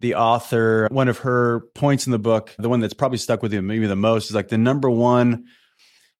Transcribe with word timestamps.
the 0.00 0.14
author, 0.14 0.88
one 0.90 1.08
of 1.08 1.18
her 1.18 1.60
points 1.74 2.06
in 2.06 2.12
the 2.12 2.18
book, 2.18 2.54
the 2.58 2.68
one 2.68 2.80
that's 2.80 2.94
probably 2.94 3.18
stuck 3.18 3.42
with 3.42 3.52
you 3.52 3.62
maybe 3.62 3.86
the 3.86 3.96
most 3.96 4.30
is 4.30 4.34
like 4.34 4.48
the 4.48 4.58
number 4.58 4.88
one 4.88 5.44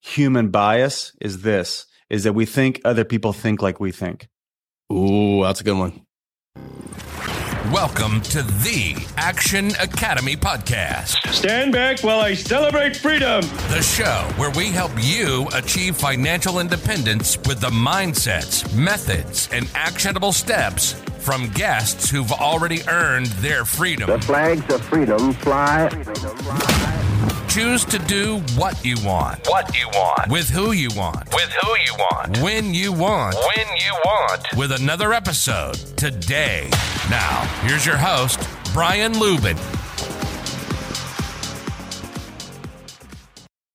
human 0.01 0.49
bias 0.51 1.13
is 1.21 1.43
this 1.43 1.87
is 2.11 2.25
that 2.25 2.33
we 2.33 2.47
think 2.47 2.81
other 2.85 3.05
people 3.05 3.33
think 3.33 3.63
like 3.63 3.79
we 3.81 3.93
think. 3.93 4.29
Ooh, 4.93 5.43
that's 5.43 5.61
a 5.61 5.65
good 5.65 5.77
one. 5.79 6.03
Welcome 7.73 8.23
to 8.23 8.41
the 8.43 9.07
Action 9.19 9.69
Academy 9.79 10.37
podcast, 10.37 11.17
Stand 11.31 11.71
back 11.71 12.01
while 12.01 12.19
I 12.19 12.33
celebrate 12.33 12.97
freedom. 12.97 13.43
the 13.43 13.83
show 13.83 14.27
where 14.37 14.51
we 14.53 14.69
help 14.69 14.91
you 14.97 15.47
achieve 15.53 15.95
financial 15.99 16.61
independence 16.61 17.37
with 17.47 17.61
the 17.61 17.69
mindsets, 17.69 18.75
methods, 18.75 19.51
and 19.53 19.69
actionable 19.75 20.33
steps 20.33 20.95
from 21.29 21.47
guests 21.51 22.09
who've 22.09 22.33
already 22.33 22.81
earned 22.89 23.27
their 23.43 23.67
freedom. 23.67 24.09
The 24.09 24.19
flags 24.19 24.73
of 24.73 24.83
freedom 24.87 25.35
fly. 25.35 25.91
Choose 27.51 27.85
to 27.85 27.99
do 27.99 28.39
what 28.57 28.83
you 28.83 28.97
want, 29.05 29.47
what 29.47 29.79
you 29.79 29.89
want, 29.89 30.31
with 30.31 30.49
who 30.49 30.73
you 30.73 30.89
want, 30.97 31.29
with 31.35 31.53
who 31.61 31.77
you 31.85 31.95
want, 31.99 32.39
when 32.39 32.73
you 32.73 32.95
want, 32.95 33.35
when 33.35 33.67
you 33.77 33.93
want, 34.07 34.43
with 34.57 34.73
another 34.73 35.13
episode 35.13 35.75
today. 35.99 36.71
Now, 37.11 37.43
here's 37.61 37.85
your 37.85 37.99
host, 37.99 38.49
Brian 38.73 39.13
Luebben. 39.13 39.78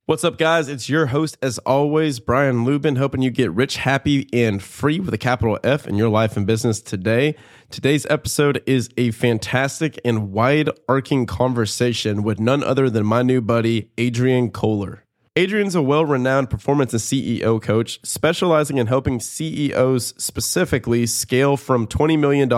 What's 0.05 0.25
up, 0.25 0.38
guys? 0.38 0.67
It's 0.67 0.89
your 0.89 1.05
host, 1.05 1.38
as 1.41 1.59
always, 1.59 2.20
Brian 2.20 2.66
Luebben, 2.66 2.98
hoping 2.98 3.21
you 3.21 3.31
get 3.31 3.53
rich, 3.53 3.77
happy, 3.77 4.27
and 4.34 4.62
free 4.62 4.99
with 4.99 5.13
a 5.13 5.17
capital 5.17 5.57
F 5.63 5.88
in 5.88 5.95
your 5.95 6.09
life 6.09 6.35
and 6.35 6.45
business 6.45 6.81
today. 6.81 7.35
Today's 7.70 8.05
episode 8.07 8.62
is 8.66 8.89
a 8.98 9.12
fantastic 9.12 9.98
and 10.03 10.34
wide 10.34 10.70
arcing 10.89 11.26
conversation 11.26 12.21
with 12.21 12.38
none 12.38 12.66
other 12.66 12.89
than 12.89 13.05
my 13.05 13.21
new 13.21 13.39
buddy, 13.39 13.91
Adrian 13.98 14.51
Koehler. 14.51 15.04
Adrian's 15.37 15.74
a 15.74 15.81
well 15.81 16.04
renowned 16.04 16.49
performance 16.49 16.91
and 16.91 17.01
CEO 17.01 17.62
coach, 17.62 18.01
specializing 18.04 18.79
in 18.79 18.87
helping 18.87 19.21
CEOs 19.21 20.21
specifically 20.21 21.05
scale 21.05 21.55
from 21.55 21.87
$20 21.87 22.20
million 22.20 22.51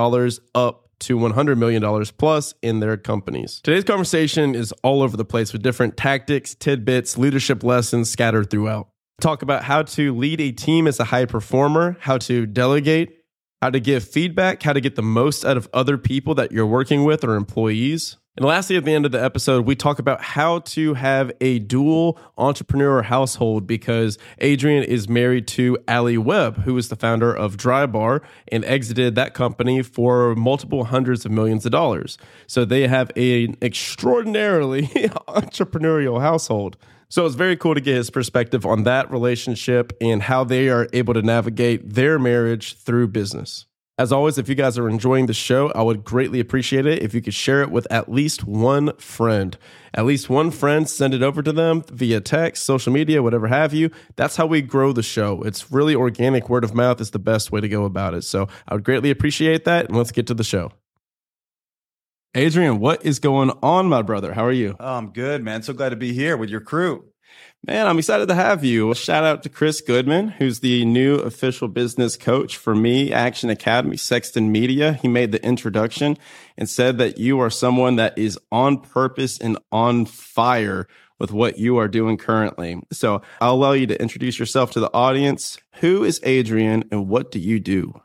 up 0.55 0.84
to 0.99 1.17
$100 1.17 1.57
million 1.57 2.05
plus 2.17 2.53
in 2.61 2.79
their 2.79 2.97
companies. 2.97 3.61
Today's 3.63 3.83
conversation 3.83 4.55
is 4.55 4.71
all 4.83 5.01
over 5.01 5.17
the 5.17 5.25
place 5.25 5.53
with 5.53 5.61
different 5.61 5.97
tactics, 5.97 6.55
tidbits, 6.55 7.17
leadership 7.17 7.63
lessons 7.63 8.09
scattered 8.09 8.49
throughout. 8.49 8.89
Talk 9.21 9.41
about 9.41 9.63
how 9.63 9.83
to 9.83 10.13
lead 10.13 10.41
a 10.41 10.51
team 10.51 10.87
as 10.87 10.99
a 10.99 11.05
high 11.05 11.25
performer, 11.25 11.97
how 12.01 12.17
to 12.19 12.45
delegate, 12.45 13.17
how 13.61 13.69
to 13.69 13.79
give 13.79 14.03
feedback, 14.03 14.61
how 14.61 14.73
to 14.73 14.81
get 14.81 14.95
the 14.95 15.01
most 15.01 15.45
out 15.45 15.57
of 15.57 15.69
other 15.73 15.97
people 15.97 16.35
that 16.35 16.51
you're 16.51 16.65
working 16.65 17.03
with 17.03 17.23
or 17.23 17.35
employees. 17.35 18.17
And 18.37 18.45
lastly, 18.45 18.75
at 18.75 18.83
the 18.83 18.93
end 18.93 19.05
of 19.05 19.13
the 19.13 19.23
episode, 19.23 19.65
we 19.65 19.75
talk 19.75 19.97
about 19.97 20.21
how 20.21 20.59
to 20.59 20.93
have 20.95 21.31
a 21.39 21.59
dual 21.59 22.19
entrepreneur 22.37 23.01
household 23.01 23.65
because 23.65 24.17
Adrian 24.39 24.83
is 24.83 25.07
married 25.07 25.47
to 25.49 25.77
Ali 25.87 26.17
Webb, 26.17 26.63
who 26.63 26.77
is 26.77 26.89
the 26.89 26.97
founder 26.97 27.33
of 27.33 27.55
Drybar 27.55 28.21
and 28.49 28.65
exited 28.65 29.15
that 29.15 29.33
company 29.33 29.81
for 29.81 30.35
multiple 30.35 30.83
hundreds 30.83 31.25
of 31.25 31.31
millions 31.31 31.65
of 31.65 31.71
dollars. 31.71 32.17
So 32.45 32.65
they 32.65 32.89
have 32.89 33.09
an 33.15 33.55
extraordinarily 33.61 34.81
entrepreneurial 35.29 36.19
household. 36.19 36.75
So 37.07 37.25
it's 37.25 37.35
very 37.35 37.55
cool 37.55 37.75
to 37.75 37.81
get 37.81 37.95
his 37.95 38.09
perspective 38.09 38.65
on 38.65 38.83
that 38.83 39.09
relationship 39.11 39.93
and 40.01 40.21
how 40.21 40.43
they 40.43 40.67
are 40.67 40.89
able 40.91 41.13
to 41.13 41.21
navigate 41.21 41.93
their 41.93 42.19
marriage 42.19 42.77
through 42.79 43.07
business. 43.09 43.65
As 43.97 44.11
always, 44.11 44.37
if 44.37 44.49
you 44.49 44.55
guys 44.55 44.77
are 44.77 44.89
enjoying 44.89 45.27
the 45.27 45.33
show, 45.33 45.71
I 45.71 45.81
would 45.81 46.03
greatly 46.03 46.41
appreciate 46.41 46.85
it 46.85 47.01
if 47.01 47.13
you 47.13 47.21
could 47.21 47.33
share 47.33 47.61
it 47.61 47.71
with 47.71 47.87
at 47.89 48.11
least 48.11 48.43
one 48.43 48.93
friend. 48.97 49.57
At 49.93 50.05
least 50.05 50.29
one 50.29 50.51
friend, 50.51 50.89
send 50.89 51.13
it 51.13 51.23
over 51.23 51.41
to 51.41 51.53
them 51.53 51.81
via 51.89 52.19
text, 52.19 52.65
social 52.65 52.91
media, 52.91 53.23
whatever 53.23 53.47
have 53.47 53.73
you. 53.73 53.89
That's 54.17 54.35
how 54.35 54.47
we 54.47 54.61
grow 54.61 54.91
the 54.91 55.01
show. 55.01 55.41
It's 55.43 55.71
really 55.71 55.95
organic. 55.95 56.49
Word 56.49 56.65
of 56.65 56.75
mouth 56.75 56.99
is 56.99 57.11
the 57.11 57.19
best 57.19 57.53
way 57.53 57.61
to 57.61 57.69
go 57.69 57.85
about 57.85 58.13
it. 58.13 58.25
So 58.25 58.49
I 58.67 58.73
would 58.73 58.83
greatly 58.83 59.11
appreciate 59.11 59.63
that. 59.63 59.85
And 59.87 59.97
let's 59.97 60.11
get 60.11 60.27
to 60.27 60.33
the 60.33 60.43
show. 60.43 60.73
Adrian, 62.33 62.79
what 62.79 63.05
is 63.05 63.19
going 63.19 63.51
on, 63.63 63.87
my 63.87 64.01
brother? 64.01 64.33
How 64.33 64.43
are 64.43 64.51
you? 64.51 64.75
Oh, 64.77 64.95
I'm 64.95 65.11
good, 65.11 65.41
man. 65.41 65.61
So 65.61 65.71
glad 65.71 65.89
to 65.89 65.95
be 65.95 66.11
here 66.11 66.35
with 66.35 66.49
your 66.49 66.59
crew. 66.59 67.05
Man, 67.67 67.87
I'm 67.87 67.97
excited 67.97 68.27
to 68.27 68.35
have 68.35 68.63
you. 68.63 68.93
Shout 68.93 69.23
out 69.23 69.41
to 69.41 69.49
Chris 69.49 69.81
Goodman, 69.81 70.27
who's 70.27 70.59
the 70.59 70.85
new 70.85 71.15
official 71.15 71.67
business 71.67 72.15
coach 72.15 72.57
for 72.57 72.75
me, 72.75 73.11
Action 73.11 73.49
Academy, 73.49 73.97
Sexton 73.97 74.51
Media. 74.51 74.93
He 74.93 75.07
made 75.07 75.31
the 75.31 75.43
introduction 75.43 76.15
and 76.57 76.69
said 76.69 76.99
that 76.99 77.17
you 77.17 77.39
are 77.39 77.49
someone 77.49 77.95
that 77.95 78.15
is 78.19 78.37
on 78.51 78.81
purpose 78.81 79.39
and 79.39 79.57
on 79.71 80.05
fire 80.05 80.87
with 81.17 81.31
what 81.31 81.57
you 81.57 81.77
are 81.77 81.87
doing 81.87 82.17
currently. 82.17 82.79
So 82.91 83.23
I'll 83.41 83.55
allow 83.55 83.71
you 83.71 83.87
to 83.87 83.99
introduce 83.99 84.37
yourself 84.37 84.69
to 84.71 84.79
the 84.79 84.93
audience. 84.93 85.57
Who 85.79 86.03
is 86.03 86.19
Adrian 86.21 86.83
and 86.91 87.07
what 87.09 87.31
do 87.31 87.39
you 87.39 87.59
do? 87.59 87.99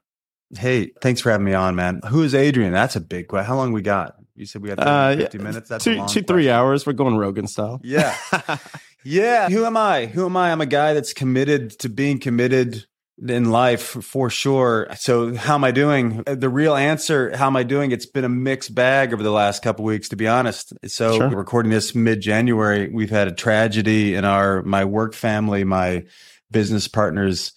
Hey, 0.56 0.92
thanks 1.02 1.20
for 1.20 1.30
having 1.30 1.44
me 1.44 1.52
on, 1.52 1.76
man. 1.76 2.00
Who 2.08 2.22
is 2.22 2.34
Adrian? 2.34 2.72
That's 2.72 2.96
a 2.96 3.00
big 3.00 3.28
question. 3.28 3.46
How 3.46 3.56
long 3.56 3.72
we 3.72 3.82
got? 3.82 4.14
You 4.36 4.46
said 4.46 4.62
we 4.62 4.70
had 4.70 4.78
30, 4.78 4.90
Uh, 4.90 5.16
50 5.24 5.36
yeah, 5.38 5.44
minutes. 5.44 5.68
That's 5.68 5.84
two, 5.84 6.06
two, 6.06 6.22
three 6.22 6.48
hours. 6.48 6.86
We're 6.86 6.94
going 6.94 7.16
Rogan 7.18 7.46
style. 7.46 7.78
Yeah. 7.84 8.16
yeah. 9.04 9.48
Who 9.48 9.64
am 9.64 9.76
I? 9.76 10.06
Who 10.06 10.26
am 10.26 10.36
I? 10.36 10.52
I'm 10.52 10.60
a 10.60 10.66
guy 10.66 10.94
that's 10.94 11.12
committed 11.12 11.78
to 11.80 11.88
being 11.88 12.18
committed 12.18 12.84
in 13.28 13.50
life 13.50 13.82
for 13.82 14.30
sure. 14.30 14.88
So 14.96 15.34
how 15.34 15.54
am 15.54 15.64
I 15.64 15.72
doing? 15.72 16.22
Uh, 16.26 16.34
the 16.34 16.48
real 16.48 16.74
answer, 16.74 17.36
how 17.36 17.48
am 17.48 17.56
I 17.56 17.64
doing? 17.64 17.92
It's 17.92 18.06
been 18.06 18.24
a 18.24 18.30
mixed 18.30 18.74
bag 18.74 19.12
over 19.12 19.22
the 19.22 19.30
last 19.30 19.62
couple 19.62 19.84
weeks, 19.84 20.08
to 20.08 20.16
be 20.16 20.26
honest. 20.26 20.72
So 20.86 21.16
Sure. 21.16 21.28
recording 21.28 21.70
this 21.70 21.94
mid 21.94 22.22
January. 22.22 22.88
We've 22.88 23.10
had 23.10 23.28
a 23.28 23.32
tragedy 23.32 24.14
in 24.14 24.24
our, 24.24 24.62
my 24.62 24.86
work 24.86 25.12
family, 25.12 25.64
my 25.64 26.04
business 26.50 26.88
partners. 26.88 27.52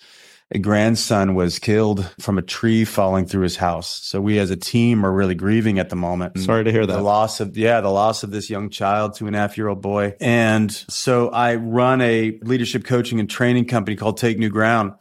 Grandson 0.59 1.35
was 1.35 1.59
killed 1.59 2.09
from 2.19 2.37
a 2.37 2.41
tree 2.41 2.85
falling 2.85 3.25
through 3.25 3.43
his 3.43 3.55
house. 3.55 4.01
So 4.03 4.21
we 4.21 4.39
as 4.39 4.51
a 4.51 4.55
team 4.55 5.05
are 5.05 5.11
really 5.11 5.35
grieving 5.35 5.79
at 5.79 5.89
the 5.89 5.95
moment. 5.95 6.35
Mm. 6.35 6.45
Sorry 6.45 6.63
to 6.63 6.71
hear 6.71 6.85
that. 6.85 6.93
The 6.93 7.01
loss 7.01 7.39
of, 7.39 7.57
yeah, 7.57 7.81
the 7.81 7.89
loss 7.89 8.23
of 8.23 8.31
this 8.31 8.49
young 8.49 8.69
child, 8.69 9.15
two 9.15 9.27
and 9.27 9.35
a 9.35 9.39
half 9.39 9.57
year 9.57 9.67
old 9.67 9.81
boy. 9.81 10.15
And 10.19 10.71
so 10.71 11.29
I 11.29 11.55
run 11.55 12.01
a 12.01 12.39
leadership 12.41 12.85
coaching 12.85 13.19
and 13.19 13.29
training 13.29 13.65
company 13.65 13.95
called 13.95 14.17
Take 14.17 14.37
New 14.37 14.49
Ground. 14.49 14.93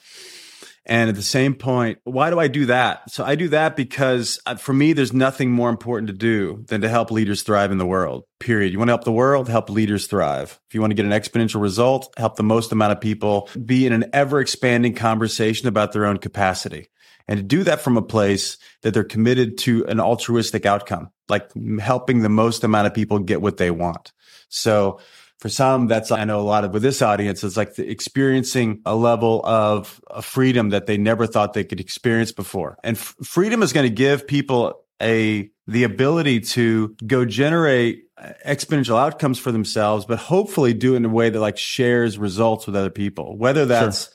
And 0.85 1.09
at 1.09 1.15
the 1.15 1.23
same 1.23 1.55
point, 1.55 1.99
why 2.03 2.31
do 2.31 2.41
I 2.41 2.49
do 2.49 2.67
that? 2.67 3.09
So 3.09 3.25
I 3.25 3.37
do 3.37 3.49
that 3.49 3.77
because 3.77 4.41
uh, 4.47 4.57
for 4.57 4.73
me, 4.73 4.93
there's 4.93 5.13
nothing 5.13 5.53
more 5.53 5.71
important 5.71 6.09
to 6.09 6.13
do 6.13 6.65
than 6.67 6.81
to 6.81 6.89
help 6.89 7.13
leaders 7.13 7.43
thrive 7.43 7.71
in 7.71 7.79
the 7.79 7.87
world. 7.87 8.25
Period. 8.41 8.73
You 8.73 8.79
want 8.79 8.89
to 8.89 8.93
help 8.93 9.05
the 9.05 9.13
world, 9.13 9.49
help 9.49 9.71
leaders 9.71 10.09
thrive. 10.09 10.61
If 10.69 10.75
you 10.75 10.81
want 10.81 10.91
to 10.91 10.97
get 10.97 11.07
an 11.07 11.13
exponential 11.13 11.63
result, 11.63 12.13
help 12.17 12.35
the 12.35 12.43
most 12.43 12.73
amount 12.73 12.93
of 12.93 13.01
people 13.01 13.49
be 13.65 13.87
in 13.87 13.93
an 13.93 14.07
ever 14.13 14.41
expanding 14.41 14.95
conversation 14.95 15.69
about 15.69 15.93
their 15.93 16.05
own 16.05 16.19
capacity. 16.19 16.89
And 17.29 17.39
to 17.39 17.45
do 17.45 17.63
that 17.63 17.81
from 17.81 17.97
a 17.97 18.03
place 18.03 18.59
that 18.83 18.93
they're 18.93 19.05
committed 19.05 19.59
to 19.59 19.87
an 19.87 20.01
altruistic 20.01 20.67
outcome, 20.67 21.11
like 21.29 21.49
helping 21.79 22.23
the 22.23 22.29
most 22.29 22.65
amount 22.65 22.89
of 22.89 22.95
people 22.95 23.21
get 23.21 23.41
what 23.41 23.59
they 23.59 23.71
want. 23.71 24.13
So 24.49 24.99
for 25.43 25.49
some, 25.49 25.89
that's, 25.89 26.13
I 26.13 26.23
know 26.23 26.39
a 26.39 26.43
lot 26.43 26.63
of 26.63 26.73
with 26.73 26.83
this 26.83 27.03
audience, 27.03 27.43
it's 27.43 27.57
like 27.57 27.75
the 27.75 27.91
experiencing 27.91 28.81
a 28.87 28.95
level 28.95 29.45
of, 29.45 30.01
of 30.07 30.25
freedom 30.25 30.69
that 30.69 30.87
they 30.87 30.97
never 30.97 31.27
thought 31.27 31.53
they 31.53 31.65
could 31.65 31.81
experience 31.81 32.31
before. 32.31 32.79
And 32.85 32.97
f- 32.97 33.17
freedom 33.25 33.61
is 33.61 33.73
going 33.73 33.89
to 33.89 33.93
give 33.93 34.29
people 34.29 34.85
a, 35.03 35.51
the 35.67 35.83
ability 35.83 36.43
to 36.43 36.95
go 37.05 37.25
generate 37.25 38.05
uh, 38.17 38.35
exponential 38.47 38.97
outcomes 38.97 39.41
for 39.41 39.51
themselves, 39.51 40.05
but 40.05 40.21
hopefully 40.21 40.75
do 40.75 40.95
it 40.95 40.99
in 40.99 41.07
a 41.07 41.09
way 41.09 41.29
that 41.29 41.41
like 41.41 41.59
shares 41.59 42.19
results 42.19 42.67
with 42.67 42.77
other 42.77 42.89
people, 42.89 43.37
whether 43.37 43.67
that's 43.67 44.11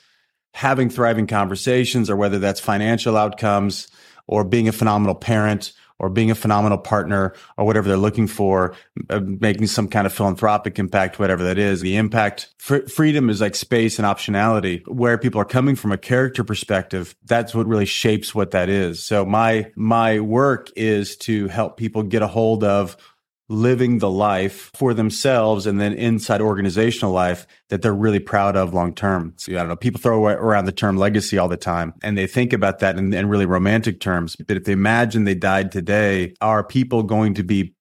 having 0.54 0.88
thriving 0.88 1.26
conversations 1.26 2.08
or 2.08 2.16
whether 2.16 2.38
that's 2.38 2.58
financial 2.58 3.18
outcomes 3.18 3.88
or 4.26 4.44
being 4.44 4.66
a 4.66 4.72
phenomenal 4.72 5.14
parent 5.14 5.74
or 5.98 6.08
being 6.08 6.30
a 6.30 6.34
phenomenal 6.34 6.78
partner 6.78 7.34
or 7.56 7.64
whatever 7.64 7.88
they're 7.88 7.96
looking 7.96 8.26
for, 8.26 8.74
uh, 9.10 9.20
making 9.20 9.66
some 9.66 9.88
kind 9.88 10.06
of 10.06 10.12
philanthropic 10.12 10.78
impact, 10.78 11.18
whatever 11.18 11.44
that 11.44 11.58
is. 11.58 11.80
The 11.80 11.96
impact, 11.96 12.54
fr- 12.58 12.86
freedom 12.86 13.30
is 13.30 13.40
like 13.40 13.54
space 13.54 13.98
and 13.98 14.06
optionality. 14.06 14.86
Where 14.86 15.18
people 15.18 15.40
are 15.40 15.46
coming 15.46 15.76
from 15.76 15.92
a 15.92 15.98
character 15.98 16.44
perspective, 16.44 17.14
that's 17.24 17.54
what 17.54 17.66
really 17.66 17.86
shapes 17.86 18.34
what 18.34 18.52
that 18.52 18.68
is. 18.68 19.04
So 19.04 19.24
my, 19.24 19.70
my 19.74 20.20
work 20.20 20.70
is 20.76 21.16
to 21.18 21.48
help 21.48 21.76
people 21.76 22.02
get 22.02 22.22
a 22.22 22.28
hold 22.28 22.64
of 22.64 22.96
living 23.48 23.98
the 23.98 24.10
life 24.10 24.70
for 24.74 24.92
themselves 24.92 25.66
and 25.66 25.80
then 25.80 25.94
inside 25.94 26.40
organizational 26.40 27.12
life 27.12 27.46
that 27.70 27.80
they're 27.80 27.94
really 27.94 28.18
proud 28.18 28.56
of 28.56 28.74
long 28.74 28.94
term. 28.94 29.32
So 29.36 29.52
I 29.52 29.56
don't 29.56 29.68
know, 29.68 29.76
people 29.76 30.00
throw 30.00 30.26
around 30.26 30.66
the 30.66 30.72
term 30.72 30.96
legacy 30.96 31.38
all 31.38 31.48
the 31.48 31.56
time 31.56 31.94
and 32.02 32.16
they 32.16 32.26
think 32.26 32.52
about 32.52 32.80
that 32.80 32.98
in, 32.98 33.12
in 33.14 33.28
really 33.28 33.46
romantic 33.46 34.00
terms. 34.00 34.36
But 34.36 34.58
if 34.58 34.64
they 34.64 34.72
imagine 34.72 35.24
they 35.24 35.34
died 35.34 35.72
today, 35.72 36.34
are 36.40 36.62
people 36.62 37.02
going 37.02 37.34
to 37.34 37.42
be 37.42 37.74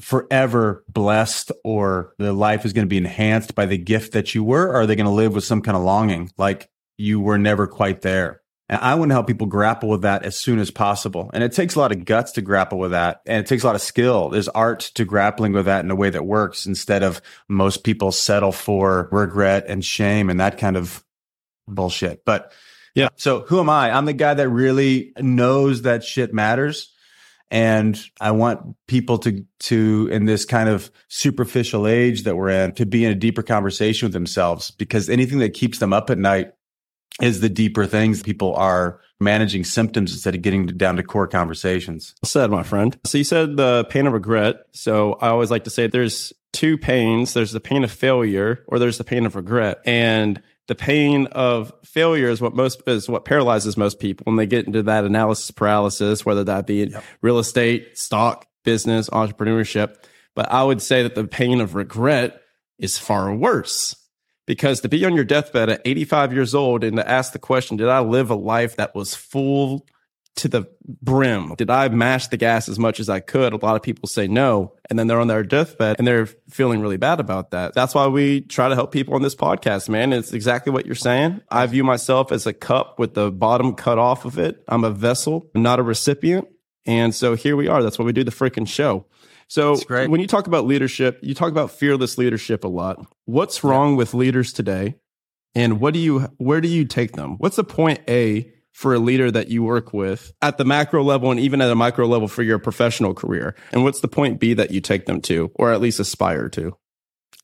forever 0.00 0.84
blessed 0.88 1.52
or 1.64 2.14
their 2.18 2.32
life 2.32 2.64
is 2.64 2.72
going 2.72 2.86
to 2.86 2.90
be 2.90 2.98
enhanced 2.98 3.54
by 3.54 3.66
the 3.66 3.78
gift 3.78 4.12
that 4.12 4.34
you 4.34 4.44
were? 4.44 4.66
Or 4.66 4.80
are 4.80 4.86
they 4.86 4.96
going 4.96 5.06
to 5.06 5.12
live 5.12 5.34
with 5.34 5.44
some 5.44 5.62
kind 5.62 5.76
of 5.76 5.82
longing 5.82 6.30
like 6.38 6.68
you 6.96 7.20
were 7.20 7.38
never 7.38 7.66
quite 7.66 8.02
there? 8.02 8.42
And 8.68 8.80
I 8.80 8.94
want 8.94 9.10
to 9.10 9.14
help 9.14 9.26
people 9.26 9.46
grapple 9.46 9.90
with 9.90 10.02
that 10.02 10.24
as 10.24 10.36
soon 10.36 10.58
as 10.58 10.70
possible. 10.70 11.30
And 11.34 11.44
it 11.44 11.52
takes 11.52 11.74
a 11.74 11.78
lot 11.78 11.92
of 11.92 12.04
guts 12.04 12.32
to 12.32 12.42
grapple 12.42 12.78
with 12.78 12.92
that. 12.92 13.20
And 13.26 13.38
it 13.40 13.46
takes 13.46 13.62
a 13.62 13.66
lot 13.66 13.74
of 13.74 13.82
skill. 13.82 14.30
There's 14.30 14.48
art 14.48 14.80
to 14.94 15.04
grappling 15.04 15.52
with 15.52 15.66
that 15.66 15.84
in 15.84 15.90
a 15.90 15.94
way 15.94 16.08
that 16.10 16.24
works 16.24 16.64
instead 16.64 17.02
of 17.02 17.20
most 17.48 17.84
people 17.84 18.10
settle 18.10 18.52
for 18.52 19.08
regret 19.12 19.66
and 19.68 19.84
shame 19.84 20.30
and 20.30 20.40
that 20.40 20.56
kind 20.56 20.76
of 20.76 21.04
bullshit. 21.68 22.24
But 22.24 22.52
yeah. 22.94 23.08
So 23.16 23.40
who 23.40 23.60
am 23.60 23.68
I? 23.68 23.90
I'm 23.90 24.06
the 24.06 24.12
guy 24.12 24.34
that 24.34 24.48
really 24.48 25.12
knows 25.18 25.82
that 25.82 26.04
shit 26.04 26.32
matters. 26.32 26.90
And 27.50 28.00
I 28.20 28.30
want 28.30 28.76
people 28.86 29.18
to, 29.18 29.44
to, 29.60 30.08
in 30.10 30.24
this 30.24 30.44
kind 30.44 30.68
of 30.68 30.90
superficial 31.08 31.86
age 31.86 32.22
that 32.22 32.36
we're 32.36 32.48
in, 32.48 32.72
to 32.76 32.86
be 32.86 33.04
in 33.04 33.12
a 33.12 33.16
deeper 33.16 33.42
conversation 33.42 34.06
with 34.06 34.14
themselves 34.14 34.70
because 34.70 35.10
anything 35.10 35.38
that 35.40 35.52
keeps 35.52 35.78
them 35.78 35.92
up 35.92 36.08
at 36.08 36.18
night 36.18 36.52
is 37.20 37.40
the 37.40 37.48
deeper 37.48 37.86
things 37.86 38.22
people 38.22 38.54
are 38.54 39.00
managing 39.20 39.64
symptoms 39.64 40.12
instead 40.12 40.34
of 40.34 40.42
getting 40.42 40.66
down 40.66 40.96
to 40.96 41.02
core 41.02 41.28
conversations. 41.28 42.14
Well 42.22 42.28
said, 42.28 42.50
my 42.50 42.62
friend. 42.62 42.98
So 43.04 43.18
you 43.18 43.24
said 43.24 43.56
the 43.56 43.84
pain 43.88 44.06
of 44.06 44.12
regret. 44.12 44.56
So 44.72 45.14
I 45.14 45.28
always 45.28 45.50
like 45.50 45.64
to 45.64 45.70
say 45.70 45.86
there's 45.86 46.32
two 46.52 46.76
pains. 46.76 47.32
There's 47.32 47.52
the 47.52 47.60
pain 47.60 47.84
of 47.84 47.92
failure 47.92 48.64
or 48.66 48.78
there's 48.78 48.98
the 48.98 49.04
pain 49.04 49.26
of 49.26 49.36
regret. 49.36 49.78
And 49.84 50.42
the 50.66 50.74
pain 50.74 51.26
of 51.28 51.72
failure 51.84 52.28
is 52.28 52.40
what 52.40 52.54
most 52.54 52.82
is 52.86 53.08
what 53.08 53.24
paralyzes 53.24 53.76
most 53.76 54.00
people 54.00 54.24
when 54.24 54.36
they 54.36 54.46
get 54.46 54.66
into 54.66 54.82
that 54.84 55.04
analysis 55.04 55.50
paralysis, 55.50 56.24
whether 56.24 56.44
that 56.44 56.66
be 56.66 56.84
yep. 56.84 57.04
real 57.22 57.38
estate, 57.38 57.96
stock, 57.98 58.46
business, 58.64 59.08
entrepreneurship. 59.10 59.96
But 60.34 60.50
I 60.50 60.64
would 60.64 60.82
say 60.82 61.02
that 61.04 61.14
the 61.14 61.26
pain 61.26 61.60
of 61.60 61.74
regret 61.74 62.40
is 62.78 62.98
far 62.98 63.32
worse 63.34 63.94
because 64.46 64.80
to 64.80 64.88
be 64.88 65.04
on 65.04 65.14
your 65.14 65.24
deathbed 65.24 65.70
at 65.70 65.82
85 65.84 66.32
years 66.32 66.54
old 66.54 66.84
and 66.84 66.96
to 66.96 67.08
ask 67.08 67.32
the 67.32 67.38
question, 67.38 67.76
did 67.76 67.88
I 67.88 68.00
live 68.00 68.30
a 68.30 68.34
life 68.34 68.76
that 68.76 68.94
was 68.94 69.14
full 69.14 69.86
to 70.36 70.48
the 70.48 70.66
brim? 70.84 71.54
Did 71.56 71.70
I 71.70 71.88
mash 71.88 72.28
the 72.28 72.36
gas 72.36 72.68
as 72.68 72.78
much 72.78 73.00
as 73.00 73.08
I 73.08 73.20
could? 73.20 73.52
A 73.52 73.56
lot 73.56 73.76
of 73.76 73.82
people 73.82 74.08
say 74.08 74.26
no. 74.26 74.74
And 74.90 74.98
then 74.98 75.06
they're 75.06 75.20
on 75.20 75.28
their 75.28 75.42
deathbed 75.42 75.96
and 75.98 76.06
they're 76.06 76.26
feeling 76.50 76.80
really 76.80 76.96
bad 76.96 77.20
about 77.20 77.52
that. 77.52 77.74
That's 77.74 77.94
why 77.94 78.06
we 78.08 78.42
try 78.42 78.68
to 78.68 78.74
help 78.74 78.92
people 78.92 79.14
on 79.14 79.22
this 79.22 79.34
podcast, 79.34 79.88
man. 79.88 80.12
It's 80.12 80.32
exactly 80.32 80.72
what 80.72 80.86
you're 80.86 80.94
saying. 80.94 81.40
I 81.48 81.64
view 81.66 81.84
myself 81.84 82.32
as 82.32 82.46
a 82.46 82.52
cup 82.52 82.98
with 82.98 83.14
the 83.14 83.30
bottom 83.30 83.74
cut 83.74 83.98
off 83.98 84.24
of 84.24 84.38
it. 84.38 84.62
I'm 84.68 84.84
a 84.84 84.90
vessel, 84.90 85.50
not 85.54 85.78
a 85.78 85.82
recipient. 85.82 86.48
And 86.86 87.14
so 87.14 87.34
here 87.34 87.56
we 87.56 87.68
are. 87.68 87.82
That's 87.82 87.98
why 87.98 88.04
we 88.04 88.12
do 88.12 88.24
the 88.24 88.30
freaking 88.30 88.68
show. 88.68 89.06
So 89.48 89.76
when 89.88 90.20
you 90.20 90.26
talk 90.26 90.46
about 90.46 90.66
leadership, 90.66 91.18
you 91.22 91.34
talk 91.34 91.50
about 91.50 91.70
fearless 91.70 92.18
leadership 92.18 92.64
a 92.64 92.68
lot. 92.68 93.06
What's 93.24 93.62
wrong 93.64 93.90
yeah. 93.92 93.96
with 93.96 94.14
leaders 94.14 94.52
today? 94.52 94.96
And 95.54 95.80
what 95.80 95.94
do 95.94 96.00
you 96.00 96.20
where 96.38 96.60
do 96.60 96.68
you 96.68 96.84
take 96.84 97.12
them? 97.12 97.36
What's 97.38 97.56
the 97.56 97.64
point 97.64 98.00
A 98.08 98.50
for 98.72 98.92
a 98.94 98.98
leader 98.98 99.30
that 99.30 99.48
you 99.48 99.62
work 99.62 99.92
with 99.92 100.32
at 100.42 100.58
the 100.58 100.64
macro 100.64 101.04
level 101.04 101.30
and 101.30 101.38
even 101.38 101.60
at 101.60 101.70
a 101.70 101.76
micro 101.76 102.06
level 102.06 102.26
for 102.26 102.42
your 102.42 102.58
professional 102.58 103.14
career? 103.14 103.54
And 103.72 103.84
what's 103.84 104.00
the 104.00 104.08
point 104.08 104.40
B 104.40 104.54
that 104.54 104.72
you 104.72 104.80
take 104.80 105.06
them 105.06 105.20
to 105.22 105.52
or 105.54 105.72
at 105.72 105.80
least 105.80 106.00
aspire 106.00 106.48
to? 106.50 106.76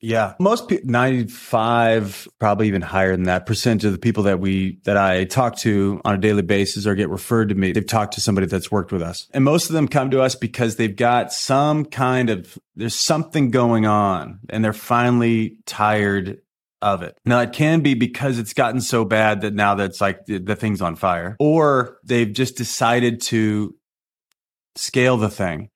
Yeah. 0.01 0.35
Most 0.39 0.69
people, 0.69 0.91
95, 0.91 2.29
probably 2.39 2.69
even 2.69 2.83
higher 2.83 3.13
than 3.13 3.25
that 3.25 3.47
percentage 3.47 3.85
of 3.85 3.93
the 3.93 3.99
people 3.99 4.23
that 4.25 4.41
we, 4.41 4.81
that 4.85 4.97
I 4.97 5.25
talk 5.25 5.57
to 5.59 6.01
on 6.05 6.15
a 6.15 6.19
daily 6.19 6.43
basis 6.43 6.87
or 6.87 6.95
get 6.95 7.11
referred 7.11 7.51
to 7.51 7.55
me, 7.55 7.73
they've 7.73 7.87
talked 7.87 8.15
to 8.15 8.21
somebody 8.21 8.47
that's 8.47 8.71
worked 8.71 8.93
with 8.93 9.03
us. 9.03 9.29
And 9.33 9.45
most 9.45 9.69
of 9.69 9.75
them 9.75 9.89
come 9.89 10.11
to 10.11 10.23
us 10.23 10.35
because 10.35 10.77
they've 10.77 10.95
got 10.95 11.33
some 11.33 11.85
kind 11.85 12.31
of, 12.31 12.59
there's 12.75 12.95
something 12.95 13.51
going 13.51 13.87
on 13.87 14.41
and 14.49 14.65
they're 14.65 14.73
finally 14.73 15.59
tired 15.67 16.39
of 16.83 17.03
it. 17.03 17.19
Now 17.27 17.41
it 17.41 17.53
can 17.53 17.81
be 17.81 17.95
because 17.95 18.39
it's 18.39 18.55
gotten 18.55 18.81
so 18.81 19.05
bad 19.05 19.43
that 19.43 19.55
now 19.55 19.75
that's 19.75 20.01
like 20.01 20.25
the, 20.25 20.39
the 20.39 20.57
thing's 20.57 20.81
on 20.81 20.97
fire 20.97 21.37
or 21.39 21.99
they've 22.05 22.33
just 22.33 22.57
decided 22.57 23.21
to 23.23 23.75
scale 24.77 25.19
the 25.19 25.29
thing 25.29 25.69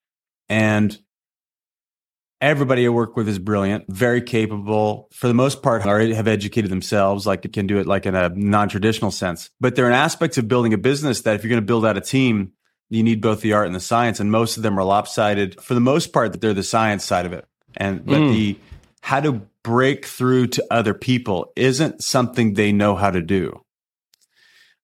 and 0.48 0.98
Everybody 2.44 2.84
I 2.84 2.90
work 2.90 3.16
with 3.16 3.26
is 3.26 3.38
brilliant, 3.38 3.86
very 3.88 4.20
capable. 4.20 5.08
For 5.14 5.28
the 5.28 5.34
most 5.34 5.62
part, 5.62 5.86
already 5.86 6.12
have 6.12 6.28
educated 6.28 6.70
themselves, 6.70 7.26
like 7.26 7.42
it 7.46 7.54
can 7.54 7.66
do 7.66 7.78
it 7.78 7.86
like 7.86 8.04
in 8.04 8.14
a 8.14 8.28
non-traditional 8.28 9.12
sense. 9.12 9.48
But 9.62 9.76
there 9.76 9.86
are 9.86 9.92
aspects 9.92 10.36
of 10.36 10.46
building 10.46 10.74
a 10.74 10.76
business 10.78 11.22
that 11.22 11.36
if 11.36 11.42
you're 11.42 11.48
going 11.48 11.62
to 11.62 11.66
build 11.66 11.86
out 11.86 11.96
a 11.96 12.02
team, 12.02 12.52
you 12.90 13.02
need 13.02 13.22
both 13.22 13.40
the 13.40 13.54
art 13.54 13.64
and 13.64 13.74
the 13.74 13.80
science. 13.80 14.20
And 14.20 14.30
most 14.30 14.58
of 14.58 14.62
them 14.62 14.78
are 14.78 14.84
lopsided. 14.84 15.58
For 15.62 15.72
the 15.72 15.80
most 15.80 16.12
part, 16.12 16.32
that 16.32 16.42
they're 16.42 16.52
the 16.52 16.62
science 16.62 17.02
side 17.02 17.24
of 17.24 17.32
it. 17.32 17.46
And 17.78 18.04
but 18.04 18.18
mm. 18.18 18.32
the 18.34 18.58
how 19.00 19.20
to 19.20 19.40
break 19.62 20.04
through 20.04 20.48
to 20.48 20.66
other 20.70 20.92
people 20.92 21.50
isn't 21.56 22.02
something 22.02 22.52
they 22.52 22.72
know 22.72 22.94
how 22.94 23.10
to 23.10 23.22
do. 23.22 23.58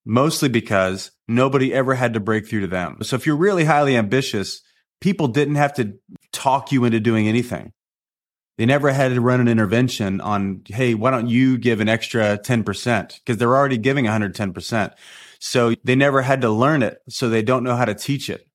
Mostly 0.07 0.49
because 0.49 1.11
nobody 1.29 1.75
ever 1.75 1.95
had 1.95 2.15
to 2.15 2.21
break 2.21 2.49
through 2.49 2.63
to 2.63 2.69
them. 2.69 2.97
So 3.03 3.17
if 3.17 3.27
you're 3.27 3.37
really 3.37 3.65
highly 3.65 3.99
ambitious, 3.99 4.63
people 5.01 5.29
didn't 5.29 5.57
have 5.57 5.75
to 5.75 5.95
talk 6.33 6.73
you 6.73 6.85
into 6.85 7.01
doing 7.01 7.29
anything. 7.29 7.73
They 8.59 8.67
never 8.67 8.93
had 8.93 9.15
to 9.15 9.21
run 9.21 9.41
an 9.41 9.49
intervention 9.49 10.21
on, 10.21 10.63
hey, 10.67 10.95
why 10.95 11.11
don't 11.11 11.29
you 11.29 11.57
give 11.57 11.81
an 11.81 11.89
extra 11.89 12.37
10%? 12.39 13.19
Because 13.19 13.39
they're 13.39 13.57
already 13.57 13.79
giving 13.79 14.05
110%. 14.05 14.93
So 15.39 15.75
they 15.83 15.97
never 15.97 16.21
had 16.21 16.43
to 16.43 16.51
learn 16.51 16.83
it. 16.83 16.99
So 17.09 17.31
they 17.31 17.43
don't 17.43 17.65
know 17.65 17.77
how 17.77 17.87
to 17.87 17.95
teach 17.95 18.29
it. 18.29 18.47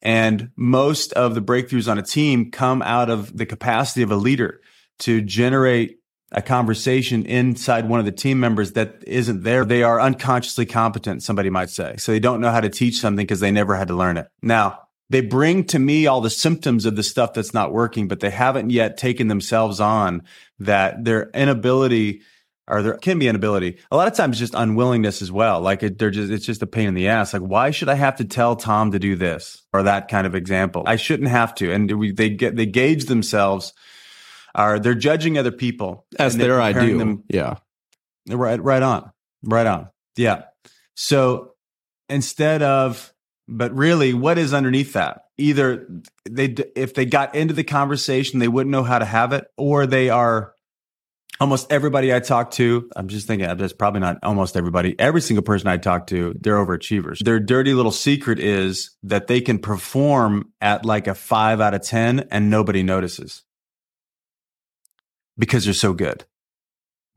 And 0.00 0.50
most 0.56 1.12
of 1.14 1.34
the 1.34 1.42
breakthroughs 1.42 1.90
on 1.90 1.98
a 1.98 2.02
team 2.02 2.50
come 2.50 2.82
out 2.82 3.10
of 3.10 3.36
the 3.36 3.46
capacity 3.46 4.02
of 4.02 4.10
a 4.10 4.16
leader 4.16 4.60
to 5.00 5.20
generate 5.20 5.98
a 6.30 6.42
conversation 6.42 7.26
inside 7.26 7.88
one 7.88 8.00
of 8.00 8.06
the 8.06 8.12
team 8.12 8.40
members 8.40 8.72
that 8.72 9.02
isn't 9.06 9.42
there. 9.42 9.64
They 9.64 9.82
are 9.82 10.00
unconsciously 10.00 10.66
competent, 10.66 11.22
somebody 11.22 11.50
might 11.50 11.70
say. 11.70 11.96
So 11.98 12.12
they 12.12 12.20
don't 12.20 12.40
know 12.40 12.50
how 12.50 12.60
to 12.60 12.70
teach 12.70 13.00
something 13.00 13.24
because 13.24 13.40
they 13.40 13.50
never 13.50 13.76
had 13.76 13.88
to 13.88 13.94
learn 13.94 14.16
it. 14.16 14.28
Now, 14.40 14.80
they 15.12 15.20
bring 15.20 15.64
to 15.64 15.78
me 15.78 16.06
all 16.06 16.22
the 16.22 16.30
symptoms 16.30 16.86
of 16.86 16.96
the 16.96 17.02
stuff 17.02 17.34
that's 17.34 17.52
not 17.52 17.70
working, 17.70 18.08
but 18.08 18.20
they 18.20 18.30
haven't 18.30 18.70
yet 18.70 18.96
taken 18.96 19.28
themselves 19.28 19.78
on 19.78 20.22
that 20.58 21.04
their 21.04 21.28
inability 21.34 22.22
or 22.66 22.80
there 22.82 22.96
can 22.96 23.18
be 23.18 23.28
inability. 23.28 23.78
A 23.90 23.96
lot 23.96 24.08
of 24.08 24.14
times 24.14 24.38
just 24.38 24.54
unwillingness 24.54 25.20
as 25.20 25.30
well. 25.30 25.60
Like 25.60 25.82
it, 25.82 25.98
they're 25.98 26.10
just, 26.10 26.32
it's 26.32 26.46
just 26.46 26.62
a 26.62 26.66
pain 26.66 26.88
in 26.88 26.94
the 26.94 27.08
ass. 27.08 27.34
Like, 27.34 27.42
why 27.42 27.72
should 27.72 27.90
I 27.90 27.94
have 27.94 28.16
to 28.16 28.24
tell 28.24 28.56
Tom 28.56 28.92
to 28.92 28.98
do 28.98 29.14
this 29.14 29.62
or 29.74 29.82
that 29.82 30.08
kind 30.08 30.26
of 30.26 30.34
example? 30.34 30.82
I 30.86 30.96
shouldn't 30.96 31.28
have 31.28 31.54
to. 31.56 31.70
And 31.70 31.92
we, 31.98 32.12
they 32.12 32.30
get, 32.30 32.56
they 32.56 32.64
gauge 32.64 33.04
themselves 33.04 33.74
are 34.54 34.78
they're 34.78 34.94
judging 34.94 35.36
other 35.36 35.52
people 35.52 36.06
as 36.18 36.38
their 36.38 36.62
ideal. 36.62 36.98
Them, 36.98 37.24
yeah. 37.28 37.56
Right, 38.28 38.62
right 38.62 38.82
on. 38.82 39.12
Right 39.42 39.66
on. 39.66 39.90
Yeah. 40.16 40.44
So 40.94 41.52
instead 42.08 42.62
of, 42.62 43.12
but 43.48 43.74
really, 43.74 44.14
what 44.14 44.38
is 44.38 44.54
underneath 44.54 44.92
that? 44.94 45.24
Either 45.38 45.86
they, 46.28 46.54
if 46.76 46.94
they 46.94 47.04
got 47.04 47.34
into 47.34 47.54
the 47.54 47.64
conversation, 47.64 48.38
they 48.38 48.48
wouldn't 48.48 48.70
know 48.70 48.84
how 48.84 48.98
to 48.98 49.04
have 49.04 49.32
it, 49.32 49.46
or 49.56 49.86
they 49.86 50.10
are 50.10 50.54
almost 51.40 51.72
everybody 51.72 52.14
I 52.14 52.20
talk 52.20 52.52
to. 52.52 52.88
I'm 52.94 53.08
just 53.08 53.26
thinking, 53.26 53.48
uh, 53.48 53.54
that's 53.54 53.72
probably 53.72 54.00
not 54.00 54.18
almost 54.22 54.56
everybody. 54.56 54.98
Every 54.98 55.20
single 55.20 55.42
person 55.42 55.68
I 55.68 55.76
talk 55.76 56.06
to, 56.08 56.34
they're 56.40 56.56
overachievers. 56.56 57.18
Their 57.18 57.40
dirty 57.40 57.74
little 57.74 57.92
secret 57.92 58.38
is 58.38 58.96
that 59.02 59.26
they 59.26 59.40
can 59.40 59.58
perform 59.58 60.52
at 60.60 60.84
like 60.84 61.06
a 61.06 61.14
five 61.14 61.60
out 61.60 61.74
of 61.74 61.82
10 61.82 62.28
and 62.30 62.48
nobody 62.48 62.82
notices 62.82 63.42
because 65.36 65.64
they're 65.64 65.74
so 65.74 65.92
good. 65.92 66.24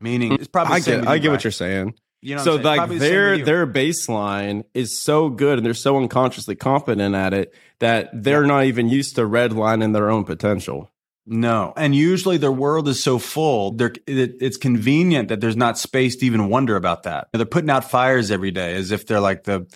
Meaning, 0.00 0.32
it's 0.32 0.48
probably 0.48 0.74
I 0.74 0.80
get, 0.80 1.06
I 1.06 1.18
get 1.18 1.30
what 1.30 1.44
you're 1.44 1.50
saying. 1.50 1.94
You 2.26 2.34
know, 2.34 2.42
so 2.42 2.56
like 2.56 2.90
their 2.90 3.38
their 3.38 3.68
baseline 3.68 4.64
is 4.74 5.00
so 5.00 5.28
good 5.28 5.58
and 5.58 5.64
they're 5.64 5.74
so 5.74 5.96
unconsciously 5.96 6.56
confident 6.56 7.14
at 7.14 7.32
it 7.32 7.54
that 7.78 8.10
they're 8.12 8.42
yeah. 8.42 8.48
not 8.48 8.64
even 8.64 8.88
used 8.88 9.14
to 9.14 9.20
redlining 9.20 9.92
their 9.92 10.10
own 10.10 10.24
potential. 10.24 10.90
No, 11.24 11.72
and 11.76 11.94
usually 11.94 12.36
their 12.36 12.50
world 12.50 12.88
is 12.88 13.00
so 13.00 13.20
full. 13.20 13.76
They're, 13.76 13.92
it, 14.08 14.38
it's 14.40 14.56
convenient 14.56 15.28
that 15.28 15.40
there's 15.40 15.56
not 15.56 15.78
space 15.78 16.16
to 16.16 16.26
even 16.26 16.48
wonder 16.48 16.74
about 16.74 17.04
that. 17.04 17.28
They're 17.32 17.46
putting 17.46 17.70
out 17.70 17.88
fires 17.88 18.32
every 18.32 18.50
day 18.50 18.74
as 18.74 18.90
if 18.90 19.06
they're 19.06 19.20
like 19.20 19.44
the 19.44 19.68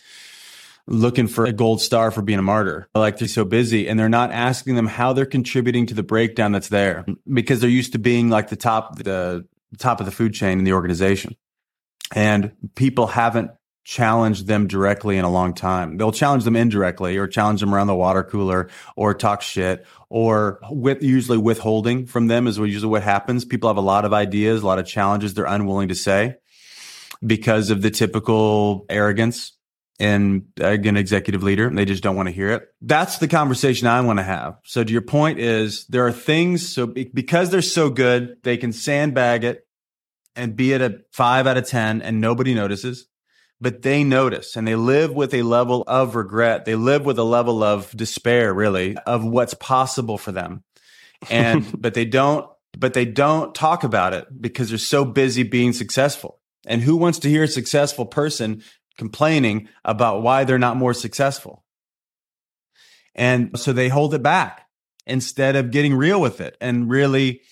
looking 0.89 1.29
for 1.29 1.45
a 1.45 1.53
gold 1.53 1.81
star 1.81 2.11
for 2.11 2.21
being 2.21 2.41
a 2.41 2.43
martyr. 2.43 2.89
Like 2.97 3.19
they're 3.19 3.29
so 3.29 3.45
busy 3.45 3.89
and 3.89 3.97
they're 3.97 4.09
not 4.09 4.33
asking 4.33 4.75
them 4.75 4.89
how 4.89 5.13
they're 5.13 5.25
contributing 5.25 5.87
to 5.87 5.95
the 5.95 6.03
breakdown 6.03 6.51
that's 6.51 6.69
there 6.69 7.07
because 7.33 7.61
they're 7.61 7.71
used 7.71 7.93
to 7.93 8.01
being 8.01 8.29
like 8.29 8.49
the 8.49 8.57
top, 8.57 8.99
the 8.99 9.47
top 9.79 10.01
of 10.01 10.07
the 10.07 10.13
food 10.13 10.35
chain 10.35 10.59
in 10.59 10.65
the 10.65 10.73
organization 10.73 11.37
and 12.15 12.53
people 12.75 13.07
haven't 13.07 13.51
challenged 13.85 14.47
them 14.47 14.67
directly 14.67 15.17
in 15.17 15.25
a 15.25 15.31
long 15.31 15.55
time. 15.55 15.97
They'll 15.97 16.13
challenge 16.13 16.45
them 16.45 16.55
indirectly 16.55 17.17
or 17.17 17.27
challenge 17.27 17.61
them 17.61 17.75
around 17.75 17.87
the 17.87 17.95
water 17.95 18.23
cooler 18.23 18.69
or 18.95 19.15
talk 19.15 19.43
shit 19.43 19.87
or 20.09 20.61
with 20.71 21.03
usually 21.03 21.39
withholding 21.39 22.07
from 22.07 22.27
them 22.27 22.47
is 22.47 22.59
usually 22.59 22.91
what 22.91 23.03
happens. 23.03 23.45
People 23.45 23.69
have 23.69 23.79
a 23.79 23.83
lot 23.83 24.05
of 24.05 24.13
ideas, 24.13 24.63
a 24.63 24.67
lot 24.67 24.79
of 24.79 24.87
challenges 24.87 25.35
they're 25.35 25.45
unwilling 25.45 25.89
to 25.89 25.95
say 25.95 26.37
because 27.27 27.71
of 27.71 27.83
the 27.83 27.91
typical 27.91 28.85
arrogance 28.89 29.57
and 29.99 30.45
uh, 30.61 30.67
an 30.67 30.97
executive 30.97 31.43
leader. 31.43 31.71
They 31.71 31.85
just 31.85 32.03
don't 32.03 32.17
want 32.17 32.29
to 32.29 32.35
hear 32.35 32.51
it. 32.51 32.69
That's 32.81 33.19
the 33.19 33.29
conversation 33.29 33.87
I 33.87 34.01
want 34.03 34.19
to 34.19 34.23
have. 34.23 34.59
So 34.65 34.85
to 34.85 34.93
your 34.93 35.03
point 35.03 35.39
is 35.39 35.87
there 35.87 36.07
are 36.07 36.13
things, 36.13 36.69
so 36.69 36.87
because 36.87 37.51
they're 37.51 37.63
so 37.63 37.91
good, 37.91 38.37
they 38.43 38.57
can 38.57 38.73
sandbag 38.73 39.45
it 39.45 39.67
and 40.41 40.57
be 40.57 40.75
at 40.75 40.83
a 40.83 41.01
five 41.13 41.47
out 41.47 41.57
of 41.57 41.67
10 41.67 42.03
and 42.03 42.21
nobody 42.21 42.55
notices 42.55 43.07
but 43.61 43.83
they 43.83 44.03
notice 44.03 44.57
and 44.57 44.67
they 44.67 44.75
live 44.75 45.13
with 45.13 45.35
a 45.35 45.43
level 45.43 45.85
of 45.87 46.15
regret. 46.15 46.65
They 46.65 46.77
live 46.77 47.05
with 47.05 47.19
a 47.19 47.25
level 47.25 47.63
of 47.63 47.95
despair, 47.95 48.55
really, 48.55 48.97
of 49.07 49.25
what's 49.25 49.55
possible 49.55 50.17
for 50.17 50.33
them. 50.33 50.65
And, 51.29 51.67
but 51.81 51.95
they 51.95 52.07
don't, 52.07 52.49
but 52.77 52.95
they 52.95 53.05
don't 53.05 53.55
talk 53.55 53.85
about 53.85 54.15
it 54.15 54.27
because 54.41 54.71
they're 54.71 54.79
so 54.79 55.05
busy 55.05 55.43
being 55.43 55.73
successful. 55.73 56.41
And 56.67 56.81
who 56.81 56.97
wants 56.97 57.19
to 57.21 57.29
hear 57.29 57.43
a 57.43 57.49
successful 57.49 58.07
person 58.07 58.63
complaining 58.97 59.69
about 59.85 60.23
why 60.23 60.45
they're 60.45 60.59
not 60.59 60.77
more 60.77 60.95
successful? 60.95 61.65
And 63.15 63.59
so 63.59 63.73
they 63.73 63.89
hold 63.89 64.15
it 64.15 64.23
back 64.23 64.67
instead 65.07 65.57
of 65.57 65.71
getting 65.71 65.95
real 65.95 66.21
with 66.21 66.41
it 66.41 66.57
and 66.61 66.89
really 66.89 67.43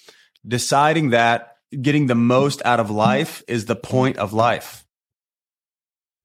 deciding 0.46 1.10
that 1.10 1.57
getting 1.70 2.06
the 2.06 2.14
most 2.14 2.62
out 2.64 2.80
of 2.80 2.90
life 2.90 3.42
is 3.48 3.66
the 3.66 3.76
point 3.76 4.16
of 4.16 4.32
life. 4.32 4.84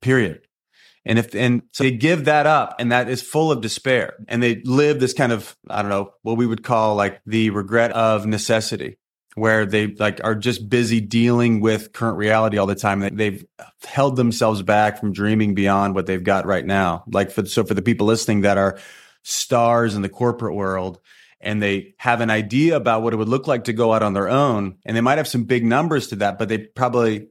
Period. 0.01 0.41
And 1.05 1.19
if, 1.19 1.35
and 1.35 1.63
so 1.73 1.83
they 1.83 1.91
give 1.91 2.25
that 2.25 2.45
up 2.45 2.75
and 2.79 2.91
that 2.91 3.09
is 3.09 3.21
full 3.21 3.51
of 3.51 3.61
despair 3.61 4.15
and 4.27 4.41
they 4.41 4.61
live 4.63 4.99
this 4.99 5.13
kind 5.13 5.31
of, 5.31 5.55
I 5.69 5.81
don't 5.81 5.89
know, 5.89 6.13
what 6.21 6.37
we 6.37 6.45
would 6.45 6.63
call 6.63 6.95
like 6.95 7.21
the 7.25 7.49
regret 7.49 7.91
of 7.91 8.25
necessity 8.25 8.97
where 9.35 9.65
they 9.65 9.87
like 9.87 10.21
are 10.23 10.35
just 10.35 10.69
busy 10.69 11.01
dealing 11.01 11.59
with 11.59 11.91
current 11.91 12.17
reality 12.17 12.57
all 12.57 12.67
the 12.67 12.75
time. 12.75 13.15
They've 13.15 13.43
held 13.83 14.15
themselves 14.15 14.61
back 14.61 14.99
from 14.99 15.11
dreaming 15.11 15.55
beyond 15.55 15.95
what 15.95 16.05
they've 16.05 16.23
got 16.23 16.45
right 16.45 16.65
now. 16.65 17.03
Like 17.11 17.31
for, 17.31 17.45
so 17.45 17.63
for 17.63 17.73
the 17.73 17.81
people 17.81 18.07
listening 18.07 18.41
that 18.41 18.57
are 18.57 18.79
stars 19.23 19.95
in 19.95 20.03
the 20.03 20.09
corporate 20.09 20.55
world, 20.55 20.99
and 21.43 21.61
they 21.61 21.93
have 21.97 22.21
an 22.21 22.29
idea 22.29 22.75
about 22.75 23.01
what 23.01 23.13
it 23.13 23.17
would 23.17 23.29
look 23.29 23.47
like 23.47 23.65
to 23.65 23.73
go 23.73 23.93
out 23.93 24.03
on 24.03 24.13
their 24.13 24.29
own. 24.29 24.77
And 24.85 24.95
they 24.95 25.01
might 25.01 25.17
have 25.17 25.27
some 25.27 25.43
big 25.43 25.65
numbers 25.65 26.07
to 26.07 26.15
that, 26.17 26.39
but 26.39 26.49
they 26.49 26.59
probably 26.59 27.27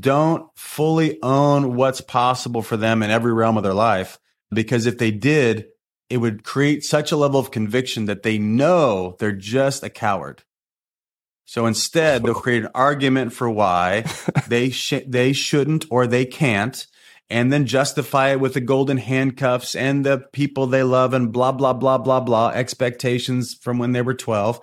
don't 0.00 0.48
fully 0.56 1.18
own 1.22 1.74
what's 1.74 2.00
possible 2.00 2.62
for 2.62 2.76
them 2.76 3.02
in 3.02 3.10
every 3.10 3.32
realm 3.32 3.56
of 3.56 3.62
their 3.62 3.74
life. 3.74 4.18
Because 4.50 4.86
if 4.86 4.98
they 4.98 5.10
did, 5.10 5.66
it 6.08 6.18
would 6.18 6.44
create 6.44 6.84
such 6.84 7.12
a 7.12 7.16
level 7.16 7.40
of 7.40 7.50
conviction 7.50 8.06
that 8.06 8.22
they 8.22 8.38
know 8.38 9.16
they're 9.18 9.32
just 9.32 9.82
a 9.82 9.90
coward. 9.90 10.42
So 11.44 11.66
instead, 11.66 12.22
they'll 12.22 12.34
create 12.40 12.64
an 12.64 12.70
argument 12.74 13.32
for 13.32 13.50
why 13.50 14.04
they 14.48 14.70
sh- 14.70 15.04
they 15.06 15.32
shouldn't 15.32 15.86
or 15.90 16.06
they 16.06 16.24
can't, 16.24 16.86
and 17.30 17.52
then 17.52 17.66
justify 17.66 18.30
it 18.30 18.40
with 18.40 18.54
the 18.54 18.60
golden 18.60 18.98
handcuffs 18.98 19.74
and 19.74 20.04
the 20.04 20.18
people 20.32 20.66
they 20.66 20.82
love 20.82 21.14
and 21.14 21.32
blah, 21.32 21.52
blah, 21.52 21.72
blah, 21.72 21.98
blah, 21.98 22.20
blah, 22.20 22.50
expectations 22.50 23.54
from 23.54 23.78
when 23.78 23.92
they 23.92 24.02
were 24.02 24.14
12. 24.14 24.60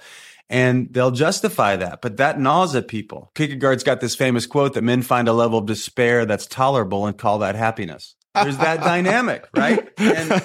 And 0.50 0.94
they'll 0.94 1.12
justify 1.12 1.77
that. 1.77 2.01
But 2.01 2.18
that 2.18 2.39
gnaws 2.39 2.75
at 2.75 2.89
people. 2.89 3.32
Kierkegaard's 3.36 3.86
got 3.86 4.01
this 4.01 4.15
famous 4.15 4.46
quote 4.46 4.74
that 4.74 4.84
men 4.84 5.01
find 5.01 5.30
a 5.30 5.34
level 5.34 5.60
of 5.60 5.65
despair 5.65 6.25
that's 6.25 6.46
tolerable 6.46 7.06
and 7.06 7.18
call 7.18 7.39
that 7.39 7.56
happiness. 7.56 8.15
There's 8.34 8.58
that 8.58 8.80
dynamic, 8.84 9.48
right? 9.56 9.89
And 9.98 10.44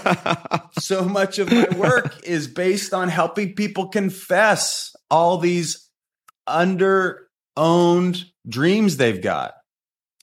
so 0.78 1.04
much 1.04 1.38
of 1.40 1.50
my 1.50 1.68
work 1.76 2.24
is 2.24 2.46
based 2.46 2.94
on 2.94 3.08
helping 3.08 3.54
people 3.54 3.88
confess 3.88 4.94
all 5.10 5.38
these 5.38 5.88
under 6.46 7.28
owned 7.56 8.24
dreams 8.48 8.96
they've 8.96 9.20
got. 9.20 9.54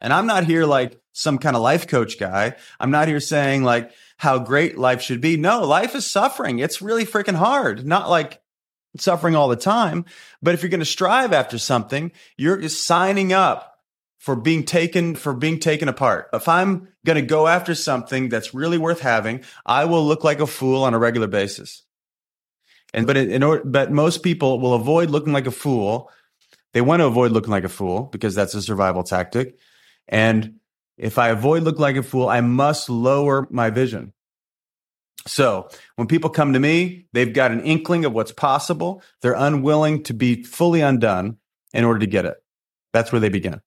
And 0.01 0.13
I'm 0.13 0.27
not 0.27 0.45
here 0.45 0.65
like 0.65 0.97
some 1.13 1.37
kind 1.37 1.55
of 1.55 1.61
life 1.61 1.87
coach 1.87 2.19
guy. 2.19 2.55
I'm 2.79 2.91
not 2.91 3.07
here 3.07 3.19
saying 3.19 3.63
like 3.63 3.91
how 4.17 4.39
great 4.39 4.77
life 4.77 5.01
should 5.01 5.21
be. 5.21 5.37
No, 5.37 5.63
life 5.63 5.95
is 5.95 6.05
suffering. 6.05 6.59
It's 6.59 6.81
really 6.81 7.05
freaking 7.05 7.35
hard. 7.35 7.85
Not 7.85 8.09
like 8.09 8.41
suffering 8.97 9.35
all 9.35 9.47
the 9.47 9.55
time, 9.55 10.05
but 10.41 10.53
if 10.53 10.61
you're 10.61 10.69
going 10.69 10.79
to 10.79 10.85
strive 10.85 11.31
after 11.31 11.57
something, 11.57 12.11
you're 12.37 12.57
just 12.57 12.85
signing 12.85 13.31
up 13.31 13.69
for 14.17 14.35
being 14.35 14.63
taken 14.63 15.15
for 15.15 15.33
being 15.33 15.59
taken 15.59 15.87
apart. 15.87 16.29
If 16.33 16.47
I'm 16.47 16.87
going 17.05 17.15
to 17.15 17.21
go 17.21 17.47
after 17.47 17.75
something 17.75 18.29
that's 18.29 18.53
really 18.53 18.77
worth 18.77 19.01
having, 19.01 19.43
I 19.65 19.85
will 19.85 20.05
look 20.05 20.23
like 20.23 20.39
a 20.39 20.47
fool 20.47 20.83
on 20.83 20.93
a 20.93 20.99
regular 20.99 21.27
basis. 21.27 21.83
And 22.93 23.05
but 23.05 23.17
in 23.17 23.43
order, 23.43 23.63
but 23.65 23.91
most 23.91 24.23
people 24.23 24.59
will 24.59 24.73
avoid 24.73 25.09
looking 25.09 25.33
like 25.33 25.47
a 25.47 25.51
fool. 25.51 26.11
They 26.73 26.81
want 26.81 27.01
to 27.01 27.05
avoid 27.05 27.31
looking 27.31 27.51
like 27.51 27.65
a 27.65 27.69
fool 27.69 28.03
because 28.11 28.33
that's 28.33 28.55
a 28.55 28.61
survival 28.61 29.03
tactic. 29.03 29.57
And 30.07 30.59
if 30.97 31.17
I 31.17 31.29
avoid 31.29 31.63
looking 31.63 31.81
like 31.81 31.95
a 31.95 32.03
fool, 32.03 32.29
I 32.29 32.41
must 32.41 32.89
lower 32.89 33.47
my 33.49 33.69
vision. 33.69 34.13
So 35.25 35.69
when 35.95 36.07
people 36.07 36.29
come 36.29 36.53
to 36.53 36.59
me, 36.59 37.07
they've 37.13 37.33
got 37.33 37.51
an 37.51 37.61
inkling 37.61 38.05
of 38.05 38.13
what's 38.13 38.31
possible. 38.31 39.01
They're 39.21 39.33
unwilling 39.33 40.03
to 40.03 40.13
be 40.13 40.43
fully 40.43 40.81
undone 40.81 41.37
in 41.73 41.85
order 41.85 41.99
to 41.99 42.07
get 42.07 42.25
it. 42.25 42.37
That's 42.91 43.11
where 43.11 43.21
they 43.21 43.29
begin. 43.29 43.61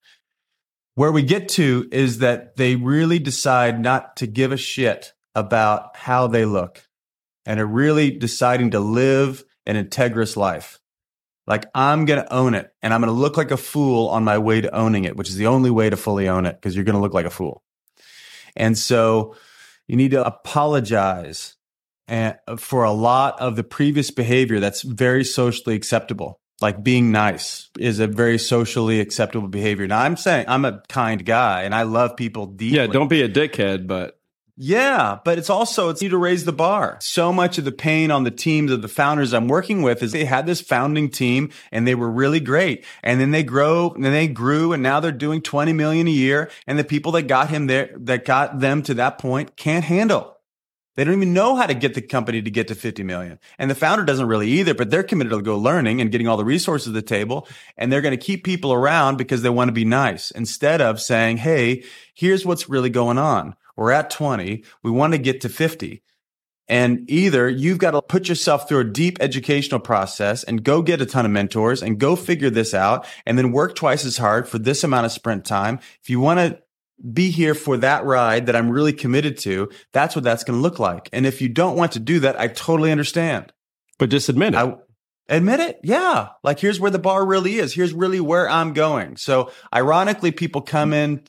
Where 0.94 1.12
we 1.12 1.22
get 1.22 1.48
to 1.50 1.88
is 1.92 2.18
that 2.18 2.56
they 2.56 2.76
really 2.76 3.18
decide 3.18 3.80
not 3.80 4.16
to 4.16 4.26
give 4.26 4.52
a 4.52 4.56
shit 4.56 5.12
about 5.34 5.96
how 5.96 6.26
they 6.26 6.44
look 6.44 6.86
and 7.44 7.60
are 7.60 7.66
really 7.66 8.10
deciding 8.10 8.70
to 8.70 8.80
live 8.80 9.44
an 9.66 9.76
integrous 9.76 10.36
life. 10.36 10.80
Like 11.46 11.66
I'm 11.74 12.04
going 12.04 12.22
to 12.22 12.32
own 12.32 12.54
it 12.54 12.72
and 12.82 12.92
I'm 12.92 13.00
going 13.00 13.12
to 13.12 13.18
look 13.18 13.36
like 13.36 13.50
a 13.50 13.56
fool 13.56 14.08
on 14.08 14.24
my 14.24 14.38
way 14.38 14.60
to 14.60 14.74
owning 14.74 15.04
it, 15.04 15.16
which 15.16 15.28
is 15.28 15.36
the 15.36 15.46
only 15.46 15.70
way 15.70 15.88
to 15.90 15.96
fully 15.96 16.28
own 16.28 16.44
it 16.46 16.56
because 16.56 16.74
you're 16.74 16.84
going 16.84 16.96
to 16.96 17.00
look 17.00 17.14
like 17.14 17.26
a 17.26 17.30
fool. 17.30 17.62
And 18.56 18.76
so 18.76 19.36
you 19.86 19.96
need 19.96 20.10
to 20.12 20.24
apologize 20.24 21.54
uh, 22.08 22.34
for 22.56 22.84
a 22.84 22.92
lot 22.92 23.40
of 23.40 23.56
the 23.56 23.64
previous 23.64 24.10
behavior 24.10 24.60
that's 24.60 24.82
very 24.82 25.24
socially 25.24 25.76
acceptable. 25.76 26.40
Like 26.60 26.82
being 26.82 27.12
nice 27.12 27.68
is 27.78 28.00
a 28.00 28.06
very 28.06 28.38
socially 28.38 29.00
acceptable 29.00 29.48
behavior. 29.48 29.86
Now 29.86 30.00
I'm 30.00 30.16
saying 30.16 30.46
I'm 30.48 30.64
a 30.64 30.82
kind 30.88 31.24
guy 31.24 31.62
and 31.62 31.74
I 31.74 31.82
love 31.82 32.16
people 32.16 32.46
deeply. 32.46 32.78
Yeah, 32.78 32.86
don't 32.86 33.08
be 33.08 33.22
a 33.22 33.28
dickhead, 33.28 33.86
but 33.86 34.15
yeah, 34.58 35.18
but 35.22 35.36
it's 35.36 35.50
also 35.50 35.90
it's 35.90 36.00
need 36.00 36.08
to 36.08 36.16
raise 36.16 36.46
the 36.46 36.52
bar. 36.52 36.96
So 37.02 37.30
much 37.30 37.58
of 37.58 37.66
the 37.66 37.72
pain 37.72 38.10
on 38.10 38.24
the 38.24 38.30
teams 38.30 38.72
of 38.72 38.80
the 38.80 38.88
founders 38.88 39.34
I'm 39.34 39.48
working 39.48 39.82
with 39.82 40.02
is 40.02 40.12
they 40.12 40.24
had 40.24 40.46
this 40.46 40.62
founding 40.62 41.10
team 41.10 41.50
and 41.70 41.86
they 41.86 41.94
were 41.94 42.10
really 42.10 42.40
great. 42.40 42.82
And 43.02 43.20
then 43.20 43.32
they 43.32 43.42
grow 43.42 43.90
and 43.90 44.02
they 44.02 44.28
grew 44.28 44.72
and 44.72 44.82
now 44.82 44.98
they're 44.98 45.12
doing 45.12 45.42
20 45.42 45.74
million 45.74 46.08
a 46.08 46.10
year. 46.10 46.50
And 46.66 46.78
the 46.78 46.84
people 46.84 47.12
that 47.12 47.24
got 47.24 47.50
him 47.50 47.66
there, 47.66 47.90
that 47.98 48.24
got 48.24 48.60
them 48.60 48.82
to 48.84 48.94
that 48.94 49.18
point 49.18 49.56
can't 49.56 49.84
handle. 49.84 50.38
They 50.94 51.04
don't 51.04 51.16
even 51.16 51.34
know 51.34 51.56
how 51.56 51.66
to 51.66 51.74
get 51.74 51.92
the 51.92 52.00
company 52.00 52.40
to 52.40 52.50
get 52.50 52.68
to 52.68 52.74
50 52.74 53.02
million. 53.02 53.38
And 53.58 53.70
the 53.70 53.74
founder 53.74 54.06
doesn't 54.06 54.26
really 54.26 54.48
either, 54.52 54.72
but 54.72 54.88
they're 54.88 55.02
committed 55.02 55.32
to 55.32 55.42
go 55.42 55.58
learning 55.58 56.00
and 56.00 56.10
getting 56.10 56.28
all 56.28 56.38
the 56.38 56.46
resources 56.46 56.88
at 56.88 56.94
the 56.94 57.02
table. 57.02 57.46
And 57.76 57.92
they're 57.92 58.00
going 58.00 58.18
to 58.18 58.24
keep 58.24 58.42
people 58.42 58.72
around 58.72 59.18
because 59.18 59.42
they 59.42 59.50
want 59.50 59.68
to 59.68 59.72
be 59.72 59.84
nice 59.84 60.30
instead 60.30 60.80
of 60.80 60.98
saying, 60.98 61.36
Hey, 61.36 61.84
here's 62.14 62.46
what's 62.46 62.70
really 62.70 62.88
going 62.88 63.18
on 63.18 63.54
we're 63.76 63.92
at 63.92 64.10
20. 64.10 64.64
We 64.82 64.90
want 64.90 65.12
to 65.12 65.18
get 65.18 65.42
to 65.42 65.48
50. 65.48 66.02
And 66.68 67.08
either 67.08 67.48
you've 67.48 67.78
got 67.78 67.92
to 67.92 68.02
put 68.02 68.28
yourself 68.28 68.68
through 68.68 68.80
a 68.80 68.84
deep 68.84 69.18
educational 69.20 69.78
process 69.78 70.42
and 70.42 70.64
go 70.64 70.82
get 70.82 71.00
a 71.00 71.06
ton 71.06 71.24
of 71.24 71.30
mentors 71.30 71.82
and 71.82 71.98
go 71.98 72.16
figure 72.16 72.50
this 72.50 72.74
out 72.74 73.06
and 73.24 73.38
then 73.38 73.52
work 73.52 73.76
twice 73.76 74.04
as 74.04 74.16
hard 74.16 74.48
for 74.48 74.58
this 74.58 74.82
amount 74.82 75.06
of 75.06 75.12
sprint 75.12 75.44
time. 75.44 75.78
If 76.02 76.10
you 76.10 76.18
want 76.18 76.40
to 76.40 76.60
be 77.12 77.30
here 77.30 77.54
for 77.54 77.76
that 77.76 78.04
ride 78.04 78.46
that 78.46 78.56
I'm 78.56 78.70
really 78.70 78.92
committed 78.92 79.38
to, 79.38 79.70
that's 79.92 80.16
what 80.16 80.24
that's 80.24 80.42
going 80.42 80.58
to 80.58 80.62
look 80.62 80.80
like. 80.80 81.08
And 81.12 81.24
if 81.24 81.40
you 81.40 81.48
don't 81.48 81.76
want 81.76 81.92
to 81.92 82.00
do 82.00 82.20
that, 82.20 82.40
I 82.40 82.48
totally 82.48 82.90
understand. 82.90 83.52
But 83.98 84.10
just 84.10 84.28
admit 84.28 84.54
it. 84.54 84.58
I, 84.58 84.74
admit 85.28 85.60
it. 85.60 85.78
Yeah. 85.84 86.30
Like 86.42 86.58
here's 86.58 86.80
where 86.80 86.90
the 86.90 86.98
bar 86.98 87.24
really 87.24 87.56
is. 87.56 87.74
Here's 87.74 87.92
really 87.92 88.20
where 88.20 88.48
I'm 88.48 88.72
going. 88.72 89.16
So 89.18 89.52
ironically, 89.72 90.32
people 90.32 90.62
come 90.62 90.92
in 90.92 91.22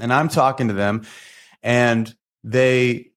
and 0.00 0.12
I'm 0.12 0.28
talking 0.28 0.68
to 0.68 0.74
them 0.74 1.04
and 1.64 2.14
they 2.44 3.10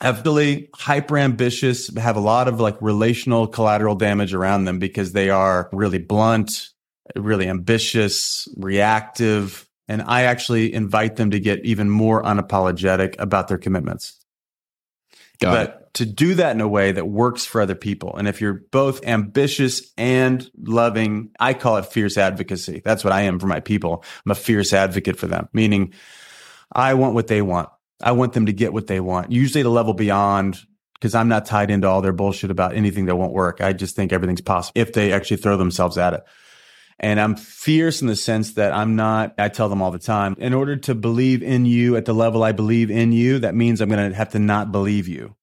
have 0.00 0.24
really 0.24 0.70
hyper 0.74 1.16
ambitious, 1.18 1.94
have 1.96 2.16
a 2.16 2.20
lot 2.20 2.48
of 2.48 2.58
like 2.58 2.76
relational 2.80 3.46
collateral 3.46 3.94
damage 3.94 4.34
around 4.34 4.64
them 4.64 4.80
because 4.80 5.12
they 5.12 5.30
are 5.30 5.68
really 5.72 5.98
blunt, 5.98 6.70
really 7.14 7.46
ambitious, 7.46 8.48
reactive. 8.56 9.68
And 9.86 10.02
I 10.02 10.22
actually 10.22 10.72
invite 10.72 11.16
them 11.16 11.30
to 11.30 11.38
get 11.38 11.64
even 11.64 11.90
more 11.90 12.22
unapologetic 12.22 13.14
about 13.18 13.48
their 13.48 13.58
commitments. 13.58 14.18
Got 15.38 15.52
but 15.52 15.68
it. 15.68 15.94
to 15.94 16.06
do 16.06 16.34
that 16.34 16.54
in 16.54 16.60
a 16.60 16.68
way 16.68 16.92
that 16.92 17.06
works 17.06 17.44
for 17.44 17.60
other 17.60 17.74
people. 17.74 18.16
And 18.16 18.26
if 18.26 18.40
you're 18.40 18.62
both 18.70 19.04
ambitious 19.04 19.92
and 19.98 20.48
loving, 20.56 21.30
I 21.38 21.54
call 21.54 21.76
it 21.76 21.86
fierce 21.86 22.16
advocacy. 22.16 22.80
That's 22.84 23.04
what 23.04 23.12
I 23.12 23.22
am 23.22 23.38
for 23.38 23.46
my 23.46 23.60
people. 23.60 24.04
I'm 24.24 24.32
a 24.32 24.34
fierce 24.34 24.72
advocate 24.72 25.18
for 25.18 25.26
them, 25.26 25.48
meaning 25.52 25.92
I 26.72 26.94
want 26.94 27.14
what 27.14 27.26
they 27.26 27.42
want. 27.42 27.68
I 28.02 28.12
want 28.12 28.32
them 28.32 28.46
to 28.46 28.52
get 28.52 28.72
what 28.72 28.86
they 28.86 29.00
want. 29.00 29.32
Usually 29.32 29.62
the 29.62 29.70
level 29.70 29.94
beyond 29.94 30.60
because 30.94 31.14
I'm 31.14 31.28
not 31.28 31.44
tied 31.44 31.70
into 31.70 31.86
all 31.86 32.00
their 32.00 32.12
bullshit 32.12 32.50
about 32.50 32.74
anything 32.74 33.06
that 33.06 33.16
won't 33.16 33.32
work. 33.32 33.60
I 33.60 33.74
just 33.74 33.94
think 33.94 34.12
everything's 34.12 34.40
possible 34.40 34.80
if 34.80 34.94
they 34.94 35.12
actually 35.12 35.36
throw 35.36 35.56
themselves 35.56 35.98
at 35.98 36.14
it. 36.14 36.24
And 36.98 37.20
I'm 37.20 37.36
fierce 37.36 38.00
in 38.00 38.06
the 38.06 38.16
sense 38.16 38.54
that 38.54 38.72
I'm 38.72 38.96
not, 38.96 39.34
I 39.36 39.48
tell 39.48 39.68
them 39.68 39.82
all 39.82 39.90
the 39.90 39.98
time, 39.98 40.36
in 40.38 40.54
order 40.54 40.76
to 40.76 40.94
believe 40.94 41.42
in 41.42 41.66
you 41.66 41.96
at 41.96 42.04
the 42.04 42.14
level 42.14 42.42
I 42.42 42.52
believe 42.52 42.90
in 42.90 43.12
you, 43.12 43.40
that 43.40 43.54
means 43.54 43.80
I'm 43.80 43.88
going 43.88 44.10
to 44.10 44.16
have 44.16 44.30
to 44.30 44.38
not 44.38 44.72
believe 44.72 45.08
you. 45.08 45.34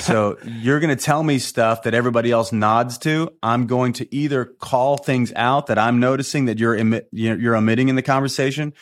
so 0.00 0.38
you're 0.44 0.80
going 0.80 0.96
to 0.96 1.04
tell 1.04 1.22
me 1.22 1.38
stuff 1.38 1.82
that 1.82 1.92
everybody 1.92 2.30
else 2.30 2.52
nods 2.52 2.98
to. 2.98 3.30
I'm 3.42 3.66
going 3.66 3.94
to 3.94 4.14
either 4.14 4.44
call 4.44 4.96
things 4.96 5.32
out 5.34 5.66
that 5.66 5.78
I'm 5.78 5.98
noticing 5.98 6.46
that 6.46 6.58
you're, 6.58 6.76
emi- 6.76 7.04
you're 7.10 7.56
omitting 7.56 7.88
in 7.88 7.96
the 7.96 8.02
conversation, 8.02 8.72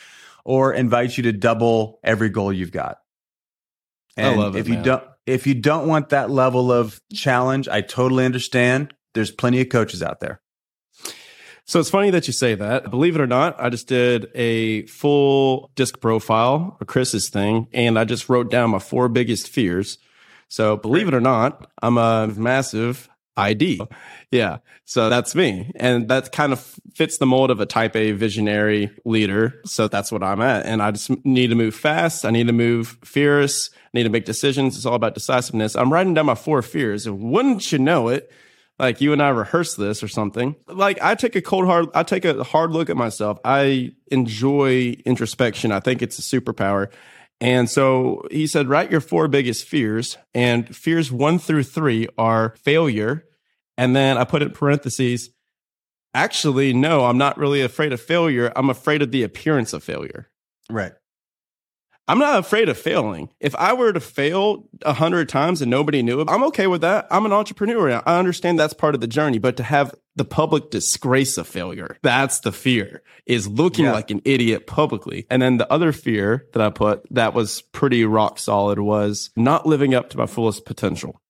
or 0.44 0.72
invite 0.72 1.16
you 1.16 1.24
to 1.24 1.32
double 1.32 2.00
every 2.04 2.28
goal 2.28 2.52
you've 2.52 2.72
got. 2.72 2.98
And 4.16 4.38
love 4.38 4.56
it, 4.56 4.60
if 4.60 4.68
you 4.68 4.74
man. 4.74 4.84
don't 4.84 5.04
if 5.26 5.46
you 5.46 5.54
don't 5.54 5.88
want 5.88 6.10
that 6.10 6.30
level 6.30 6.70
of 6.70 7.00
challenge, 7.12 7.68
I 7.68 7.80
totally 7.80 8.24
understand. 8.24 8.94
There's 9.14 9.30
plenty 9.30 9.60
of 9.60 9.68
coaches 9.70 10.02
out 10.02 10.20
there. 10.20 10.40
So 11.66 11.80
it's 11.80 11.88
funny 11.88 12.10
that 12.10 12.26
you 12.26 12.32
say 12.34 12.54
that. 12.54 12.90
Believe 12.90 13.14
it 13.14 13.22
or 13.22 13.26
not, 13.26 13.56
I 13.58 13.70
just 13.70 13.88
did 13.88 14.26
a 14.34 14.84
full 14.86 15.70
disc 15.76 15.98
profile 15.98 16.76
of 16.78 16.86
Chris's 16.86 17.30
thing 17.30 17.68
and 17.72 17.98
I 17.98 18.04
just 18.04 18.28
wrote 18.28 18.50
down 18.50 18.70
my 18.70 18.78
four 18.78 19.08
biggest 19.08 19.48
fears. 19.48 19.96
So 20.48 20.76
believe 20.76 21.08
it 21.08 21.14
or 21.14 21.22
not, 21.22 21.70
I'm 21.82 21.96
a 21.96 22.26
massive 22.36 23.08
ID. 23.36 23.78
Oh. 23.80 23.88
Yeah. 24.30 24.58
So 24.84 25.08
that's 25.08 25.34
me. 25.34 25.72
And 25.76 26.08
that 26.08 26.32
kind 26.32 26.52
of 26.52 26.78
fits 26.94 27.18
the 27.18 27.26
mold 27.26 27.50
of 27.50 27.60
a 27.60 27.66
type 27.66 27.96
A 27.96 28.12
visionary 28.12 28.90
leader. 29.04 29.60
So 29.64 29.88
that's 29.88 30.12
what 30.12 30.22
I'm 30.22 30.40
at. 30.40 30.66
And 30.66 30.82
I 30.82 30.90
just 30.90 31.10
need 31.24 31.48
to 31.48 31.54
move 31.54 31.74
fast. 31.74 32.24
I 32.24 32.30
need 32.30 32.46
to 32.46 32.52
move 32.52 32.98
fierce. 33.04 33.70
I 33.72 33.88
need 33.94 34.04
to 34.04 34.10
make 34.10 34.24
decisions. 34.24 34.76
It's 34.76 34.86
all 34.86 34.94
about 34.94 35.14
decisiveness. 35.14 35.74
I'm 35.74 35.92
writing 35.92 36.14
down 36.14 36.26
my 36.26 36.34
four 36.34 36.62
fears. 36.62 37.06
And 37.06 37.20
wouldn't 37.20 37.72
you 37.72 37.78
know 37.78 38.08
it? 38.08 38.30
Like 38.78 39.00
you 39.00 39.12
and 39.12 39.22
I 39.22 39.28
rehearse 39.28 39.76
this 39.76 40.02
or 40.02 40.08
something. 40.08 40.56
Like 40.66 41.00
I 41.00 41.14
take 41.14 41.36
a 41.36 41.42
cold 41.42 41.66
hard, 41.66 41.86
I 41.94 42.02
take 42.02 42.24
a 42.24 42.42
hard 42.42 42.72
look 42.72 42.90
at 42.90 42.96
myself. 42.96 43.38
I 43.44 43.92
enjoy 44.08 44.96
introspection. 45.04 45.70
I 45.70 45.78
think 45.78 46.02
it's 46.02 46.18
a 46.18 46.22
superpower. 46.22 46.90
And 47.40 47.68
so 47.68 48.22
he 48.30 48.46
said, 48.46 48.68
write 48.68 48.90
your 48.90 49.00
four 49.00 49.28
biggest 49.28 49.66
fears. 49.66 50.16
And 50.32 50.74
fears 50.74 51.12
one 51.12 51.38
through 51.38 51.64
three 51.64 52.08
are 52.16 52.54
failure. 52.62 53.24
And 53.76 53.94
then 53.94 54.16
I 54.16 54.24
put 54.24 54.42
in 54.42 54.50
parentheses, 54.50 55.30
actually, 56.14 56.72
no, 56.72 57.04
I'm 57.04 57.18
not 57.18 57.36
really 57.36 57.60
afraid 57.60 57.92
of 57.92 58.00
failure. 58.00 58.52
I'm 58.56 58.70
afraid 58.70 59.02
of 59.02 59.10
the 59.10 59.24
appearance 59.24 59.72
of 59.72 59.82
failure. 59.82 60.30
Right. 60.70 60.92
I'm 62.06 62.18
not 62.18 62.38
afraid 62.38 62.68
of 62.68 62.76
failing. 62.76 63.30
If 63.40 63.54
I 63.54 63.72
were 63.72 63.92
to 63.92 64.00
fail 64.00 64.68
a 64.82 64.92
hundred 64.92 65.28
times 65.28 65.62
and 65.62 65.70
nobody 65.70 66.02
knew 66.02 66.20
it, 66.20 66.28
I'm 66.28 66.42
okay 66.44 66.66
with 66.66 66.82
that. 66.82 67.06
I'm 67.10 67.24
an 67.24 67.32
entrepreneur. 67.32 68.02
I 68.04 68.18
understand 68.18 68.58
that's 68.58 68.74
part 68.74 68.94
of 68.94 69.00
the 69.00 69.06
journey, 69.06 69.38
but 69.38 69.56
to 69.56 69.62
have 69.62 69.94
the 70.14 70.24
public 70.26 70.70
disgrace 70.70 71.38
of 71.38 71.48
failure, 71.48 71.96
that's 72.02 72.40
the 72.40 72.52
fear 72.52 73.02
is 73.26 73.48
looking 73.48 73.86
Yeah. 73.86 73.92
like 73.92 74.10
an 74.10 74.20
idiot 74.26 74.66
publicly. 74.66 75.26
And 75.30 75.40
then 75.40 75.56
the 75.56 75.70
other 75.72 75.92
fear 75.92 76.46
that 76.52 76.60
I 76.60 76.68
put 76.68 77.02
that 77.10 77.32
was 77.32 77.62
pretty 77.72 78.04
rock 78.04 78.38
solid 78.38 78.78
was 78.80 79.30
not 79.34 79.66
living 79.66 79.94
up 79.94 80.10
to 80.10 80.18
my 80.18 80.26
fullest 80.26 80.66
potential. 80.66 81.20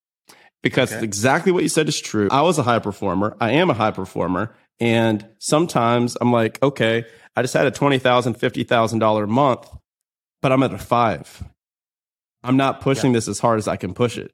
Because 0.62 0.92
Okay. 0.92 1.04
exactly 1.04 1.52
what 1.52 1.62
you 1.62 1.68
said 1.68 1.88
is 1.88 2.00
true. 2.00 2.26
I 2.32 2.42
was 2.42 2.58
a 2.58 2.62
high 2.64 2.78
performer. 2.80 3.36
I 3.40 3.52
am 3.52 3.70
a 3.70 3.74
high 3.74 3.90
performer. 3.92 4.54
And 4.80 5.24
sometimes 5.38 6.16
I'm 6.20 6.32
like, 6.32 6.60
okay, 6.62 7.04
I 7.36 7.42
just 7.42 7.54
had 7.54 7.66
a 7.66 7.70
$20,000, 7.70 8.34
$50,000 8.36 9.28
month 9.28 9.68
but 10.44 10.52
I'm 10.52 10.62
at 10.62 10.74
a 10.74 10.78
five. 10.78 11.42
I'm 12.42 12.58
not 12.58 12.82
pushing 12.82 13.12
this 13.12 13.28
as 13.28 13.38
hard 13.38 13.56
as 13.56 13.66
I 13.66 13.76
can 13.76 13.94
push 13.94 14.18
it. 14.18 14.30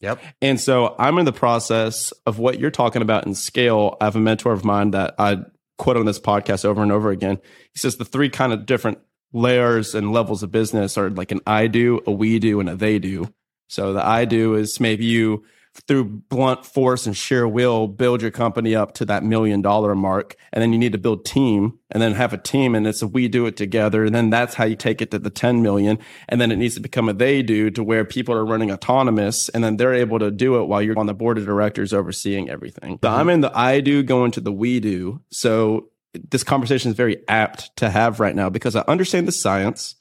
Yep. 0.00 0.20
And 0.42 0.60
so 0.60 0.94
I'm 0.98 1.16
in 1.16 1.24
the 1.24 1.32
process 1.32 2.12
of 2.26 2.38
what 2.38 2.60
you're 2.60 2.70
talking 2.70 3.00
about 3.00 3.26
in 3.26 3.34
scale. 3.34 3.96
I 3.98 4.04
have 4.04 4.16
a 4.16 4.20
mentor 4.20 4.52
of 4.52 4.66
mine 4.66 4.90
that 4.90 5.14
I 5.18 5.38
quote 5.78 5.96
on 5.96 6.04
this 6.04 6.18
podcast 6.18 6.66
over 6.66 6.82
and 6.82 6.92
over 6.92 7.08
again. 7.08 7.40
He 7.72 7.78
says 7.78 7.96
the 7.96 8.04
three 8.04 8.28
kind 8.28 8.52
of 8.52 8.66
different 8.66 8.98
layers 9.32 9.94
and 9.94 10.12
levels 10.12 10.42
of 10.42 10.52
business 10.52 10.98
are 10.98 11.08
like 11.08 11.32
an 11.32 11.40
I 11.46 11.68
do, 11.68 12.02
a 12.06 12.12
we 12.12 12.38
do, 12.38 12.60
and 12.60 12.68
a 12.68 12.76
they 12.76 12.98
do. 12.98 13.32
So 13.70 13.94
the 13.94 14.06
I 14.06 14.26
do 14.26 14.56
is 14.56 14.78
maybe 14.78 15.06
you 15.06 15.42
through 15.86 16.04
blunt 16.04 16.64
force 16.64 17.06
and 17.06 17.16
sheer 17.16 17.46
will 17.46 17.88
build 17.88 18.22
your 18.22 18.30
company 18.30 18.74
up 18.74 18.94
to 18.94 19.04
that 19.04 19.22
million 19.22 19.62
dollar 19.62 19.94
mark. 19.94 20.36
And 20.52 20.62
then 20.62 20.72
you 20.72 20.78
need 20.78 20.92
to 20.92 20.98
build 20.98 21.24
team 21.24 21.78
and 21.90 22.02
then 22.02 22.14
have 22.14 22.32
a 22.32 22.38
team. 22.38 22.74
And 22.74 22.86
it's 22.86 23.02
a 23.02 23.06
we 23.06 23.28
do 23.28 23.46
it 23.46 23.56
together. 23.56 24.04
And 24.04 24.14
then 24.14 24.30
that's 24.30 24.54
how 24.54 24.64
you 24.64 24.76
take 24.76 25.00
it 25.00 25.10
to 25.10 25.18
the 25.18 25.30
10 25.30 25.62
million. 25.62 25.98
And 26.28 26.40
then 26.40 26.50
it 26.50 26.56
needs 26.56 26.74
to 26.74 26.80
become 26.80 27.08
a 27.08 27.12
they 27.12 27.42
do 27.42 27.70
to 27.70 27.82
where 27.82 28.04
people 28.04 28.34
are 28.34 28.44
running 28.44 28.70
autonomous. 28.70 29.48
And 29.50 29.62
then 29.62 29.76
they're 29.76 29.94
able 29.94 30.18
to 30.18 30.30
do 30.30 30.60
it 30.60 30.66
while 30.66 30.82
you're 30.82 30.98
on 30.98 31.06
the 31.06 31.14
board 31.14 31.38
of 31.38 31.46
directors 31.46 31.92
overseeing 31.92 32.48
everything. 32.48 32.98
So 33.02 33.10
i'm 33.10 33.28
in 33.28 33.40
the 33.40 33.56
i 33.56 33.80
do 33.80 34.02
going 34.02 34.30
to 34.32 34.40
the 34.40 34.52
we 34.52 34.80
do. 34.80 35.20
So 35.30 35.88
this 36.30 36.42
conversation 36.42 36.90
is 36.90 36.96
very 36.96 37.22
apt 37.28 37.76
to 37.76 37.90
have 37.90 38.20
right 38.20 38.34
now 38.34 38.48
because 38.48 38.74
i 38.74 38.80
understand 38.88 39.28
the 39.28 39.32
science. 39.32 39.94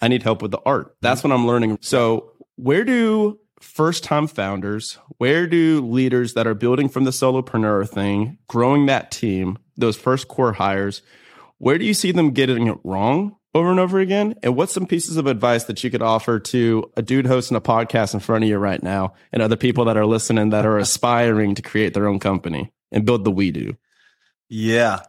I 0.00 0.08
need 0.08 0.22
help 0.22 0.42
with 0.42 0.50
the 0.50 0.60
art. 0.64 0.96
That's 1.02 1.22
what 1.22 1.32
I'm 1.32 1.46
learning. 1.46 1.78
So, 1.82 2.32
where 2.56 2.84
do 2.84 3.38
first 3.60 4.04
time 4.04 4.26
founders, 4.26 4.98
where 5.18 5.46
do 5.46 5.80
leaders 5.80 6.34
that 6.34 6.46
are 6.46 6.54
building 6.54 6.88
from 6.88 7.04
the 7.04 7.10
solopreneur 7.10 7.88
thing, 7.88 8.38
growing 8.48 8.86
that 8.86 9.10
team, 9.10 9.58
those 9.76 9.96
first 9.96 10.28
core 10.28 10.54
hires, 10.54 11.02
where 11.58 11.78
do 11.78 11.84
you 11.84 11.94
see 11.94 12.12
them 12.12 12.30
getting 12.30 12.66
it 12.66 12.78
wrong 12.84 13.36
over 13.54 13.70
and 13.70 13.80
over 13.80 14.00
again? 14.00 14.34
And 14.42 14.56
what's 14.56 14.72
some 14.72 14.86
pieces 14.86 15.16
of 15.16 15.26
advice 15.26 15.64
that 15.64 15.84
you 15.84 15.90
could 15.90 16.02
offer 16.02 16.38
to 16.38 16.90
a 16.96 17.02
dude 17.02 17.26
hosting 17.26 17.56
a 17.56 17.60
podcast 17.60 18.14
in 18.14 18.20
front 18.20 18.44
of 18.44 18.48
you 18.48 18.58
right 18.58 18.82
now 18.82 19.14
and 19.32 19.42
other 19.42 19.56
people 19.56 19.84
that 19.84 19.96
are 19.96 20.06
listening 20.06 20.50
that 20.50 20.66
are 20.66 20.78
aspiring 20.78 21.54
to 21.54 21.62
create 21.62 21.94
their 21.94 22.08
own 22.08 22.18
company 22.18 22.72
and 22.90 23.04
build 23.04 23.24
the 23.24 23.30
we 23.30 23.50
do? 23.50 23.76
Yeah. 24.48 25.00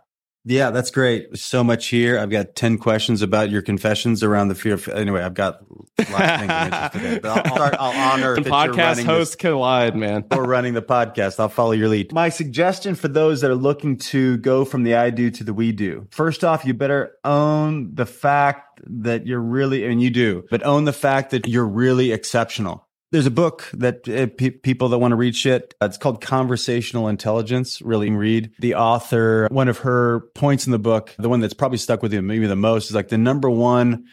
Yeah, 0.44 0.72
that's 0.72 0.90
great. 0.90 1.38
So 1.38 1.64
much 1.64 1.88
here. 1.88 2.18
I've 2.18 2.32
got 2.32 2.56
10 2.56 2.80
questions 2.80 3.22
about 3.22 3.52
your 3.52 3.62
confessions 3.62 4.24
around 4.24 4.48
the 4.48 4.56
fear 4.56 4.74
of, 4.74 4.88
anyway, 4.88 5.22
I've 5.22 5.36
got 5.36 5.62
lots 5.70 6.00
of 6.00 6.40
things 6.40 6.52
I'm 6.52 6.66
interested 6.66 7.04
in. 7.04 7.22
But 7.22 7.46
I'll, 7.46 7.56
start, 7.56 7.76
I'll 7.80 8.12
honor 8.14 8.36
the 8.42 8.50
podcast 8.50 9.06
hosts 9.06 9.36
collide, 9.36 9.96
man. 9.96 10.26
or 10.32 10.44
running 10.44 10.74
the 10.74 10.82
podcast. 10.82 11.40
I'll 11.40 11.50
follow 11.50 11.74
your 11.74 11.90
lead. 11.90 12.12
My 12.12 12.30
suggestion 12.30 12.96
for 12.96 13.08
those 13.08 13.42
that 13.42 13.52
are 13.52 13.56
looking 13.56 13.98
to 13.98 14.38
go 14.38 14.66
from 14.66 14.84
the 14.84 14.96
I 14.96 15.12
do 15.12 15.30
to 15.30 15.44
the 15.44 15.54
we 15.54 15.72
do. 15.72 16.08
First 16.10 16.44
off, 16.44 16.66
you 16.66 16.74
better 16.74 17.18
own 17.24 17.94
the 17.94 18.08
fact 18.08 18.82
that 18.88 19.28
you're 19.28 19.40
really, 19.40 19.86
and 19.86 20.02
you 20.02 20.10
do, 20.10 20.44
but 20.50 20.66
own 20.66 20.86
the 20.86 20.94
fact 20.94 21.32
that 21.32 21.48
you're 21.48 21.68
really 21.68 22.12
exceptional. 22.12 22.88
There's 23.12 23.26
a 23.26 23.32
book 23.32 23.70
that 23.74 24.08
uh, 24.08 24.28
pe- 24.28 24.52
people 24.52 24.88
that 24.90 24.98
want 24.98 25.12
to 25.12 25.18
read 25.18 25.36
shit. 25.36 25.74
It's 25.82 25.98
called 25.98 26.22
Conversational 26.22 27.10
Intelligence. 27.10 27.82
Really 27.82 28.10
read 28.10 28.52
the 28.60 28.76
author. 28.76 29.48
One 29.52 29.68
of 29.68 29.80
her 29.80 30.22
points 30.34 30.66
in 30.66 30.72
the 30.72 30.80
book, 30.80 31.14
the 31.20 31.28
one 31.28 31.42
that's 31.42 31.54
probably 31.54 31.78
stuck 31.78 32.02
with 32.02 32.14
you 32.14 32.22
maybe 32.22 32.48
the 32.48 32.56
most, 32.56 32.90
is 32.90 32.96
like 32.96 33.10
the 33.10 33.18
number 33.18 33.50
one 33.50 34.06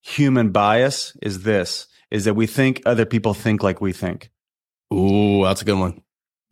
human 0.00 0.50
bias 0.50 1.14
is 1.20 1.42
this: 1.42 1.86
is 2.10 2.24
that 2.24 2.34
we 2.34 2.46
think 2.46 2.82
other 2.86 3.04
people 3.04 3.34
think 3.34 3.62
like 3.62 3.80
we 3.82 3.92
think. 3.92 4.30
Ooh, 4.92 5.44
that's 5.44 5.62
a 5.62 5.64
good 5.64 5.78
one. 5.78 6.02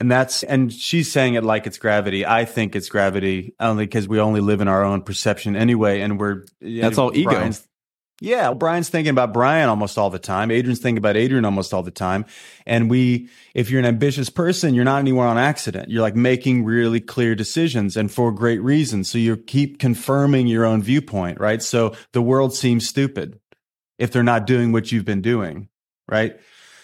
And 0.01 0.11
that's, 0.11 0.43
and 0.43 0.73
she's 0.73 1.13
saying 1.13 1.35
it 1.35 1.45
like 1.45 1.67
it's 1.67 1.77
gravity. 1.77 2.25
I 2.25 2.47
think 2.47 2.75
it's 2.75 2.89
gravity 2.89 3.55
only 3.61 3.85
because 3.85 4.09
we 4.09 4.19
only 4.19 4.41
live 4.41 4.63
in 4.63 4.69
our 4.69 4.83
own 4.83 5.03
perception 5.03 5.57
anyway. 5.57 6.01
And 6.01 6.19
we're, 6.19 6.47
That's 6.63 6.97
all 6.97 7.15
ego. 7.15 7.31
Brian's- 7.31 7.69
yeah. 8.21 8.53
Brian's 8.53 8.91
thinking 8.91 9.11
about 9.11 9.33
Brian 9.33 9.71
almost 9.71 9.97
all 9.97 10.11
the 10.11 10.19
time. 10.19 10.51
Adrian's 10.51 10.79
thinking 10.79 10.99
about 10.99 11.17
Adrian 11.17 11.47
almost 11.47 11.73
all 11.73 11.83
the 11.83 11.91
time. 11.91 12.27
And 12.67 12.91
we, 12.91 13.31
if 13.55 13.71
you're 13.71 13.81
an 13.81 13.87
ambitious 13.87 14.29
person, 14.29 14.75
you're 14.75 14.85
not 14.85 14.99
anywhere 14.99 15.27
on 15.27 15.39
accident. 15.39 15.91
You're 15.91 16.03
like 16.03 16.15
making 16.15 16.65
really 16.65 17.01
clear 17.01 17.35
decisions 17.35 17.97
and 17.97 18.13
for 18.13 18.31
great 18.31 18.63
reasons. 18.63 19.11
So 19.11 19.17
you 19.17 19.39
keep 19.39 19.79
confirming 19.79 20.49
your 20.49 20.67
own 20.67 20.83
viewpoint, 20.83 21.41
right? 21.41 21.63
So 21.63 21.97
the 22.13 22.21
world 22.21 22.55
seems 22.55 22.87
stupid 22.87 23.41
if 23.99 24.13
they're 24.13 24.23
not 24.23 24.47
doing 24.47 24.71
what 24.71 24.93
you've 24.93 25.07
been 25.07 25.23
doing, 25.23 25.71
right? 26.07 26.39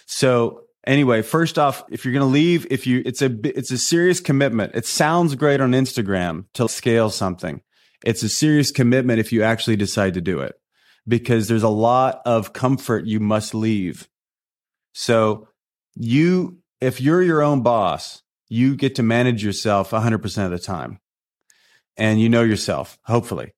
So 0.07 0.63
anyway, 0.87 1.21
first 1.21 1.59
off, 1.59 1.85
if 1.91 2.07
you're 2.07 2.15
going 2.15 2.27
to 2.27 2.33
leave, 2.33 2.67
if 2.71 2.87
you, 2.87 3.03
it's 3.05 3.21
a, 3.21 3.31
it's 3.45 3.71
a 3.71 3.79
serious 3.79 4.21
commitment. 4.21 4.75
It 4.75 4.87
sounds 4.87 5.35
great 5.35 5.61
on 5.61 5.73
Instagram 5.73 6.47
to 6.55 6.67
scale 6.67 7.11
something. 7.11 7.61
It's 8.07 8.23
a 8.23 8.29
serious 8.31 8.71
commitment 8.71 9.21
if 9.21 9.33
you 9.33 9.43
actually 9.43 9.77
decide 9.77 10.15
to 10.15 10.23
do 10.23 10.41
it 10.41 10.59
because 11.07 11.49
there's 11.49 11.63
a 11.63 11.69
lot 11.69 12.21
of 12.25 12.53
comfort 12.53 13.07
you 13.07 13.21
must 13.21 13.55
leave. 13.55 14.09
So 14.93 15.49
you, 15.95 16.59
if 16.81 17.01
you're 17.01 17.23
your 17.23 17.43
own 17.43 17.63
boss, 17.63 18.23
you 18.49 18.77
get 18.77 18.95
to 18.97 19.03
manage 19.03 19.45
yourself 19.45 19.91
100% 19.91 20.45
of 20.45 20.51
the 20.51 20.59
time 20.59 21.01
and 21.97 22.21
you 22.21 22.29
know 22.29 22.43
yourself, 22.43 22.99
hopefully 23.05 23.53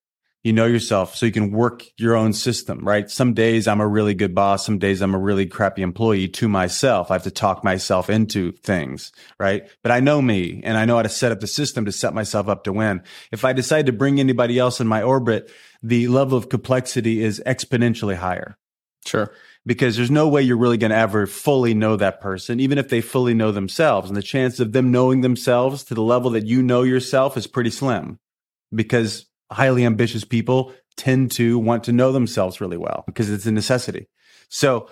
you 0.44 0.52
know 0.52 0.66
yourself 0.66 1.16
so 1.16 1.26
you 1.26 1.32
can 1.32 1.50
work 1.50 1.84
your 1.98 2.16
own 2.16 2.32
system, 2.32 2.80
right? 2.86 3.10
Some 3.10 3.34
days 3.34 3.66
I'm 3.66 3.80
a 3.80 3.86
really 3.86 4.14
good 4.14 4.34
boss. 4.34 4.64
Some 4.64 4.78
days 4.78 5.02
I'm 5.02 5.14
a 5.14 5.18
really 5.18 5.46
crappy 5.46 5.82
employee 5.82 6.28
to 6.28 6.48
myself. 6.48 7.10
I 7.10 7.14
have 7.14 7.24
to 7.24 7.30
talk 7.30 7.64
myself 7.64 8.08
into 8.08 8.52
things, 8.52 9.12
right? 9.38 9.68
But 9.82 9.92
I 9.92 10.00
know 10.00 10.22
me 10.22 10.62
and 10.64 10.78
I 10.78 10.84
know 10.84 10.96
how 10.96 11.02
to 11.02 11.08
set 11.08 11.32
up 11.32 11.40
the 11.40 11.48
system 11.48 11.84
to 11.86 11.92
set 11.92 12.14
myself 12.14 12.48
up 12.48 12.64
to 12.64 12.72
win. 12.72 13.02
If 13.32 13.44
I 13.44 13.52
decide 13.52 13.86
to 13.86 13.92
bring 13.92 14.20
anybody 14.20 14.58
else 14.58 14.80
in 14.80 14.86
my 14.86 15.02
orbit, 15.02 15.50
the 15.82 16.08
level 16.08 16.36
of 16.36 16.48
complexity 16.48 17.22
is 17.22 17.42
exponentially 17.46 18.16
higher 18.16 18.56
Sure. 19.06 19.32
because 19.64 19.96
there's 19.96 20.10
no 20.10 20.28
way 20.28 20.42
you're 20.42 20.56
really 20.56 20.76
going 20.76 20.90
to 20.90 20.96
ever 20.96 21.26
fully 21.26 21.72
know 21.72 21.96
that 21.96 22.20
person, 22.20 22.60
even 22.60 22.78
if 22.78 22.88
they 22.88 23.00
fully 23.00 23.32
know 23.32 23.52
themselves. 23.52 24.10
And 24.10 24.16
the 24.16 24.22
chance 24.22 24.60
of 24.60 24.72
them 24.72 24.90
knowing 24.90 25.20
themselves 25.20 25.84
to 25.84 25.94
the 25.94 26.02
level 26.02 26.30
that 26.32 26.46
you 26.46 26.62
know 26.62 26.82
yourself 26.82 27.36
is 27.36 27.46
pretty 27.46 27.70
slim 27.70 28.18
because 28.74 29.26
highly 29.50 29.84
ambitious 29.84 30.24
people 30.24 30.72
tend 30.96 31.30
to 31.32 31.58
want 31.58 31.84
to 31.84 31.92
know 31.92 32.12
themselves 32.12 32.60
really 32.60 32.76
well 32.76 33.04
because 33.06 33.30
it's 33.30 33.46
a 33.46 33.52
necessity. 33.52 34.08
So 34.48 34.88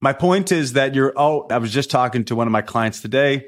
my 0.00 0.12
point 0.12 0.52
is 0.52 0.74
that 0.74 0.94
you're, 0.94 1.12
oh, 1.16 1.46
I 1.50 1.58
was 1.58 1.72
just 1.72 1.90
talking 1.90 2.24
to 2.26 2.36
one 2.36 2.46
of 2.46 2.52
my 2.52 2.62
clients 2.62 3.02
today 3.02 3.46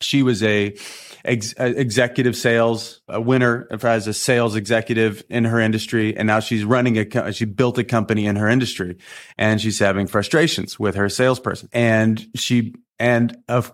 She 0.00 0.22
was 0.22 0.42
a, 0.42 0.76
ex- 1.24 1.54
executive 1.58 2.36
sales, 2.36 3.00
a 3.08 3.20
winner 3.20 3.66
as 3.70 4.06
a 4.06 4.14
sales 4.14 4.56
executive 4.56 5.24
in 5.28 5.44
her 5.44 5.60
industry. 5.60 6.16
And 6.16 6.26
now 6.26 6.40
she's 6.40 6.64
running 6.64 6.98
a, 6.98 7.04
co- 7.04 7.30
she 7.32 7.44
built 7.44 7.78
a 7.78 7.84
company 7.84 8.26
in 8.26 8.36
her 8.36 8.48
industry 8.48 8.96
and 9.36 9.60
she's 9.60 9.78
having 9.78 10.06
frustrations 10.06 10.78
with 10.78 10.94
her 10.94 11.08
salesperson. 11.08 11.68
And 11.72 12.26
she, 12.34 12.74
and 12.98 13.36
of, 13.48 13.72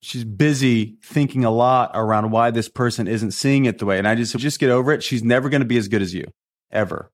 she's 0.00 0.24
busy 0.24 0.96
thinking 1.02 1.44
a 1.44 1.50
lot 1.50 1.90
around 1.94 2.30
why 2.30 2.50
this 2.50 2.68
person 2.68 3.06
isn't 3.08 3.32
seeing 3.32 3.64
it 3.66 3.78
the 3.78 3.86
way. 3.86 3.98
And 3.98 4.08
I 4.08 4.14
just, 4.14 4.36
just 4.38 4.60
get 4.60 4.70
over 4.70 4.92
it. 4.92 5.02
She's 5.02 5.22
never 5.22 5.48
going 5.48 5.62
to 5.62 5.66
be 5.66 5.78
as 5.78 5.88
good 5.88 6.02
as 6.02 6.14
you 6.14 6.24
ever. 6.70 7.10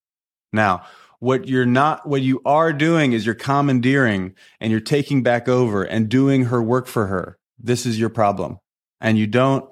Now, 0.52 0.84
what 1.18 1.48
you're 1.48 1.66
not, 1.66 2.06
what 2.06 2.20
you 2.20 2.42
are 2.44 2.72
doing 2.72 3.12
is 3.12 3.24
you're 3.24 3.34
commandeering 3.34 4.34
and 4.60 4.70
you're 4.70 4.80
taking 4.80 5.22
back 5.22 5.48
over 5.48 5.82
and 5.82 6.08
doing 6.08 6.44
her 6.46 6.62
work 6.62 6.86
for 6.86 7.06
her. 7.06 7.38
This 7.64 7.86
is 7.86 7.98
your 7.98 8.10
problem. 8.10 8.58
And 9.00 9.18
you 9.18 9.26
don't, 9.26 9.68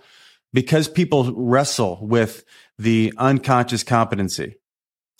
because 0.52 0.88
people 0.88 1.32
wrestle 1.34 1.98
with 2.02 2.44
the 2.78 3.12
unconscious 3.18 3.84
competency, 3.84 4.56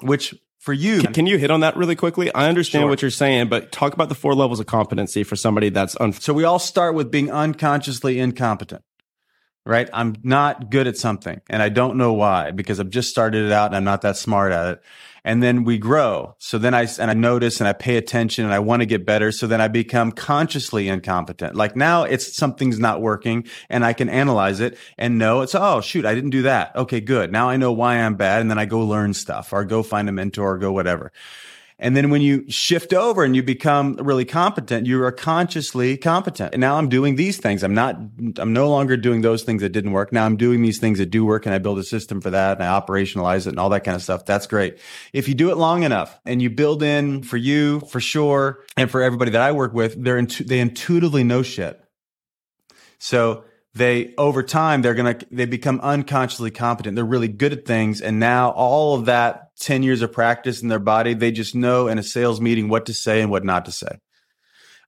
which 0.00 0.35
for 0.58 0.72
you, 0.72 1.02
Can 1.02 1.26
you 1.26 1.38
hit 1.38 1.50
on 1.50 1.61
that 1.61 1.76
really 1.76 1.96
quickly? 1.96 2.32
I 2.35 2.48
understand 2.48 2.82
Sure. 2.82 2.88
what 2.88 3.02
you're 3.02 3.11
saying, 3.11 3.48
but 3.48 3.72
talk 3.72 3.94
about 3.94 4.08
the 4.08 4.14
four 4.14 4.35
levels 4.35 4.61
of 4.61 4.66
competency 4.66 5.24
for 5.24 5.35
somebody 5.37 5.70
that's 5.70 5.96
un- 6.00 6.12
So 6.12 6.32
we 6.32 6.44
all 6.44 6.58
start 6.61 6.94
with 6.94 7.11
being 7.11 7.30
unconsciously 7.30 8.18
incompetent, 8.20 8.82
right? 9.66 9.88
I'm 9.92 10.14
not 10.22 10.70
good 10.70 10.87
at 10.87 10.96
something 10.96 11.40
and 11.50 11.62
I 11.62 11.68
don't 11.68 11.96
know 11.96 12.12
why 12.12 12.52
because 12.52 12.78
I've 12.80 12.90
just 12.90 13.11
started 13.11 13.44
it 13.46 13.52
out 13.52 13.66
and 13.66 13.76
I'm 13.76 13.85
not 13.85 14.02
that 14.02 14.16
smart 14.16 14.52
at 14.52 14.66
it. 14.74 14.82
And 15.24 15.42
then 15.42 15.64
we 15.64 15.78
grow. 15.78 16.35
So 16.38 16.58
then 16.58 16.74
I, 16.74 16.87
and 16.98 17.11
I 17.11 17.14
notice 17.14 17.61
and 17.61 17.68
I 17.68 17.72
pay 17.72 17.96
attention 17.96 18.44
and 18.44 18.52
I 18.52 18.58
want 18.58 18.80
to 18.80 18.87
get 18.87 19.06
better. 19.06 19.30
So 19.30 19.46
then 19.46 19.61
I 19.61 19.68
become 19.68 20.11
consciously 20.11 20.88
incompetent. 20.88 21.54
Like 21.54 21.76
now 21.76 22.02
it's 22.02 22.37
something's 22.37 22.78
not 22.78 23.00
working 23.00 23.46
and 23.68 23.85
I 23.85 23.92
can 23.92 24.08
analyze 24.08 24.61
it 24.61 24.76
and 24.98 25.18
know 25.18 25.42
it's, 25.42 25.54
oh, 25.54 25.80
shoot, 25.80 26.04
I 26.04 26.14
didn't 26.14 26.30
do 26.30 26.42
that. 26.42 26.74
Okay, 26.74 27.00
good. 27.00 27.30
Now 27.30 27.48
I 27.48 27.56
know 27.56 27.72
why 27.72 27.96
I'm 27.96 28.16
bad. 28.16 28.40
And 28.40 28.50
then 28.50 28.58
I 28.58 28.64
go 28.64 28.80
learn 28.80 29.14
stuff 29.14 29.52
or 29.52 29.64
go 29.64 29.82
find 29.82 30.08
a 30.08 30.12
mentor 30.12 30.54
or 30.54 30.58
go 30.58 30.72
whatever. 30.72 31.12
And 31.83 31.97
then 31.97 32.11
when 32.11 32.23
you 32.23 32.49
shift 32.49 32.95
over 32.95 33.25
and 33.25 33.35
you 33.35 33.42
become 33.42 33.97
really 33.97 34.25
competent, 34.25 34.87
you 34.87 35.03
are 35.03 35.11
consciously 35.11 35.97
competent. 35.97 36.55
And 36.55 36.61
now 36.61 36.77
I'm 36.77 36.88
doing 36.88 37.16
these 37.16 37.38
things. 37.38 37.64
I'm 37.64 37.75
not, 37.75 37.97
I'm 38.38 38.53
no 38.53 38.71
longer 38.71 38.97
doing 38.97 39.23
those 39.23 39.42
things 39.42 39.62
that 39.62 39.71
didn't 39.71 39.90
work. 39.90 40.12
Now 40.12 40.25
I'm 40.25 40.37
doing 40.37 40.62
these 40.62 40.79
things 40.79 40.99
that 40.99 41.07
do 41.07 41.25
work 41.25 41.45
and 41.45 41.53
I 41.53 41.59
build 41.59 41.81
a 41.81 41.85
system 41.85 42.21
for 42.21 42.31
that 42.31 42.59
and 42.59 42.64
I 42.64 42.81
operationalize 42.81 43.47
it 43.47 43.51
and 43.51 43.59
all 43.59 43.71
that 43.71 43.83
kind 43.83 43.97
of 43.97 44.03
stuff. 44.03 44.25
That's 44.25 44.47
great. 44.47 44.79
If 45.12 45.27
you 45.27 45.35
do 45.35 45.51
it 45.51 45.57
long 45.57 45.83
enough 45.83 46.16
and 46.25 46.40
you 46.40 46.51
build 46.51 46.85
in 46.85 47.25
for 47.25 47.37
you, 47.37 47.81
for 47.81 48.01
sure, 48.01 48.61
and 48.77 48.88
for 48.88 49.03
everybody 49.03 49.33
that 49.33 49.42
I 49.42 49.51
work 49.51 49.75
with, 49.75 50.03
they're 50.03 50.18
intu- 50.18 50.45
they 50.45 50.61
intuitively 50.61 51.25
know 51.25 51.42
shit. 51.42 51.83
So 52.99 53.42
they 53.74 54.14
over 54.18 54.42
time 54.42 54.82
they're 54.82 54.94
gonna 54.94 55.18
they 55.30 55.46
become 55.46 55.80
unconsciously 55.80 56.50
competent. 56.50 56.94
They're 56.94 57.04
really 57.04 57.28
good 57.28 57.52
at 57.52 57.64
things, 57.64 58.00
and 58.00 58.18
now 58.18 58.50
all 58.50 58.94
of 58.94 59.06
that 59.06 59.56
ten 59.58 59.82
years 59.82 60.02
of 60.02 60.12
practice 60.12 60.62
in 60.62 60.68
their 60.68 60.78
body, 60.78 61.14
they 61.14 61.32
just 61.32 61.54
know 61.54 61.88
in 61.88 61.98
a 61.98 62.02
sales 62.02 62.40
meeting 62.40 62.68
what 62.68 62.87
to 62.87 62.94
say 62.94 63.20
and 63.20 63.30
what 63.30 63.44
not 63.44 63.64
to 63.64 63.72
say. 63.72 63.98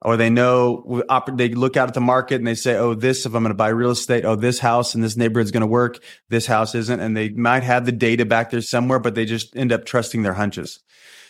Or 0.03 0.19
they 0.19 0.29
know 0.29 1.03
they 1.33 1.49
look 1.49 1.79
out 1.79 1.89
at 1.89 1.95
the 1.95 2.01
market 2.01 2.35
and 2.35 2.47
they 2.47 2.55
say, 2.55 2.77
"Oh, 2.77 2.93
this 2.93 3.25
if 3.25 3.35
I'm 3.35 3.43
going 3.43 3.49
to 3.51 3.55
buy 3.55 3.69
real 3.69 3.91
estate, 3.91 4.27
oh, 4.27 4.37
this 4.37 4.59
house 4.59 4.95
in 4.95 5.01
this 5.01 5.17
neighborhood 5.17 5.47
is 5.47 5.51
going 5.51 5.63
to 5.63 5.67
work. 5.67 5.99
This 6.29 6.45
house 6.45 6.75
isn't." 6.75 7.01
And 7.01 7.17
they 7.17 7.31
might 7.31 7.63
have 7.63 7.87
the 7.87 7.93
data 7.93 8.27
back 8.27 8.51
there 8.51 8.61
somewhere, 8.61 8.99
but 8.99 9.15
they 9.15 9.25
just 9.25 9.57
end 9.57 9.73
up 9.73 9.87
trusting 9.87 10.23
their 10.23 10.35
hunches. 10.35 10.81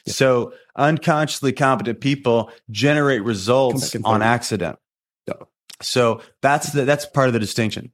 So 0.07 0.55
unconsciously 0.75 1.53
competent 1.53 2.01
people 2.01 2.51
generate 2.69 3.23
results 3.23 3.95
on 4.05 4.23
accident. 4.23 4.79
So 5.83 6.23
that's 6.41 6.73
the, 6.73 6.85
that's 6.85 7.07
part 7.07 7.29
of 7.29 7.33
the 7.33 7.41
distinction 7.41 7.93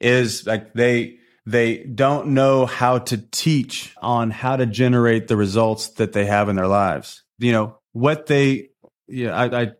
is 0.00 0.46
like 0.46 0.74
they, 0.74 1.18
they 1.46 1.84
don't 1.84 2.28
know 2.28 2.66
how 2.66 2.98
to 2.98 3.18
teach 3.18 3.94
on 4.00 4.30
how 4.30 4.56
to 4.56 4.66
generate 4.66 5.28
the 5.28 5.36
results 5.36 5.88
that 5.92 6.12
they 6.12 6.26
have 6.26 6.48
in 6.48 6.56
their 6.56 6.66
lives. 6.66 7.22
You 7.38 7.52
know, 7.52 7.78
what 7.92 8.26
they, 8.26 8.70
yeah, 9.06 9.36
I, 9.36 9.62
I, 9.62 9.72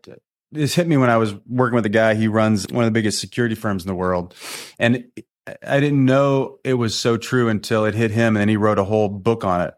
this 0.51 0.75
hit 0.75 0.87
me 0.87 0.97
when 0.97 1.09
I 1.09 1.17
was 1.17 1.33
working 1.47 1.75
with 1.75 1.85
a 1.85 1.89
guy. 1.89 2.13
He 2.13 2.27
runs 2.27 2.67
one 2.69 2.85
of 2.85 2.87
the 2.87 2.97
biggest 2.97 3.19
security 3.19 3.55
firms 3.55 3.83
in 3.83 3.87
the 3.87 3.95
world. 3.95 4.35
And 4.79 5.05
I 5.65 5.79
didn't 5.79 6.05
know 6.05 6.59
it 6.63 6.75
was 6.75 6.97
so 6.97 7.17
true 7.17 7.49
until 7.49 7.85
it 7.85 7.95
hit 7.95 8.11
him. 8.11 8.35
And 8.35 8.41
then 8.41 8.49
he 8.49 8.57
wrote 8.57 8.79
a 8.79 8.83
whole 8.83 9.09
book 9.09 9.43
on 9.43 9.61
it. 9.61 9.73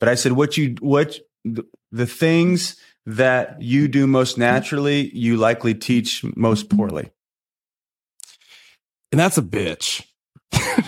But 0.00 0.08
I 0.08 0.16
said, 0.16 0.32
what 0.32 0.56
you, 0.56 0.76
what 0.80 1.18
the, 1.44 1.64
the 1.92 2.06
things 2.06 2.76
that 3.08 3.60
you 3.62 3.88
do 3.88 4.06
most 4.06 4.36
naturally, 4.36 5.08
you 5.16 5.36
likely 5.38 5.74
teach 5.74 6.22
most 6.36 6.68
poorly. 6.68 7.10
and 9.10 9.18
that's 9.18 9.38
a 9.38 9.42
bitch. 9.42 10.04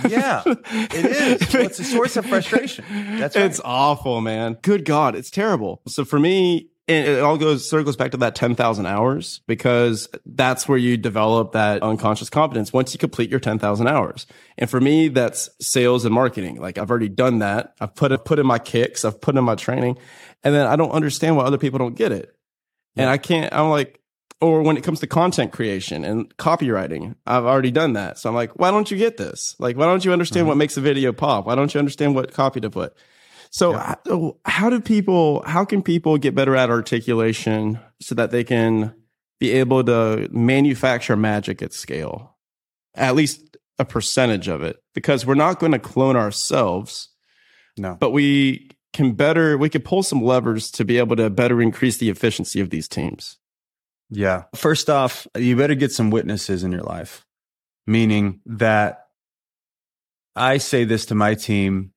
Yeah, 0.08 0.42
it 0.46 1.42
is. 1.42 1.52
Well, 1.52 1.64
it's 1.64 1.78
a 1.78 1.84
source 1.84 2.16
of 2.16 2.26
frustration. 2.26 2.84
That's 3.18 3.36
right. 3.36 3.44
It's 3.46 3.60
awful, 3.64 4.20
man. 4.20 4.58
Good 4.62 4.84
God, 4.84 5.14
it's 5.14 5.30
terrible. 5.30 5.82
So 5.88 6.04
for 6.04 6.18
me, 6.18 6.69
and 6.90 7.08
it 7.08 7.20
all 7.20 7.38
goes 7.38 7.68
circles 7.68 7.96
back 7.96 8.10
to 8.10 8.16
that 8.18 8.34
10,000 8.34 8.86
hours 8.86 9.40
because 9.46 10.08
that's 10.26 10.68
where 10.68 10.76
you 10.76 10.96
develop 10.96 11.52
that 11.52 11.82
unconscious 11.82 12.28
competence 12.28 12.72
once 12.72 12.92
you 12.92 12.98
complete 12.98 13.30
your 13.30 13.38
10,000 13.38 13.86
hours. 13.86 14.26
And 14.58 14.68
for 14.68 14.80
me, 14.80 15.08
that's 15.08 15.48
sales 15.60 16.04
and 16.04 16.12
marketing. 16.12 16.60
Like 16.60 16.78
I've 16.78 16.90
already 16.90 17.08
done 17.08 17.38
that. 17.38 17.74
I've 17.80 17.94
put, 17.94 18.10
I've 18.10 18.24
put 18.24 18.40
in 18.40 18.46
my 18.46 18.58
kicks. 18.58 19.04
I've 19.04 19.20
put 19.20 19.36
in 19.36 19.44
my 19.44 19.54
training 19.54 19.98
and 20.42 20.54
then 20.54 20.66
I 20.66 20.74
don't 20.74 20.90
understand 20.90 21.36
why 21.36 21.44
other 21.44 21.58
people 21.58 21.78
don't 21.78 21.94
get 21.94 22.10
it. 22.10 22.34
And 22.96 23.08
I 23.08 23.18
can't, 23.18 23.54
I'm 23.54 23.70
like, 23.70 24.00
or 24.40 24.62
when 24.62 24.76
it 24.76 24.82
comes 24.82 25.00
to 25.00 25.06
content 25.06 25.52
creation 25.52 26.04
and 26.04 26.34
copywriting, 26.38 27.14
I've 27.26 27.44
already 27.44 27.70
done 27.70 27.92
that. 27.92 28.18
So 28.18 28.28
I'm 28.28 28.34
like, 28.34 28.58
why 28.58 28.70
don't 28.70 28.90
you 28.90 28.96
get 28.96 29.16
this? 29.16 29.54
Like, 29.58 29.76
why 29.76 29.84
don't 29.84 30.04
you 30.04 30.12
understand 30.12 30.42
mm-hmm. 30.42 30.48
what 30.48 30.56
makes 30.56 30.76
a 30.76 30.80
video 30.80 31.12
pop? 31.12 31.46
Why 31.46 31.54
don't 31.54 31.72
you 31.72 31.78
understand 31.78 32.14
what 32.14 32.32
copy 32.32 32.60
to 32.60 32.70
put? 32.70 32.96
So 33.50 33.72
how, 33.72 33.98
oh, 34.06 34.38
how 34.44 34.70
do 34.70 34.80
people, 34.80 35.42
how 35.44 35.64
can 35.64 35.82
people 35.82 36.16
get 36.18 36.34
better 36.34 36.54
at 36.54 36.70
articulation 36.70 37.80
so 38.00 38.14
that 38.14 38.30
they 38.30 38.44
can 38.44 38.94
be 39.40 39.50
able 39.50 39.82
to 39.84 40.28
manufacture 40.30 41.16
magic 41.16 41.60
at 41.60 41.72
scale? 41.72 42.36
At 42.94 43.16
least 43.16 43.56
a 43.78 43.84
percentage 43.84 44.46
of 44.48 44.62
it, 44.62 44.82
because 44.94 45.26
we're 45.26 45.34
not 45.34 45.58
going 45.58 45.72
to 45.72 45.78
clone 45.78 46.16
ourselves, 46.16 47.08
no. 47.76 47.96
but 47.98 48.10
we 48.10 48.70
can 48.92 49.12
better, 49.12 49.56
we 49.56 49.68
could 49.68 49.84
pull 49.84 50.02
some 50.02 50.22
levers 50.22 50.70
to 50.72 50.84
be 50.84 50.98
able 50.98 51.16
to 51.16 51.30
better 51.30 51.62
increase 51.62 51.96
the 51.96 52.10
efficiency 52.10 52.60
of 52.60 52.70
these 52.70 52.88
teams. 52.88 53.38
Yeah. 54.10 54.44
First 54.54 54.90
off, 54.90 55.26
you 55.36 55.56
better 55.56 55.74
get 55.74 55.92
some 55.92 56.10
witnesses 56.10 56.62
in 56.62 56.72
your 56.72 56.82
life, 56.82 57.24
meaning 57.86 58.40
that 58.46 59.06
I 60.36 60.58
say 60.58 60.84
this 60.84 61.06
to 61.06 61.14
my 61.14 61.34
team 61.34 61.92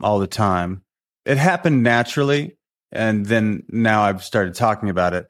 all 0.00 0.18
the 0.18 0.26
time. 0.26 0.82
It 1.26 1.36
happened 1.36 1.82
naturally. 1.82 2.56
And 2.92 3.26
then 3.26 3.64
now 3.68 4.02
I've 4.02 4.24
started 4.24 4.54
talking 4.54 4.88
about 4.88 5.12
it. 5.12 5.28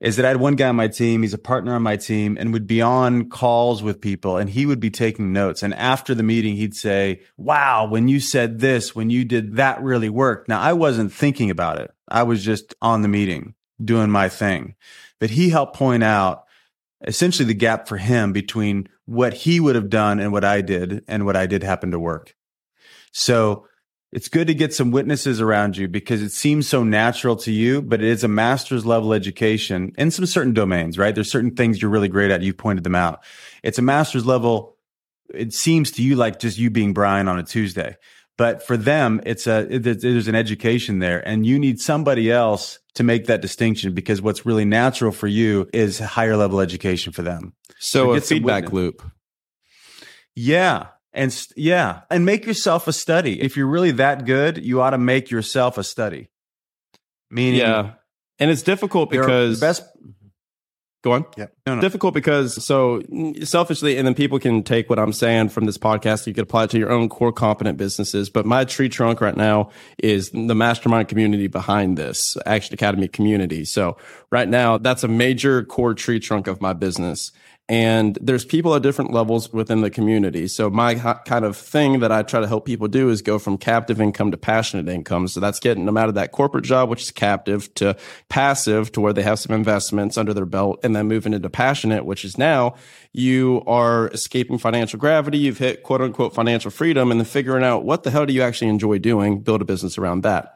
Is 0.00 0.16
that 0.16 0.24
I 0.24 0.28
had 0.28 0.38
one 0.38 0.56
guy 0.56 0.68
on 0.68 0.76
my 0.76 0.88
team, 0.88 1.22
he's 1.22 1.32
a 1.32 1.38
partner 1.38 1.74
on 1.74 1.82
my 1.82 1.96
team, 1.96 2.36
and 2.38 2.52
would 2.52 2.66
be 2.66 2.82
on 2.82 3.28
calls 3.28 3.84
with 3.84 4.00
people 4.00 4.36
and 4.36 4.50
he 4.50 4.66
would 4.66 4.80
be 4.80 4.90
taking 4.90 5.32
notes. 5.32 5.62
And 5.62 5.72
after 5.74 6.12
the 6.12 6.24
meeting, 6.24 6.56
he'd 6.56 6.74
say, 6.74 7.22
Wow, 7.36 7.86
when 7.86 8.08
you 8.08 8.18
said 8.18 8.58
this, 8.58 8.96
when 8.96 9.10
you 9.10 9.24
did 9.24 9.56
that 9.56 9.80
really 9.80 10.08
worked. 10.08 10.48
Now, 10.48 10.60
I 10.60 10.72
wasn't 10.72 11.12
thinking 11.12 11.50
about 11.50 11.80
it. 11.80 11.92
I 12.08 12.24
was 12.24 12.44
just 12.44 12.74
on 12.82 13.02
the 13.02 13.08
meeting 13.08 13.54
doing 13.82 14.10
my 14.10 14.28
thing. 14.28 14.74
But 15.20 15.30
he 15.30 15.50
helped 15.50 15.76
point 15.76 16.02
out 16.02 16.44
essentially 17.06 17.46
the 17.46 17.54
gap 17.54 17.86
for 17.86 17.96
him 17.96 18.32
between 18.32 18.88
what 19.06 19.32
he 19.32 19.60
would 19.60 19.76
have 19.76 19.88
done 19.88 20.18
and 20.18 20.32
what 20.32 20.44
I 20.44 20.62
did 20.62 21.04
and 21.06 21.24
what 21.24 21.36
I 21.36 21.46
did 21.46 21.62
happen 21.62 21.92
to 21.92 21.98
work. 21.98 22.34
So 23.12 23.66
it's 24.12 24.28
good 24.28 24.46
to 24.48 24.54
get 24.54 24.74
some 24.74 24.90
witnesses 24.90 25.40
around 25.40 25.78
you 25.78 25.88
because 25.88 26.20
it 26.20 26.30
seems 26.30 26.68
so 26.68 26.84
natural 26.84 27.34
to 27.36 27.50
you, 27.50 27.80
but 27.80 28.02
it 28.02 28.08
is 28.08 28.22
a 28.22 28.28
master's 28.28 28.84
level 28.84 29.14
education 29.14 29.92
in 29.96 30.10
some 30.10 30.26
certain 30.26 30.52
domains, 30.52 30.98
right? 30.98 31.14
There's 31.14 31.30
certain 31.30 31.56
things 31.56 31.80
you're 31.80 31.90
really 31.90 32.08
great 32.08 32.30
at. 32.30 32.42
You 32.42 32.52
pointed 32.52 32.84
them 32.84 32.94
out. 32.94 33.24
It's 33.62 33.78
a 33.78 33.82
master's 33.82 34.26
level. 34.26 34.76
It 35.32 35.54
seems 35.54 35.90
to 35.92 36.02
you 36.02 36.16
like 36.16 36.38
just 36.38 36.58
you 36.58 36.68
being 36.68 36.92
Brian 36.92 37.26
on 37.26 37.38
a 37.38 37.42
Tuesday, 37.42 37.96
but 38.36 38.62
for 38.62 38.76
them, 38.76 39.22
it's 39.24 39.46
a, 39.46 39.66
it, 39.74 40.00
there's 40.00 40.28
an 40.28 40.34
education 40.34 40.98
there 40.98 41.26
and 41.26 41.46
you 41.46 41.58
need 41.58 41.80
somebody 41.80 42.30
else 42.30 42.80
to 42.94 43.02
make 43.02 43.26
that 43.26 43.40
distinction 43.40 43.94
because 43.94 44.20
what's 44.20 44.44
really 44.44 44.66
natural 44.66 45.12
for 45.12 45.26
you 45.26 45.70
is 45.72 45.98
higher 45.98 46.36
level 46.36 46.60
education 46.60 47.14
for 47.14 47.22
them. 47.22 47.54
So, 47.78 48.12
So 48.12 48.12
a 48.12 48.20
feedback 48.20 48.72
loop. 48.72 49.02
Yeah. 50.34 50.88
And 51.14 51.32
st- 51.32 51.58
yeah, 51.58 52.02
and 52.10 52.24
make 52.24 52.46
yourself 52.46 52.88
a 52.88 52.92
study. 52.92 53.40
If 53.42 53.56
you're 53.56 53.66
really 53.66 53.90
that 53.92 54.24
good, 54.24 54.64
you 54.64 54.80
ought 54.80 54.90
to 54.90 54.98
make 54.98 55.30
yourself 55.30 55.76
a 55.76 55.84
study. 55.84 56.28
Meaning, 57.30 57.60
Yeah. 57.60 57.92
And 58.38 58.50
it's 58.50 58.62
difficult 58.62 59.10
because 59.10 59.60
best. 59.60 59.84
go 61.04 61.12
on. 61.12 61.26
Yeah, 61.36 61.46
no, 61.66 61.76
no. 61.76 61.80
Difficult 61.80 62.12
because 62.12 62.64
so 62.64 63.02
selfishly, 63.44 63.98
and 63.98 64.06
then 64.06 64.14
people 64.14 64.38
can 64.38 64.62
take 64.62 64.90
what 64.90 64.98
I'm 64.98 65.12
saying 65.12 65.50
from 65.50 65.66
this 65.66 65.78
podcast. 65.78 66.26
You 66.26 66.34
could 66.34 66.44
apply 66.44 66.64
it 66.64 66.70
to 66.70 66.78
your 66.78 66.90
own 66.90 67.08
core 67.08 67.32
competent 67.32 67.78
businesses. 67.78 68.30
But 68.30 68.44
my 68.46 68.64
tree 68.64 68.88
trunk 68.88 69.20
right 69.20 69.36
now 69.36 69.70
is 69.98 70.30
the 70.30 70.54
mastermind 70.54 71.08
community 71.08 71.46
behind 71.46 71.96
this 71.96 72.36
Action 72.46 72.74
Academy 72.74 73.06
community. 73.06 73.64
So 73.64 73.96
right 74.30 74.48
now, 74.48 74.78
that's 74.78 75.04
a 75.04 75.08
major 75.08 75.62
core 75.62 75.94
tree 75.94 76.18
trunk 76.18 76.46
of 76.46 76.60
my 76.60 76.72
business. 76.72 77.32
And 77.68 78.18
there's 78.20 78.44
people 78.44 78.74
at 78.74 78.82
different 78.82 79.12
levels 79.12 79.52
within 79.52 79.82
the 79.82 79.90
community. 79.90 80.48
So 80.48 80.68
my 80.68 80.96
kind 81.24 81.44
of 81.44 81.56
thing 81.56 82.00
that 82.00 82.10
I 82.10 82.22
try 82.22 82.40
to 82.40 82.48
help 82.48 82.66
people 82.66 82.88
do 82.88 83.08
is 83.08 83.22
go 83.22 83.38
from 83.38 83.56
captive 83.56 84.00
income 84.00 84.32
to 84.32 84.36
passionate 84.36 84.88
income. 84.88 85.28
So 85.28 85.38
that's 85.38 85.60
getting 85.60 85.86
them 85.86 85.96
out 85.96 86.08
of 86.08 86.16
that 86.16 86.32
corporate 86.32 86.64
job, 86.64 86.90
which 86.90 87.02
is 87.02 87.12
captive, 87.12 87.72
to 87.74 87.96
passive, 88.28 88.90
to 88.92 89.00
where 89.00 89.12
they 89.12 89.22
have 89.22 89.38
some 89.38 89.54
investments 89.54 90.18
under 90.18 90.34
their 90.34 90.44
belt, 90.44 90.80
and 90.82 90.94
then 90.94 91.06
moving 91.06 91.32
into 91.32 91.48
passionate, 91.48 92.04
which 92.04 92.24
is 92.24 92.36
now 92.36 92.74
you 93.12 93.62
are 93.66 94.08
escaping 94.08 94.58
financial 94.58 94.98
gravity. 94.98 95.38
You've 95.38 95.58
hit 95.58 95.84
quote 95.84 96.02
unquote 96.02 96.34
financial 96.34 96.70
freedom, 96.70 97.10
and 97.10 97.20
then 97.20 97.24
figuring 97.24 97.64
out 97.64 97.84
what 97.84 98.02
the 98.02 98.10
hell 98.10 98.26
do 98.26 98.34
you 98.34 98.42
actually 98.42 98.68
enjoy 98.68 98.98
doing, 98.98 99.40
build 99.40 99.62
a 99.62 99.64
business 99.64 99.96
around 99.96 100.22
that. 100.22 100.52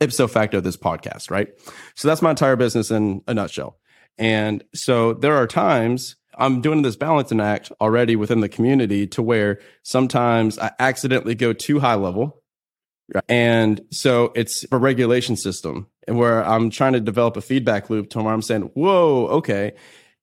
Ipso 0.00 0.26
facto, 0.26 0.60
this 0.60 0.76
podcast, 0.76 1.30
right? 1.30 1.48
So 1.94 2.08
that's 2.08 2.22
my 2.22 2.30
entire 2.30 2.56
business 2.56 2.90
in 2.90 3.22
a 3.28 3.34
nutshell. 3.34 3.78
And 4.18 4.62
so 4.74 5.14
there 5.14 5.36
are 5.36 5.46
times 5.46 6.16
I'm 6.38 6.60
doing 6.60 6.82
this 6.82 6.96
balancing 6.96 7.40
act 7.40 7.72
already 7.80 8.16
within 8.16 8.40
the 8.40 8.48
community 8.48 9.06
to 9.08 9.22
where 9.22 9.60
sometimes 9.82 10.58
I 10.58 10.72
accidentally 10.78 11.34
go 11.34 11.52
too 11.52 11.80
high 11.80 11.94
level. 11.94 12.42
And 13.28 13.82
so 13.90 14.32
it's 14.34 14.64
a 14.72 14.78
regulation 14.78 15.36
system 15.36 15.88
and 16.08 16.18
where 16.18 16.44
I'm 16.44 16.70
trying 16.70 16.94
to 16.94 17.00
develop 17.00 17.36
a 17.36 17.42
feedback 17.42 17.90
loop 17.90 18.10
to 18.10 18.22
where 18.22 18.32
I'm 18.32 18.42
saying, 18.42 18.70
whoa, 18.74 19.26
okay, 19.26 19.72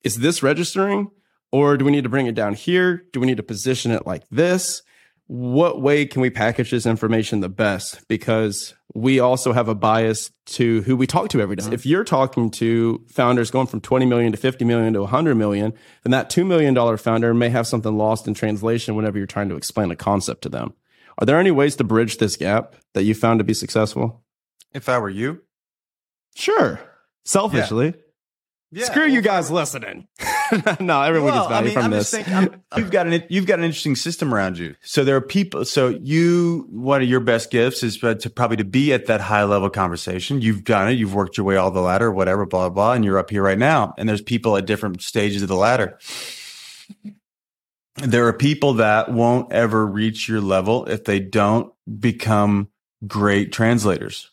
is 0.03 0.17
this 0.17 0.41
registering? 0.41 1.11
Or 1.51 1.77
do 1.77 1.85
we 1.85 1.91
need 1.91 2.05
to 2.05 2.09
bring 2.09 2.27
it 2.27 2.35
down 2.35 2.53
here? 2.53 3.05
Do 3.11 3.19
we 3.19 3.27
need 3.27 3.37
to 3.37 3.43
position 3.43 3.91
it 3.91 4.07
like 4.07 4.23
this? 4.29 4.81
What 5.33 5.81
way 5.81 6.05
can 6.05 6.21
we 6.21 6.29
package 6.29 6.71
this 6.71 6.85
information 6.85 7.39
the 7.39 7.47
best? 7.47 8.05
Because 8.09 8.73
we 8.93 9.21
also 9.21 9.53
have 9.53 9.69
a 9.69 9.73
bias 9.73 10.29
to 10.47 10.81
who 10.81 10.97
we 10.97 11.07
talk 11.07 11.29
to 11.29 11.39
every 11.39 11.55
day. 11.55 11.63
Mm-hmm. 11.63 11.73
If 11.73 11.85
you're 11.85 12.03
talking 12.03 12.51
to 12.51 13.01
founders 13.07 13.49
going 13.49 13.67
from 13.67 13.79
20 13.79 14.05
million 14.07 14.33
to 14.33 14.37
50 14.37 14.65
million 14.65 14.91
to 14.91 14.99
100 14.99 15.35
million, 15.35 15.71
then 16.03 16.11
that 16.11 16.29
$2 16.29 16.45
million 16.45 16.97
founder 16.97 17.33
may 17.33 17.47
have 17.47 17.65
something 17.65 17.97
lost 17.97 18.27
in 18.27 18.33
translation 18.33 18.97
whenever 18.97 19.17
you're 19.17 19.25
trying 19.25 19.47
to 19.47 19.55
explain 19.55 19.89
a 19.89 19.95
concept 19.95 20.41
to 20.41 20.49
them. 20.49 20.73
Are 21.17 21.25
there 21.25 21.39
any 21.39 21.51
ways 21.51 21.77
to 21.77 21.85
bridge 21.85 22.17
this 22.17 22.35
gap 22.35 22.75
that 22.93 23.03
you 23.03 23.15
found 23.15 23.39
to 23.39 23.45
be 23.45 23.53
successful? 23.53 24.25
If 24.73 24.89
I 24.89 24.99
were 24.99 25.09
you, 25.09 25.43
sure. 26.35 26.81
Selfishly. 27.23 27.85
Yeah. 27.85 28.81
Yeah, 28.81 28.85
Screw 28.87 29.05
you 29.05 29.21
guys 29.21 29.49
listening. 29.49 30.09
no, 30.79 31.01
everyone 31.01 31.31
well, 31.31 31.43
gets 31.43 31.49
value 31.49 31.55
I 31.55 31.61
mean, 31.63 31.73
from 31.73 31.83
I'm 31.85 31.91
this. 31.91 32.11
Thinking, 32.11 32.63
you've 32.77 32.91
got 32.91 33.07
an 33.07 33.23
you've 33.29 33.45
got 33.45 33.59
an 33.59 33.65
interesting 33.65 33.95
system 33.95 34.33
around 34.33 34.57
you. 34.57 34.75
So 34.81 35.03
there 35.03 35.15
are 35.15 35.21
people. 35.21 35.65
So 35.65 35.89
you, 35.89 36.67
one 36.69 37.01
of 37.01 37.07
your 37.09 37.19
best 37.19 37.51
gifts 37.51 37.83
is 37.83 37.97
but 37.97 38.19
to 38.21 38.29
probably 38.29 38.57
to 38.57 38.63
be 38.63 38.93
at 38.93 39.05
that 39.05 39.21
high 39.21 39.43
level 39.43 39.69
conversation. 39.69 40.41
You've 40.41 40.63
done 40.63 40.89
it. 40.89 40.93
You've 40.93 41.13
worked 41.13 41.37
your 41.37 41.45
way 41.45 41.55
all 41.55 41.71
the 41.71 41.81
ladder, 41.81 42.11
whatever, 42.11 42.45
blah 42.45 42.69
blah, 42.69 42.93
and 42.93 43.05
you're 43.05 43.17
up 43.17 43.29
here 43.29 43.43
right 43.43 43.57
now. 43.57 43.93
And 43.97 44.09
there's 44.09 44.21
people 44.21 44.57
at 44.57 44.65
different 44.65 45.01
stages 45.01 45.41
of 45.41 45.47
the 45.47 45.55
ladder. 45.55 45.99
There 47.97 48.27
are 48.27 48.33
people 48.33 48.75
that 48.75 49.11
won't 49.11 49.51
ever 49.51 49.85
reach 49.85 50.27
your 50.27 50.41
level 50.41 50.85
if 50.85 51.03
they 51.03 51.19
don't 51.19 51.71
become 51.99 52.69
great 53.05 53.51
translators 53.51 54.30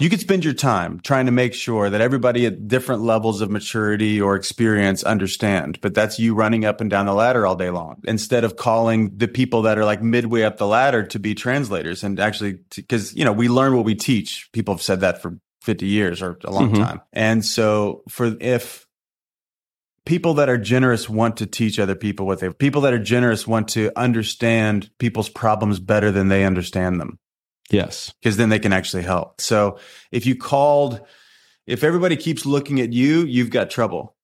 you 0.00 0.08
could 0.08 0.20
spend 0.20 0.44
your 0.44 0.54
time 0.54 0.98
trying 1.00 1.26
to 1.26 1.32
make 1.32 1.52
sure 1.52 1.90
that 1.90 2.00
everybody 2.00 2.46
at 2.46 2.66
different 2.66 3.02
levels 3.02 3.42
of 3.42 3.50
maturity 3.50 4.20
or 4.20 4.34
experience 4.34 5.04
understand, 5.04 5.78
but 5.82 5.94
that's 5.94 6.18
you 6.18 6.34
running 6.34 6.64
up 6.64 6.80
and 6.80 6.88
down 6.88 7.04
the 7.04 7.12
ladder 7.12 7.46
all 7.46 7.54
day 7.54 7.68
long 7.68 8.00
instead 8.04 8.42
of 8.42 8.56
calling 8.56 9.16
the 9.18 9.28
people 9.28 9.62
that 9.62 9.76
are 9.76 9.84
like 9.84 10.02
midway 10.02 10.42
up 10.42 10.56
the 10.56 10.66
ladder 10.66 11.02
to 11.02 11.18
be 11.18 11.34
translators 11.34 12.02
and 12.02 12.18
actually, 12.18 12.60
because, 12.74 13.14
you 13.14 13.26
know, 13.26 13.32
we 13.32 13.48
learn 13.48 13.76
what 13.76 13.84
we 13.84 13.94
teach. 13.94 14.48
People 14.52 14.72
have 14.74 14.82
said 14.82 15.00
that 15.00 15.20
for 15.20 15.38
50 15.62 15.86
years 15.86 16.22
or 16.22 16.38
a 16.44 16.50
long 16.50 16.70
mm-hmm. 16.70 16.82
time. 16.82 17.02
And 17.12 17.44
so 17.44 18.02
for 18.08 18.36
if 18.40 18.86
people 20.06 20.34
that 20.34 20.48
are 20.48 20.56
generous 20.58 21.10
want 21.10 21.36
to 21.36 21.46
teach 21.46 21.78
other 21.78 21.94
people 21.94 22.24
what 22.24 22.40
they, 22.40 22.50
people 22.50 22.80
that 22.80 22.94
are 22.94 22.98
generous 22.98 23.46
want 23.46 23.68
to 23.68 23.92
understand 23.96 24.90
people's 24.98 25.28
problems 25.28 25.78
better 25.78 26.10
than 26.10 26.28
they 26.28 26.44
understand 26.44 26.98
them. 26.98 27.18
Yes. 27.70 28.12
Because 28.20 28.36
then 28.36 28.48
they 28.48 28.58
can 28.58 28.72
actually 28.72 29.02
help. 29.02 29.40
So 29.40 29.78
if 30.10 30.26
you 30.26 30.36
called, 30.36 31.00
if 31.66 31.84
everybody 31.84 32.16
keeps 32.16 32.44
looking 32.44 32.80
at 32.80 32.92
you, 32.92 33.20
you've 33.22 33.50
got 33.50 33.70
trouble. 33.70 34.16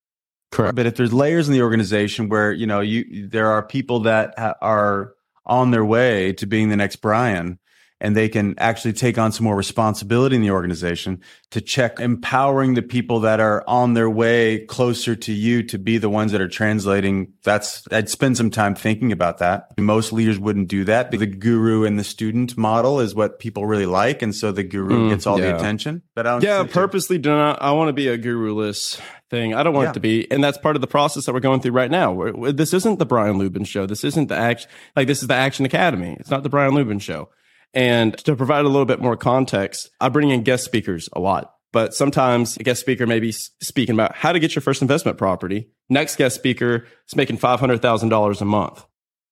Correct. 0.52 0.74
But 0.76 0.86
if 0.86 0.96
there's 0.96 1.12
layers 1.12 1.48
in 1.48 1.54
the 1.54 1.62
organization 1.62 2.28
where, 2.28 2.52
you 2.52 2.66
know, 2.66 2.80
you, 2.80 3.28
there 3.28 3.50
are 3.50 3.66
people 3.66 4.00
that 4.00 4.34
ha- 4.38 4.54
are 4.60 5.14
on 5.44 5.70
their 5.70 5.84
way 5.84 6.32
to 6.34 6.46
being 6.46 6.68
the 6.68 6.76
next 6.76 6.96
Brian, 6.96 7.58
and 8.00 8.16
they 8.16 8.28
can 8.28 8.54
actually 8.58 8.92
take 8.92 9.16
on 9.16 9.32
some 9.32 9.44
more 9.44 9.56
responsibility 9.56 10.36
in 10.36 10.42
the 10.42 10.50
organization 10.50 11.20
to 11.50 11.60
check 11.60 11.98
empowering 11.98 12.74
the 12.74 12.82
people 12.82 13.20
that 13.20 13.40
are 13.40 13.64
on 13.66 13.94
their 13.94 14.10
way 14.10 14.66
closer 14.66 15.16
to 15.16 15.32
you 15.32 15.62
to 15.62 15.78
be 15.78 15.96
the 15.96 16.10
ones 16.10 16.32
that 16.32 16.40
are 16.40 16.48
translating. 16.48 17.32
That's, 17.42 17.84
I'd 17.90 18.10
spend 18.10 18.36
some 18.36 18.50
time 18.50 18.74
thinking 18.74 19.12
about 19.12 19.38
that. 19.38 19.78
Most 19.78 20.12
leaders 20.12 20.38
wouldn't 20.38 20.68
do 20.68 20.84
that. 20.84 21.10
The 21.10 21.26
guru 21.26 21.84
and 21.84 21.98
the 21.98 22.04
student 22.04 22.58
model 22.58 23.00
is 23.00 23.14
what 23.14 23.38
people 23.38 23.66
really 23.66 23.86
like. 23.86 24.20
And 24.20 24.34
so 24.34 24.52
the 24.52 24.62
guru 24.62 25.06
mm, 25.06 25.10
gets 25.10 25.26
all 25.26 25.38
yeah. 25.38 25.52
the 25.52 25.56
attention. 25.56 26.02
But 26.14 26.26
I 26.26 26.38
yeah, 26.40 26.64
purposely 26.64 27.16
do 27.16 27.30
not, 27.30 27.62
I 27.62 27.72
want 27.72 27.88
to 27.88 27.94
be 27.94 28.08
a 28.08 28.18
guru-less 28.18 29.00
thing. 29.30 29.54
I 29.54 29.62
don't 29.62 29.72
want 29.72 29.86
yeah. 29.86 29.90
it 29.90 29.94
to 29.94 30.00
be. 30.00 30.30
And 30.30 30.44
that's 30.44 30.58
part 30.58 30.76
of 30.76 30.80
the 30.80 30.86
process 30.86 31.24
that 31.24 31.32
we're 31.32 31.40
going 31.40 31.60
through 31.60 31.72
right 31.72 31.90
now. 31.90 32.12
We're, 32.12 32.52
this 32.52 32.74
isn't 32.74 32.98
the 32.98 33.06
Brian 33.06 33.38
Luebben 33.38 33.66
show. 33.66 33.86
This 33.86 34.04
isn't 34.04 34.28
the 34.28 34.36
act, 34.36 34.66
like 34.94 35.06
this 35.06 35.22
is 35.22 35.28
the 35.28 35.34
Action 35.34 35.64
Academy. 35.64 36.16
It's 36.20 36.30
not 36.30 36.42
the 36.42 36.50
Brian 36.50 36.72
Luebben 36.74 37.00
show. 37.00 37.30
And 37.76 38.16
to 38.24 38.34
provide 38.34 38.64
a 38.64 38.68
little 38.68 38.86
bit 38.86 39.00
more 39.00 39.18
context, 39.18 39.90
I 40.00 40.08
bring 40.08 40.30
in 40.30 40.42
guest 40.42 40.64
speakers 40.64 41.10
a 41.12 41.20
lot. 41.20 41.52
But 41.74 41.92
sometimes 41.94 42.56
a 42.56 42.62
guest 42.62 42.80
speaker 42.80 43.06
may 43.06 43.20
be 43.20 43.32
speaking 43.32 43.94
about 43.94 44.16
how 44.16 44.32
to 44.32 44.38
get 44.38 44.54
your 44.54 44.62
first 44.62 44.80
investment 44.80 45.18
property. 45.18 45.68
Next 45.90 46.16
guest 46.16 46.36
speaker 46.36 46.86
is 47.06 47.14
making 47.14 47.36
$500,000 47.36 48.40
a 48.40 48.44
month 48.46 48.86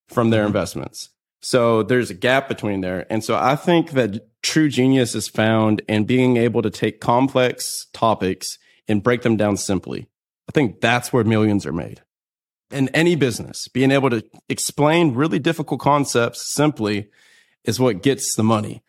from 0.09 0.29
their 0.29 0.41
mm-hmm. 0.41 0.49
investments. 0.49 1.09
So 1.41 1.83
there's 1.83 2.11
a 2.11 2.15
gap 2.15 2.49
between 2.49 2.83
there. 2.83 3.07
And 3.09 3.25
so 3.25 3.35
I 3.35 3.57
think 3.57 3.93
that 3.93 4.29
true 4.43 4.69
genius 4.69 5.15
is 5.15 5.27
found 5.27 5.81
in 5.89 6.05
being 6.05 6.37
able 6.37 6.61
to 6.61 6.71
take 6.71 7.01
complex 7.01 7.87
topics 7.95 8.59
and 8.87 9.03
break 9.03 9.23
them 9.23 9.39
down 9.39 9.57
simply. 9.57 10.07
I 10.51 10.53
think 10.53 10.83
that's 10.83 11.15
where 11.15 11.25
millions 11.25 11.65
are 11.65 11.73
made. 11.73 12.03
In 12.71 12.91
any 12.91 13.17
business, 13.17 13.69
being 13.69 13.91
able 13.91 14.11
to 14.11 14.23
explain 14.51 15.15
really 15.15 15.39
difficult 15.39 15.81
concepts 15.81 16.43
simply 16.53 17.09
is 17.65 17.81
what 17.81 18.03
gets 18.03 18.35
the 18.35 18.45
money. 18.45 18.83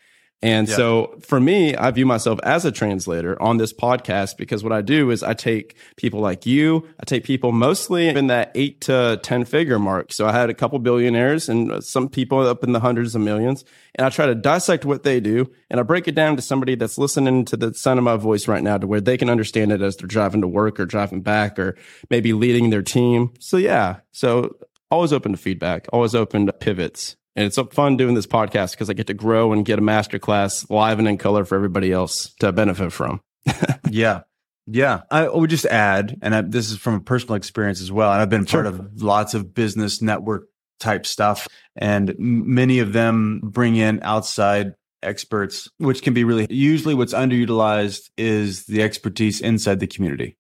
And 0.46 0.68
yeah. 0.68 0.76
so 0.76 1.16
for 1.22 1.40
me, 1.40 1.76
I 1.76 1.90
view 1.90 2.06
myself 2.06 2.40
as 2.44 2.66
a 2.66 2.72
translator 2.72 3.42
on 3.42 3.58
this 3.58 3.74
podcast 3.74 4.38
because 4.38 4.64
what 4.64 4.74
I 4.74 4.82
do 4.82 5.10
is 5.10 5.24
I 5.24 5.34
take 5.34 5.76
people 5.96 6.20
like 6.20 6.46
you, 6.46 6.88
I 7.00 7.06
take 7.06 7.24
people 7.24 7.52
mostly 7.52 8.10
in 8.10 8.28
that 8.28 8.52
eight 8.54 8.82
to 8.82 9.20
10 9.24 9.46
figure 9.46 9.80
mark. 9.80 10.14
So 10.14 10.28
I 10.28 10.34
had 10.34 10.52
a 10.52 10.54
couple 10.54 10.78
billionaires 10.80 11.50
and 11.50 11.84
some 11.84 12.10
people 12.10 12.42
up 12.42 12.64
in 12.64 12.74
the 12.74 12.80
hundreds 12.80 13.16
of 13.16 13.22
millions. 13.22 13.66
And 13.96 14.06
I 14.06 14.10
try 14.10 14.28
to 14.28 14.36
dissect 14.36 14.86
what 14.86 15.02
they 15.02 15.20
do 15.20 15.50
and 15.72 15.80
I 15.80 15.84
break 15.84 16.08
it 16.08 16.14
down 16.16 16.36
to 16.36 16.44
somebody 16.44 16.76
that's 16.76 17.00
listening 17.00 17.46
to 17.46 17.58
the 17.58 17.74
sound 17.74 17.98
of 17.98 18.04
my 18.04 18.18
voice 18.18 18.48
right 18.48 18.62
now 18.62 18.78
to 18.78 18.86
where 18.86 19.02
they 19.02 19.18
can 19.18 19.32
understand 19.32 19.72
it 19.72 19.82
as 19.82 19.96
they're 19.96 20.08
driving 20.08 20.42
to 20.42 20.48
work 20.48 20.80
or 20.80 20.86
driving 20.86 21.22
back 21.22 21.58
or 21.58 21.76
maybe 22.12 22.34
leading 22.34 22.70
their 22.70 22.84
team. 22.84 23.34
So 23.40 23.58
yeah. 23.58 24.02
So 24.12 24.58
always 24.92 25.12
open 25.12 25.32
to 25.32 25.40
feedback, 25.40 25.88
always 25.92 26.14
open 26.14 26.46
to 26.46 26.54
pivots. 26.54 27.16
And 27.36 27.46
it's 27.46 27.60
fun 27.74 27.98
doing 27.98 28.16
this 28.16 28.28
podcast 28.28 28.72
because 28.72 28.90
I 28.90 28.94
get 28.94 29.08
to 29.08 29.14
grow 29.14 29.52
and 29.52 29.66
get 29.66 29.80
a 29.80 29.82
masterclass 29.82 30.70
live 30.70 31.00
and 31.00 31.08
in 31.08 31.18
color 31.18 31.44
for 31.44 31.56
everybody 31.56 31.92
else 31.92 32.34
to 32.40 32.52
benefit 32.52 32.94
from. 32.94 33.20
yeah. 33.90 34.22
Yeah. 34.68 35.02
I 35.12 35.28
would 35.28 35.50
just 35.50 35.66
add, 35.66 36.18
and 36.22 36.34
I, 36.34 36.42
this 36.42 36.72
is 36.72 36.78
from 36.78 36.96
a 36.96 37.00
personal 37.02 37.36
experience 37.36 37.82
as 37.82 37.92
well. 37.92 38.12
And 38.12 38.22
I've 38.22 38.30
been 38.30 38.46
part 38.46 38.66
of 38.66 39.02
lots 39.02 39.34
of 39.34 39.54
business 39.54 40.02
network 40.02 40.48
type 40.80 41.06
stuff, 41.06 41.48
and 41.76 42.16
many 42.18 42.80
of 42.80 42.94
them 42.94 43.42
bring 43.44 43.76
in 43.76 44.00
outside 44.02 44.74
experts, 45.04 45.70
which 45.78 46.02
can 46.02 46.14
be 46.14 46.24
really 46.24 46.48
usually 46.50 46.94
what's 46.94 47.14
underutilized 47.14 48.10
is 48.18 48.66
the 48.66 48.82
expertise 48.82 49.42
inside 49.42 49.80
the 49.80 49.88
community. 49.88 50.38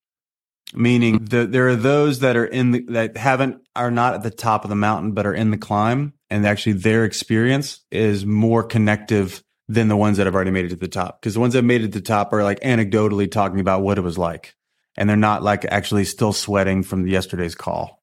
Meaning 0.73 1.15
mm-hmm. 1.15 1.25
that 1.25 1.51
there 1.51 1.69
are 1.69 1.75
those 1.75 2.19
that 2.19 2.35
are 2.35 2.45
in 2.45 2.71
the, 2.71 2.85
that 2.89 3.17
haven't, 3.17 3.61
are 3.75 3.91
not 3.91 4.15
at 4.15 4.23
the 4.23 4.31
top 4.31 4.63
of 4.63 4.69
the 4.69 4.75
mountain, 4.75 5.11
but 5.11 5.25
are 5.25 5.33
in 5.33 5.51
the 5.51 5.57
climb 5.57 6.13
and 6.29 6.45
actually 6.45 6.73
their 6.73 7.05
experience 7.05 7.81
is 7.91 8.25
more 8.25 8.63
connective 8.63 9.43
than 9.67 9.87
the 9.87 9.97
ones 9.97 10.17
that 10.17 10.25
have 10.25 10.35
already 10.35 10.51
made 10.51 10.65
it 10.65 10.69
to 10.69 10.75
the 10.75 10.87
top. 10.87 11.21
Because 11.21 11.33
the 11.33 11.39
ones 11.39 11.53
that 11.53 11.63
made 11.63 11.81
it 11.81 11.91
to 11.91 11.99
the 11.99 12.01
top 12.01 12.33
are 12.33 12.43
like 12.43 12.59
anecdotally 12.61 13.31
talking 13.31 13.59
about 13.59 13.81
what 13.81 13.97
it 13.97 14.01
was 14.01 14.17
like. 14.17 14.55
And 14.97 15.09
they're 15.09 15.17
not 15.17 15.43
like 15.43 15.65
actually 15.65 16.05
still 16.05 16.33
sweating 16.33 16.83
from 16.83 17.07
yesterday's 17.07 17.55
call. 17.55 18.01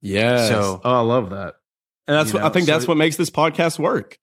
Yeah. 0.00 0.48
So 0.48 0.80
oh, 0.84 0.94
I 0.94 1.00
love 1.00 1.30
that. 1.30 1.54
And 2.06 2.16
that's 2.16 2.32
what 2.32 2.40
know, 2.40 2.46
I 2.46 2.50
think 2.50 2.66
so 2.66 2.72
that's 2.72 2.86
what 2.86 2.96
makes 2.96 3.16
this 3.16 3.30
podcast 3.30 3.78
work. 3.78 4.18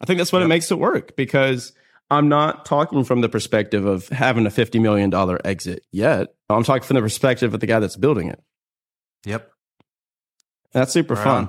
I 0.00 0.06
think 0.06 0.18
that's 0.18 0.32
what 0.32 0.40
yep. 0.40 0.46
it 0.46 0.48
makes 0.48 0.70
it 0.70 0.78
work 0.78 1.16
because 1.16 1.72
I'm 2.10 2.28
not 2.28 2.64
talking 2.64 3.04
from 3.04 3.20
the 3.20 3.28
perspective 3.28 3.84
of 3.84 4.08
having 4.08 4.46
a 4.46 4.50
$50 4.50 4.80
million 4.80 5.12
exit 5.44 5.84
yet. 5.92 6.28
I'm 6.48 6.64
talking 6.64 6.86
from 6.86 6.94
the 6.94 7.02
perspective 7.02 7.52
of 7.52 7.60
the 7.60 7.66
guy 7.66 7.80
that's 7.80 7.96
building 7.96 8.28
it. 8.28 8.42
Yep. 9.26 9.50
That's 10.72 10.92
super 10.92 11.14
right 11.14 11.24
fun. 11.24 11.48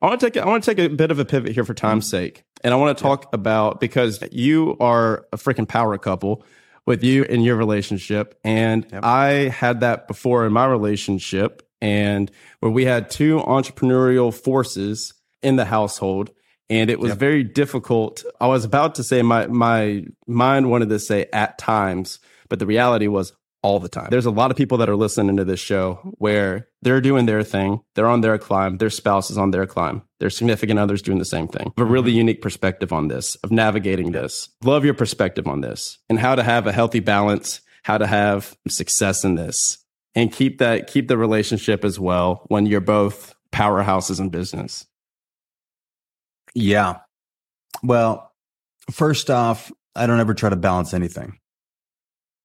I 0.00 0.06
want 0.06 0.20
to 0.20 0.30
take 0.30 0.42
I 0.42 0.46
want 0.46 0.64
to 0.64 0.74
take 0.74 0.84
a 0.84 0.94
bit 0.94 1.10
of 1.10 1.18
a 1.18 1.24
pivot 1.24 1.52
here 1.52 1.64
for 1.64 1.74
time's 1.74 2.06
mm-hmm. 2.06 2.16
sake, 2.24 2.44
and 2.62 2.72
I 2.72 2.76
want 2.76 2.96
to 2.96 3.02
talk 3.02 3.24
yeah. 3.24 3.30
about 3.32 3.80
because 3.80 4.22
you 4.30 4.76
are 4.80 5.26
a 5.32 5.36
freaking 5.36 5.68
power 5.68 5.96
couple. 5.98 6.44
with 6.84 7.04
you 7.04 7.24
and 7.24 7.44
your 7.44 7.56
relationship. 7.56 8.38
And. 8.42 8.86
I 9.04 9.48
had 9.48 9.80
that 9.80 10.08
before 10.08 10.44
in 10.46 10.52
my 10.52 10.66
relationship, 10.66 11.62
and 11.80 12.30
where 12.60 12.72
we 12.72 12.84
had 12.84 13.10
two 13.10 13.38
entrepreneurial 13.38 14.32
forces 14.34 15.14
in 15.42 15.56
the 15.56 15.64
household. 15.64 16.30
And 16.70 16.88
it 16.88 16.98
was 16.98 17.12
very 17.12 17.44
difficult. 17.44 18.24
I 18.40 18.46
was 18.46 18.64
about 18.64 18.94
to 18.94 19.04
say 19.04 19.20
my 19.20 19.46
my 19.46 20.06
mind 20.26 20.70
wanted 20.70 20.88
to 20.88 20.98
say 20.98 21.26
at 21.32 21.58
times, 21.58 22.18
but 22.48 22.60
the 22.60 22.66
reality 22.66 23.08
was 23.08 23.34
all 23.62 23.78
the 23.78 23.90
time. 23.90 24.08
There's 24.10 24.26
a 24.26 24.30
lot 24.30 24.50
of 24.50 24.56
people 24.56 24.78
that 24.78 24.88
are 24.88 24.96
listening 24.96 25.36
to 25.36 25.44
this 25.44 25.60
show 25.60 26.14
where 26.18 26.68
they're 26.82 27.00
doing 27.00 27.26
their 27.26 27.42
thing, 27.42 27.80
they're 27.94 28.08
on 28.08 28.20
their 28.20 28.36
climb, 28.38 28.78
their 28.78 28.90
spouse 28.90 29.30
is 29.30 29.38
on 29.38 29.52
their 29.52 29.66
climb, 29.66 30.02
their 30.20 30.30
significant 30.30 30.78
others 30.78 31.00
doing 31.00 31.18
the 31.18 31.24
same 31.24 31.48
thing. 31.48 31.72
A 31.78 31.84
really 31.84 32.12
unique 32.12 32.42
perspective 32.42 32.92
on 32.92 33.08
this, 33.08 33.36
of 33.36 33.50
navigating 33.50 34.12
this. 34.12 34.50
Love 34.64 34.84
your 34.84 34.94
perspective 34.94 35.46
on 35.46 35.60
this 35.60 35.98
and 36.08 36.18
how 36.18 36.34
to 36.34 36.42
have 36.42 36.66
a 36.66 36.72
healthy 36.72 37.00
balance, 37.00 37.60
how 37.84 37.98
to 37.98 38.06
have 38.06 38.56
success 38.68 39.24
in 39.24 39.36
this 39.36 39.78
and 40.14 40.32
keep 40.32 40.58
that, 40.58 40.88
keep 40.88 41.08
the 41.08 41.16
relationship 41.16 41.84
as 41.84 41.98
well 41.98 42.42
when 42.48 42.66
you're 42.66 42.80
both 42.80 43.34
powerhouses 43.52 44.20
in 44.20 44.28
business. 44.28 44.86
Yeah. 46.54 46.98
Well, 47.82 48.32
first 48.90 49.30
off, 49.30 49.72
I 49.94 50.06
don't 50.06 50.20
ever 50.20 50.34
try 50.34 50.50
to 50.50 50.56
balance 50.56 50.94
anything. 50.94 51.38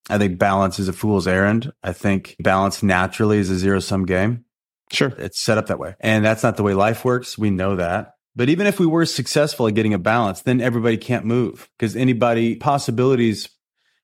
I 0.10 0.18
think 0.18 0.40
balance 0.40 0.80
is 0.80 0.88
a 0.88 0.94
fool's 0.94 1.28
errand. 1.28 1.72
I 1.84 1.94
think 1.94 2.36
balance 2.40 2.82
naturally 2.82 3.40
is 3.40 3.50
a 3.50 3.58
zero 3.58 3.80
sum 3.80 4.06
game. 4.06 4.46
Sure. 4.92 5.10
It's 5.18 5.40
set 5.40 5.58
up 5.58 5.68
that 5.68 5.80
way. 5.80 5.96
And 6.00 6.24
that's 6.24 6.44
not 6.44 6.56
the 6.56 6.64
way 6.64 6.74
life 6.74 7.04
works. 7.04 7.38
We 7.38 7.50
know 7.50 7.76
that. 7.76 8.14
But 8.36 8.50
even 8.50 8.68
if 8.68 8.80
we 8.80 8.86
were 8.86 9.06
successful 9.06 9.68
at 9.68 9.74
getting 9.74 9.94
a 9.94 10.00
balance, 10.00 10.42
then 10.42 10.62
everybody 10.62 10.98
can't 10.98 11.26
move 11.26 11.70
because 11.78 11.96
anybody 11.96 12.56
possibilities 12.56 13.50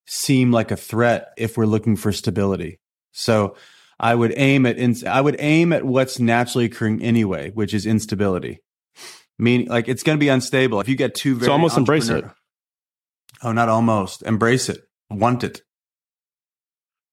seem 0.06 0.52
like 0.52 0.72
a 0.72 0.76
threat 0.76 1.30
if 1.38 1.56
we're 1.56 1.68
looking 1.68 1.96
for 1.96 2.12
stability. 2.12 2.80
So 3.12 3.56
I 4.00 4.16
would 4.16 4.34
aim 4.36 4.66
at, 4.66 4.78
ins- 4.78 5.04
I 5.04 5.22
would 5.22 5.38
aim 5.40 5.72
at 5.72 5.86
what's 5.86 6.20
naturally 6.20 6.66
occurring 6.66 7.02
anyway, 7.04 7.52
which 7.52 7.74
is 7.74 7.86
instability. 7.86 8.60
Meaning 9.40 9.68
like 9.68 9.88
it's 9.88 10.04
going 10.04 10.18
to 10.18 10.20
be 10.20 10.30
unstable. 10.30 10.80
If 10.80 10.90
you 10.90 10.96
get 10.96 11.16
too. 11.16 11.36
very 11.36 11.48
So 11.48 11.54
almost 11.54 11.78
embrace 11.78 12.10
it. 12.10 12.26
Oh, 13.42 13.52
not 13.52 13.70
almost. 13.70 14.24
Embrace 14.24 14.70
it. 14.70 14.82
Want 15.10 15.44
it. 15.44 15.62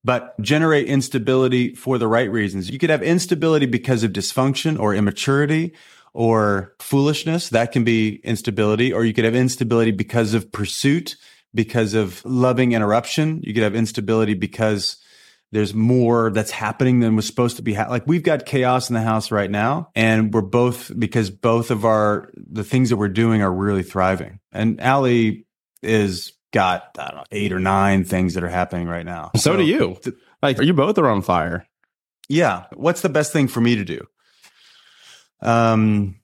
But 0.02 0.40
generate 0.40 0.86
instability 0.86 1.74
for 1.74 1.98
the 1.98 2.08
right 2.08 2.30
reasons. 2.30 2.70
You 2.70 2.78
could 2.78 2.90
have 2.90 3.02
instability 3.02 3.66
because 3.66 4.02
of 4.02 4.12
dysfunction 4.12 4.78
or 4.78 4.94
immaturity 4.94 5.74
or 6.14 6.74
foolishness. 6.80 7.50
That 7.50 7.72
can 7.72 7.84
be 7.84 8.16
instability. 8.24 8.92
Or 8.92 9.04
you 9.04 9.12
could 9.12 9.24
have 9.24 9.34
instability 9.34 9.90
because 9.90 10.32
of 10.32 10.50
pursuit, 10.52 11.16
because 11.54 11.94
of 11.94 12.24
loving 12.24 12.72
interruption. 12.72 13.40
You 13.42 13.52
could 13.52 13.62
have 13.62 13.74
instability 13.74 14.34
because 14.34 14.96
there's 15.52 15.74
more 15.74 16.30
that's 16.30 16.50
happening 16.50 17.00
than 17.00 17.16
was 17.16 17.26
supposed 17.26 17.56
to 17.56 17.62
be. 17.62 17.74
Ha- 17.74 17.88
like 17.90 18.06
we've 18.06 18.22
got 18.22 18.46
chaos 18.46 18.88
in 18.88 18.94
the 18.94 19.02
house 19.02 19.30
right 19.30 19.50
now, 19.50 19.90
and 19.94 20.32
we're 20.32 20.42
both 20.42 20.92
because 20.98 21.30
both 21.30 21.70
of 21.70 21.84
our 21.84 22.30
the 22.36 22.64
things 22.64 22.90
that 22.90 22.96
we're 22.96 23.08
doing 23.08 23.42
are 23.42 23.52
really 23.52 23.82
thriving. 23.82 24.38
And 24.52 24.80
Alli 24.80 25.46
is 25.82 26.32
got 26.52 26.96
I 26.98 27.08
don't 27.08 27.16
know 27.16 27.24
eight 27.30 27.52
or 27.52 27.60
nine 27.60 28.04
things 28.04 28.34
that 28.34 28.44
are 28.44 28.48
happening 28.48 28.88
right 28.88 29.06
now. 29.06 29.30
So, 29.36 29.56
do 29.56 29.62
you. 29.62 29.98
Like, 30.42 30.58
are 30.58 30.62
you 30.62 30.74
both 30.74 30.98
are 30.98 31.08
on 31.08 31.22
fire. 31.22 31.66
Yeah. 32.28 32.66
What's 32.74 33.02
the 33.02 33.08
best 33.08 33.32
thing 33.32 33.48
for 33.48 33.60
me 33.60 33.76
to 33.76 33.84
do? 33.84 34.06
Um, 35.42 36.20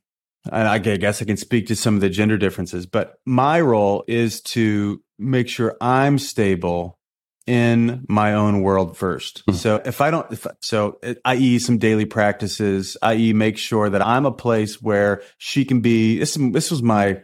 and 0.50 0.68
I 0.68 0.78
guess 0.78 1.20
I 1.20 1.24
can 1.24 1.36
speak 1.36 1.66
to 1.66 1.76
some 1.76 1.96
of 1.96 2.00
the 2.00 2.08
gender 2.08 2.38
differences, 2.38 2.86
but 2.86 3.14
my 3.24 3.60
role 3.60 4.04
is 4.06 4.40
to 4.42 5.02
make 5.18 5.48
sure 5.48 5.76
I'm 5.80 6.18
stable 6.18 6.98
in 7.46 8.04
my 8.08 8.34
own 8.34 8.62
world 8.62 8.96
first. 8.96 9.42
So 9.54 9.80
if 9.84 10.00
I 10.00 10.10
don't, 10.10 10.30
if, 10.32 10.46
so 10.60 10.98
uh, 11.02 11.14
i.e. 11.24 11.58
some 11.60 11.78
daily 11.78 12.04
practices, 12.04 12.96
i.e. 13.02 13.32
make 13.32 13.56
sure 13.56 13.88
that 13.88 14.04
I'm 14.04 14.26
a 14.26 14.32
place 14.32 14.82
where 14.82 15.22
she 15.38 15.64
can 15.64 15.80
be, 15.80 16.18
this, 16.18 16.36
this 16.52 16.70
was 16.70 16.82
my, 16.82 17.22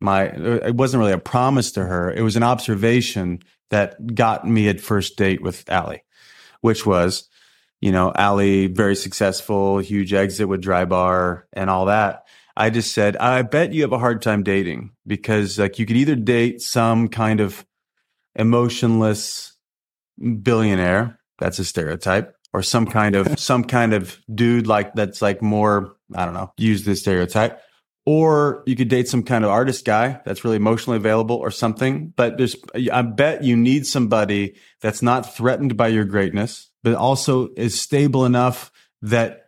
my, 0.00 0.30
uh, 0.30 0.66
it 0.66 0.74
wasn't 0.74 1.00
really 1.00 1.12
a 1.12 1.18
promise 1.18 1.72
to 1.72 1.84
her. 1.84 2.12
It 2.12 2.22
was 2.22 2.36
an 2.36 2.42
observation 2.42 3.40
that 3.70 4.14
got 4.14 4.46
me 4.46 4.68
at 4.68 4.80
first 4.80 5.16
date 5.16 5.42
with 5.42 5.68
Alli, 5.68 6.04
which 6.60 6.86
was, 6.86 7.28
you 7.80 7.92
know, 7.92 8.12
Alli, 8.14 8.66
very 8.66 8.96
successful, 8.96 9.78
huge 9.78 10.12
exit 10.12 10.48
with 10.48 10.62
Drybar 10.62 11.42
and 11.52 11.70
all 11.70 11.86
that. 11.86 12.24
I 12.56 12.70
just 12.70 12.92
said, 12.92 13.16
I 13.16 13.42
bet 13.42 13.72
you 13.72 13.82
have 13.82 13.92
a 13.92 13.98
hard 13.98 14.22
time 14.22 14.42
dating 14.42 14.92
because 15.06 15.58
like 15.58 15.78
you 15.78 15.86
could 15.86 15.96
either 15.96 16.14
date 16.14 16.62
some 16.62 17.08
kind 17.08 17.40
of 17.40 17.66
emotionless 18.36 19.56
billionaire. 20.42 21.18
That's 21.38 21.58
a 21.58 21.64
stereotype 21.64 22.34
or 22.52 22.62
some 22.62 22.86
kind 22.86 23.16
of, 23.16 23.38
some 23.40 23.64
kind 23.64 23.92
of 23.92 24.18
dude 24.32 24.66
like 24.66 24.94
that's 24.94 25.20
like 25.20 25.42
more, 25.42 25.96
I 26.14 26.24
don't 26.24 26.34
know, 26.34 26.52
use 26.56 26.84
this 26.84 27.00
stereotype. 27.00 27.60
Or 28.06 28.62
you 28.66 28.76
could 28.76 28.88
date 28.88 29.08
some 29.08 29.22
kind 29.22 29.44
of 29.44 29.50
artist 29.50 29.84
guy 29.86 30.20
that's 30.26 30.44
really 30.44 30.56
emotionally 30.56 30.98
available 30.98 31.36
or 31.36 31.50
something. 31.50 32.12
But 32.14 32.36
there's, 32.36 32.54
I 32.92 33.00
bet 33.02 33.44
you 33.44 33.56
need 33.56 33.86
somebody 33.86 34.56
that's 34.82 35.00
not 35.00 35.34
threatened 35.34 35.76
by 35.76 35.88
your 35.88 36.04
greatness, 36.04 36.70
but 36.82 36.94
also 36.94 37.48
is 37.56 37.80
stable 37.80 38.26
enough 38.26 38.70
that 39.00 39.44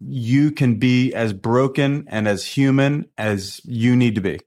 you 0.00 0.50
can 0.52 0.76
be 0.76 1.14
as 1.14 1.32
broken 1.32 2.04
and 2.08 2.28
as 2.28 2.44
human 2.46 3.06
as 3.16 3.60
you 3.64 3.96
need 3.96 4.14
to 4.16 4.20
be. 4.20 4.38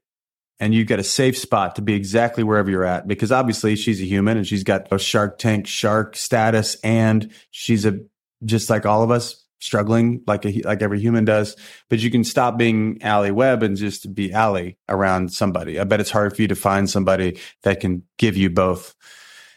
And 0.58 0.74
you've 0.74 0.88
got 0.88 0.98
a 0.98 1.04
safe 1.04 1.38
spot 1.38 1.76
to 1.76 1.82
be 1.82 1.94
exactly 1.94 2.44
wherever 2.44 2.70
you're 2.70 2.84
at 2.84 3.08
because 3.08 3.32
obviously 3.32 3.76
she's 3.76 4.00
a 4.00 4.04
human 4.04 4.36
and 4.36 4.46
she's 4.46 4.62
got 4.62 4.92
a 4.92 4.98
shark 4.98 5.38
tank 5.38 5.66
shark 5.66 6.16
status 6.16 6.76
and 6.84 7.32
she's 7.50 7.86
a, 7.86 8.00
just 8.44 8.68
like 8.68 8.84
all 8.84 9.02
of 9.02 9.10
us 9.10 9.42
struggling 9.60 10.22
like 10.26 10.44
a, 10.44 10.62
like 10.62 10.82
every 10.82 11.00
human 11.00 11.24
does. 11.24 11.56
But 11.88 12.00
you 12.00 12.10
can 12.10 12.24
stop 12.24 12.58
being 12.58 12.98
Alli 13.02 13.30
Webb 13.30 13.62
and 13.62 13.76
just 13.76 14.14
be 14.14 14.32
Alli 14.32 14.78
around 14.88 15.32
somebody. 15.32 15.78
I 15.78 15.84
bet 15.84 16.00
it's 16.00 16.10
hard 16.10 16.34
for 16.34 16.42
you 16.42 16.48
to 16.48 16.56
find 16.56 16.90
somebody 16.90 17.38
that 17.62 17.80
can 17.80 18.02
give 18.18 18.36
you 18.36 18.50
both. 18.50 18.94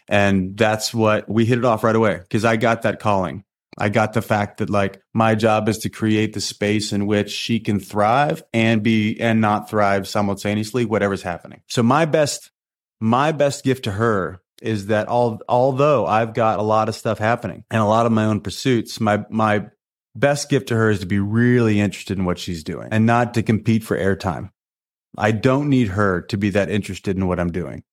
And 0.08 0.58
that's 0.58 0.94
what 0.94 1.30
we 1.30 1.46
hit 1.46 1.58
it 1.58 1.66
off 1.66 1.84
right 1.84 1.96
away 1.96 2.18
because 2.18 2.46
I 2.46 2.58
got 2.58 2.84
that 2.84 3.00
calling. 3.00 3.44
I 3.78 3.90
got 3.90 4.14
the 4.14 4.22
fact 4.22 4.58
that 4.58 4.70
like 4.70 5.02
my 5.14 5.36
job 5.36 5.68
is 5.68 5.80
to 5.80 5.90
create 5.90 6.34
the 6.34 6.42
space 6.42 6.94
in 6.94 7.08
which 7.08 7.32
she 7.32 7.60
can 7.60 7.80
thrive 7.80 8.44
and 8.54 8.84
be 8.84 9.20
and 9.20 9.42
not 9.42 9.70
thrive 9.70 10.08
simultaneously, 10.08 10.86
whatever's 10.86 11.24
happening. 11.24 11.62
So 11.68 11.82
my 11.82 12.06
best, 12.06 12.52
my 13.00 13.32
best 13.32 13.64
gift 13.64 13.86
to 13.86 13.92
her 13.92 14.42
is 14.62 14.88
that 14.88 15.08
all, 15.08 15.42
although 15.50 16.06
I've 16.06 16.34
got 16.34 16.60
a 16.60 16.64
lot 16.64 16.88
of 16.88 16.96
stuff 16.96 17.18
happening 17.18 17.64
and 17.72 17.82
a 17.82 17.86
lot 17.86 18.06
of 18.06 18.12
my 18.12 18.26
own 18.26 18.42
pursuits, 18.42 19.00
my, 19.00 19.26
my 19.30 19.66
best 20.16 20.50
gift 20.50 20.68
to 20.68 20.76
her 20.76 20.90
is 20.90 21.00
to 21.00 21.06
be 21.06 21.20
really 21.20 21.80
interested 21.80 22.18
in 22.18 22.26
what 22.26 22.40
she's 22.40 22.64
doing 22.64 22.90
and 22.92 23.06
not 23.06 23.34
to 23.34 23.44
compete 23.44 23.84
for 23.84 23.98
airtime. 23.98 24.50
I 25.18 25.32
don't 25.32 25.70
need 25.70 25.90
her 25.90 26.22
to 26.22 26.38
be 26.38 26.50
that 26.52 26.70
interested 26.70 27.18
in 27.18 27.28
what 27.28 27.40
I'm 27.40 27.52
doing. 27.52 27.84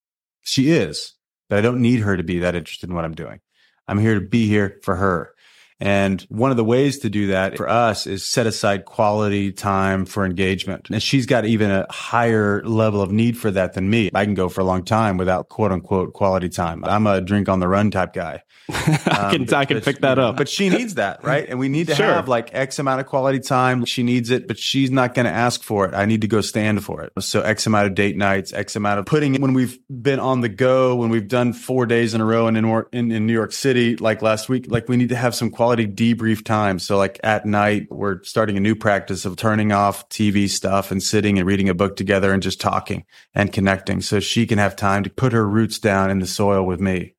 She 0.43 0.71
is, 0.71 1.15
but 1.49 1.59
I 1.59 1.63
don't 1.63 1.83
need 1.83 2.01
her 2.01 2.17
to 2.17 2.23
be 2.23 2.39
that 2.39 2.55
interested 2.55 2.89
in 2.89 2.97
what 2.97 3.05
I'm 3.05 3.15
doing. 3.15 3.41
I'm 3.87 3.99
here 3.99 4.15
to 4.15 4.27
be 4.27 4.47
here 4.47 4.79
for 4.83 4.97
her. 4.97 5.33
And 5.81 6.21
one 6.29 6.51
of 6.51 6.57
the 6.57 6.65
ways 6.65 6.99
to 7.01 7.11
do 7.11 7.29
that 7.29 7.57
for 7.57 7.69
us 7.69 8.07
is 8.07 8.23
set 8.29 8.47
aside 8.47 8.85
quality 8.85 9.51
time 9.53 10.05
for 10.05 10.25
engagement. 10.27 10.89
And 10.91 11.03
she's 11.03 11.27
got 11.27 11.47
even 11.47 11.71
a 11.71 11.87
higher 11.91 12.63
level 12.65 13.01
of 13.01 13.11
need 13.11 13.39
for 13.39 13.51
that 13.51 13.73
than 13.73 13.89
me. 13.89 14.11
I 14.15 14.25
can 14.25 14.35
go 14.35 14.49
for 14.49 14.61
a 14.61 14.65
long 14.65 14.85
time 14.85 15.17
without 15.17 15.49
quote 15.49 15.73
unquote 15.73 16.13
quality 16.13 16.49
time. 16.49 16.85
I'm 16.85 17.07
a 17.07 17.21
drink 17.21 17.49
on 17.49 17.61
the 17.61 17.69
run 17.69 17.91
type 17.91 18.13
guy. 18.13 18.43
I 18.73 19.31
can, 19.33 19.43
Um, 19.43 19.55
I 19.55 19.65
can 19.65 19.81
pick 19.81 20.01
that 20.01 20.19
up. 20.19 20.37
But 20.37 20.49
she 20.49 20.69
needs 20.69 20.95
that, 20.95 21.25
right? 21.25 21.49
And 21.49 21.59
we 21.59 21.69
need 21.69 21.87
to 21.89 21.95
Sure. 21.95 22.07
have 22.07 22.29
like 22.29 22.51
X 22.55 22.79
amount 22.79 23.01
of 23.01 23.07
quality 23.07 23.41
time. 23.41 23.85
She 23.85 24.03
needs 24.03 24.31
it, 24.31 24.47
but 24.47 24.59
she's 24.59 24.91
not 24.91 25.15
going 25.15 25.25
to 25.27 25.33
ask 25.33 25.63
for 25.63 25.87
it. 25.87 25.95
I 25.95 26.05
need 26.05 26.21
to 26.21 26.29
go 26.29 26.41
stand 26.41 26.85
for 26.85 27.03
it. 27.03 27.13
So 27.21 27.41
X 27.41 27.67
amount 27.67 27.87
of 27.89 27.95
date 27.95 28.17
nights, 28.17 28.53
X 28.53 28.77
amount 28.77 29.01
of 29.01 29.07
putting 29.07 29.35
in 29.35 29.41
when 29.43 29.55
we've 29.55 29.79
been 29.89 30.21
on 30.21 30.41
the 30.43 30.49
go, 30.49 30.95
when 30.97 31.09
we've 31.09 31.27
done 31.27 31.53
four 31.53 31.87
days 31.87 32.15
in 32.15 32.21
a 32.21 32.25
row 32.25 32.47
in, 32.49 32.57
in, 32.57 33.11
in 33.11 33.27
New 33.27 33.33
York 33.33 33.53
City, 33.53 33.97
like 33.97 34.21
last 34.23 34.49
week, 34.49 34.67
like 34.69 34.89
we 34.89 34.97
need 34.97 35.09
to 35.09 35.17
have 35.17 35.35
some 35.35 35.51
quality 35.51 35.70
debrief 35.77 36.45
time. 36.45 36.79
So 36.79 36.97
like 36.97 37.21
at 37.23 37.47
night, 37.47 37.87
we're 37.91 38.23
starting 38.23 38.57
a 38.57 38.61
new 38.61 38.75
practice 38.75 39.25
of 39.25 39.37
turning 39.37 39.73
off 39.73 40.09
TV 40.09 40.49
stuff 40.49 40.91
and 40.91 41.03
sitting 41.03 41.39
and 41.39 41.47
reading 41.47 41.69
a 41.69 41.75
book 41.75 41.97
together 41.97 42.33
and 42.33 42.43
just 42.43 42.61
talking 42.61 43.05
and 43.35 43.53
connecting 43.53 44.01
so 44.01 44.21
she 44.21 44.47
can 44.47 44.59
have 44.59 44.77
time 44.77 45.05
to 45.05 45.11
put 45.11 45.33
her 45.33 45.47
roots 45.49 45.79
down 45.79 46.11
in 46.11 46.19
the 46.19 46.27
soil 46.27 46.65
with 46.65 46.81
me. 46.81 47.15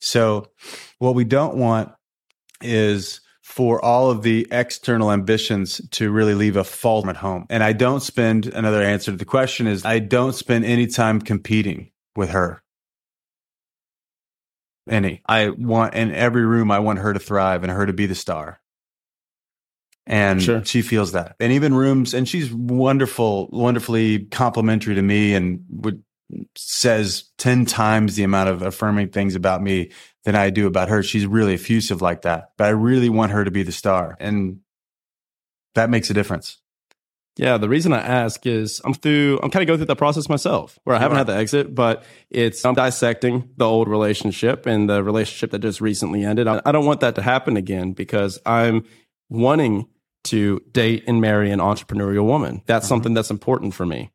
So 0.00 0.50
what 0.98 1.14
we 1.14 1.24
don't 1.24 1.56
want 1.56 1.92
is 2.60 3.20
for 3.42 3.84
all 3.84 4.10
of 4.10 4.22
the 4.22 4.48
external 4.50 5.12
ambitions 5.12 5.80
to 5.92 6.10
really 6.10 6.34
leave 6.34 6.56
a 6.56 6.64
fault 6.64 7.06
at 7.06 7.16
home. 7.16 7.46
And 7.50 7.62
I 7.62 7.72
don't 7.72 8.00
spend 8.00 8.46
another 8.46 8.82
answer 8.82 9.12
to 9.12 9.16
the 9.16 9.24
question 9.24 9.68
is 9.68 9.84
I 9.84 10.00
don't 10.00 10.34
spend 10.34 10.64
any 10.64 10.88
time 10.88 11.20
competing 11.20 11.92
with 12.16 12.30
her. 12.30 12.63
Any. 14.88 15.22
I 15.26 15.48
want 15.48 15.94
in 15.94 16.12
every 16.12 16.44
room 16.44 16.70
I 16.70 16.78
want 16.80 16.98
her 16.98 17.12
to 17.12 17.18
thrive 17.18 17.62
and 17.62 17.72
her 17.72 17.86
to 17.86 17.92
be 17.92 18.06
the 18.06 18.14
star. 18.14 18.60
And 20.06 20.42
Sure. 20.42 20.64
she 20.64 20.82
feels 20.82 21.12
that. 21.12 21.36
And 21.40 21.52
even 21.52 21.72
rooms 21.74 22.12
and 22.12 22.28
she's 22.28 22.52
wonderful, 22.52 23.48
wonderfully 23.50 24.26
complimentary 24.26 24.94
to 24.94 25.02
me 25.02 25.34
and 25.34 25.64
would 25.70 26.02
says 26.56 27.30
10 27.38 27.64
times 27.66 28.16
the 28.16 28.24
amount 28.24 28.48
of 28.48 28.62
affirming 28.62 29.08
things 29.10 29.34
about 29.34 29.62
me 29.62 29.90
than 30.24 30.34
I 30.34 30.50
do 30.50 30.66
about 30.66 30.88
her. 30.88 31.02
She's 31.02 31.26
really 31.26 31.54
effusive 31.54 32.02
like 32.02 32.22
that, 32.22 32.50
but 32.56 32.64
I 32.64 32.70
really 32.70 33.08
want 33.08 33.32
her 33.32 33.44
to 33.44 33.50
be 33.50 33.62
the 33.62 33.72
star. 33.72 34.16
And 34.20 34.60
that 35.74 35.90
makes 35.90 36.10
a 36.10 36.14
difference. 36.14 36.58
Yeah, 37.36 37.58
the 37.58 37.68
reason 37.68 37.92
I 37.92 38.00
ask 38.00 38.46
is 38.46 38.80
I'm 38.84 38.94
through, 38.94 39.40
I'm 39.42 39.50
kind 39.50 39.62
of 39.62 39.66
going 39.66 39.78
through 39.78 39.86
that 39.86 39.96
process 39.96 40.28
myself 40.28 40.78
where 40.84 40.94
I 40.94 41.00
haven't 41.00 41.18
had 41.18 41.26
the 41.26 41.34
exit, 41.34 41.74
but 41.74 42.04
it's, 42.30 42.64
I'm 42.64 42.74
dissecting 42.74 43.50
the 43.56 43.64
old 43.64 43.88
relationship 43.88 44.66
and 44.66 44.88
the 44.88 45.02
relationship 45.02 45.50
that 45.50 45.58
just 45.58 45.80
recently 45.80 46.24
ended. 46.24 46.46
I, 46.46 46.62
I 46.64 46.70
don't 46.70 46.86
want 46.86 47.00
that 47.00 47.16
to 47.16 47.22
happen 47.22 47.56
again 47.56 47.92
because 47.92 48.38
I'm 48.46 48.84
wanting 49.28 49.88
to 50.24 50.60
date 50.70 51.04
and 51.08 51.20
marry 51.20 51.50
an 51.50 51.58
entrepreneurial 51.58 52.24
woman. 52.24 52.62
That's 52.66 52.84
uh-huh. 52.84 52.88
something 52.88 53.14
that's 53.14 53.30
important 53.30 53.74
for 53.74 53.84
me. 53.84 54.10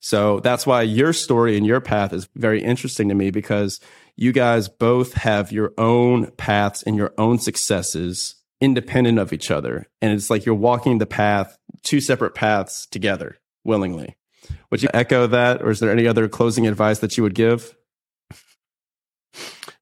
So 0.00 0.40
that's 0.40 0.66
why 0.66 0.82
your 0.82 1.12
story 1.12 1.56
and 1.56 1.66
your 1.66 1.80
path 1.80 2.12
is 2.12 2.28
very 2.34 2.62
interesting 2.62 3.08
to 3.08 3.14
me 3.14 3.30
because 3.30 3.80
you 4.16 4.32
guys 4.32 4.68
both 4.68 5.14
have 5.14 5.50
your 5.50 5.72
own 5.78 6.30
paths 6.32 6.82
and 6.82 6.96
your 6.96 7.12
own 7.16 7.38
successes 7.38 8.36
independent 8.60 9.18
of 9.18 9.32
each 9.32 9.50
other. 9.50 9.88
And 10.00 10.12
it's 10.12 10.30
like 10.30 10.44
you're 10.44 10.54
walking 10.54 10.98
the 10.98 11.06
path, 11.06 11.56
two 11.84 12.00
separate 12.00 12.34
paths 12.34 12.86
together 12.86 13.38
willingly. 13.64 14.16
Would 14.70 14.82
you 14.82 14.88
echo 14.92 15.26
that? 15.28 15.62
Or 15.62 15.70
is 15.70 15.80
there 15.80 15.90
any 15.92 16.06
other 16.06 16.28
closing 16.28 16.66
advice 16.66 16.98
that 16.98 17.16
you 17.16 17.22
would 17.22 17.34
give? 17.34 17.74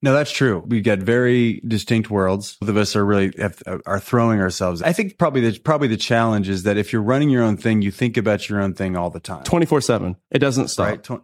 No, 0.04 0.12
that's 0.12 0.32
true. 0.32 0.64
We've 0.66 0.82
got 0.82 0.98
very 0.98 1.60
distinct 1.66 2.10
worlds. 2.10 2.56
Both 2.60 2.70
of 2.70 2.76
us 2.76 2.96
are 2.96 3.04
really 3.04 3.32
have, 3.38 3.62
are 3.86 4.00
throwing 4.00 4.40
ourselves. 4.40 4.82
I 4.82 4.92
think 4.92 5.16
probably 5.16 5.40
the 5.48 5.58
probably 5.60 5.86
the 5.86 5.96
challenge 5.96 6.48
is 6.48 6.64
that 6.64 6.76
if 6.76 6.92
you're 6.92 7.02
running 7.02 7.30
your 7.30 7.44
own 7.44 7.56
thing, 7.56 7.82
you 7.82 7.92
think 7.92 8.16
about 8.16 8.48
your 8.48 8.60
own 8.60 8.74
thing 8.74 8.96
all 8.96 9.10
the 9.10 9.20
time. 9.20 9.44
24 9.44 9.80
7. 9.80 10.16
It 10.32 10.40
doesn't 10.40 10.68
stop. 10.68 10.86
Right? 10.88 11.02
Tw- 11.04 11.22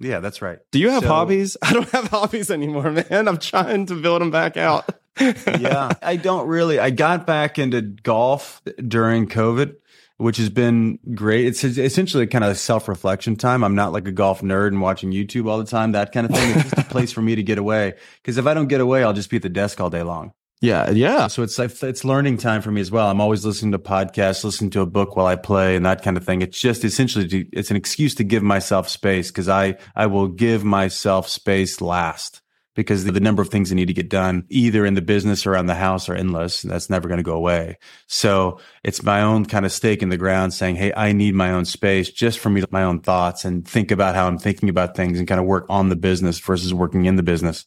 yeah, 0.00 0.20
that's 0.20 0.42
right. 0.42 0.58
Do 0.72 0.78
you 0.78 0.90
have 0.90 1.04
So- 1.04 1.08
hobbies? 1.08 1.56
I 1.62 1.72
don't 1.72 1.88
have 1.90 2.08
hobbies 2.08 2.50
anymore, 2.50 2.90
man. 2.90 3.28
I'm 3.28 3.38
trying 3.38 3.86
to 3.86 3.94
build 3.94 4.20
them 4.20 4.30
back 4.30 4.56
out. 4.58 4.84
yeah, 5.18 5.92
I 6.02 6.16
don't 6.16 6.46
really. 6.48 6.78
I 6.78 6.90
got 6.90 7.26
back 7.26 7.58
into 7.58 7.80
golf 7.80 8.60
during 8.86 9.26
COVID, 9.26 9.74
which 10.18 10.36
has 10.36 10.50
been 10.50 10.98
great. 11.14 11.46
It's 11.46 11.64
essentially 11.64 12.26
kind 12.26 12.44
of 12.44 12.58
self 12.58 12.88
reflection 12.88 13.36
time. 13.36 13.64
I'm 13.64 13.74
not 13.74 13.92
like 13.92 14.06
a 14.06 14.12
golf 14.12 14.42
nerd 14.42 14.68
and 14.68 14.80
watching 14.80 15.12
YouTube 15.12 15.48
all 15.48 15.58
the 15.58 15.64
time, 15.64 15.92
that 15.92 16.12
kind 16.12 16.26
of 16.26 16.34
thing. 16.34 16.58
It's 16.58 16.70
just 16.70 16.86
a 16.86 16.90
place 16.90 17.12
for 17.12 17.22
me 17.22 17.36
to 17.36 17.42
get 17.42 17.58
away. 17.58 17.94
Because 18.16 18.36
if 18.36 18.46
I 18.46 18.52
don't 18.54 18.68
get 18.68 18.80
away, 18.80 19.02
I'll 19.02 19.12
just 19.12 19.30
be 19.30 19.36
at 19.36 19.42
the 19.42 19.48
desk 19.48 19.80
all 19.80 19.90
day 19.90 20.02
long. 20.02 20.32
Yeah, 20.60 20.90
yeah. 20.90 21.28
So 21.28 21.44
it's 21.44 21.56
like 21.56 21.82
it's 21.84 22.04
learning 22.04 22.38
time 22.38 22.62
for 22.62 22.72
me 22.72 22.80
as 22.80 22.90
well. 22.90 23.08
I'm 23.08 23.20
always 23.20 23.44
listening 23.44 23.70
to 23.72 23.78
podcasts, 23.78 24.42
listening 24.42 24.70
to 24.70 24.80
a 24.80 24.86
book 24.86 25.14
while 25.14 25.26
I 25.26 25.36
play, 25.36 25.76
and 25.76 25.86
that 25.86 26.02
kind 26.02 26.16
of 26.16 26.24
thing. 26.24 26.42
It's 26.42 26.60
just 26.60 26.84
essentially 26.84 27.28
to, 27.28 27.46
it's 27.52 27.70
an 27.70 27.76
excuse 27.76 28.16
to 28.16 28.24
give 28.24 28.42
myself 28.42 28.88
space 28.88 29.28
because 29.28 29.48
I 29.48 29.76
I 29.94 30.06
will 30.06 30.26
give 30.26 30.64
myself 30.64 31.28
space 31.28 31.80
last 31.80 32.42
because 32.78 33.02
the, 33.02 33.18
number 33.18 33.42
of 33.42 33.48
things 33.48 33.70
that 33.70 33.74
need 33.74 33.88
to 33.88 33.92
get 33.92 34.08
done 34.08 34.44
either 34.50 34.86
in 34.86 34.94
the 34.94 35.02
business 35.02 35.44
or 35.44 35.52
around 35.52 35.66
the 35.66 35.74
house 35.74 36.08
are 36.08 36.14
endless. 36.14 36.62
And 36.62 36.72
that's 36.72 36.88
never 36.88 37.08
going 37.08 37.18
to 37.18 37.24
go 37.24 37.34
away. 37.34 37.76
So 38.06 38.60
it's 38.84 39.02
my 39.02 39.20
own 39.20 39.46
kind 39.46 39.66
of 39.66 39.72
stake 39.72 40.00
in 40.00 40.10
the 40.10 40.16
ground 40.16 40.54
saying, 40.54 40.76
Hey, 40.76 40.92
I 40.96 41.10
need 41.10 41.34
my 41.34 41.50
own 41.50 41.64
space 41.64 42.08
just 42.08 42.38
for 42.38 42.50
me, 42.50 42.62
my 42.70 42.84
own 42.84 43.00
thoughts 43.00 43.44
and 43.44 43.66
think 43.66 43.90
about 43.90 44.14
how 44.14 44.28
I'm 44.28 44.38
thinking 44.38 44.68
about 44.68 44.94
things 44.94 45.18
and 45.18 45.26
kind 45.26 45.40
of 45.40 45.46
work 45.48 45.66
on 45.68 45.88
the 45.88 45.96
business 45.96 46.38
versus 46.38 46.72
working 46.72 47.06
in 47.06 47.16
the 47.16 47.24
business. 47.24 47.66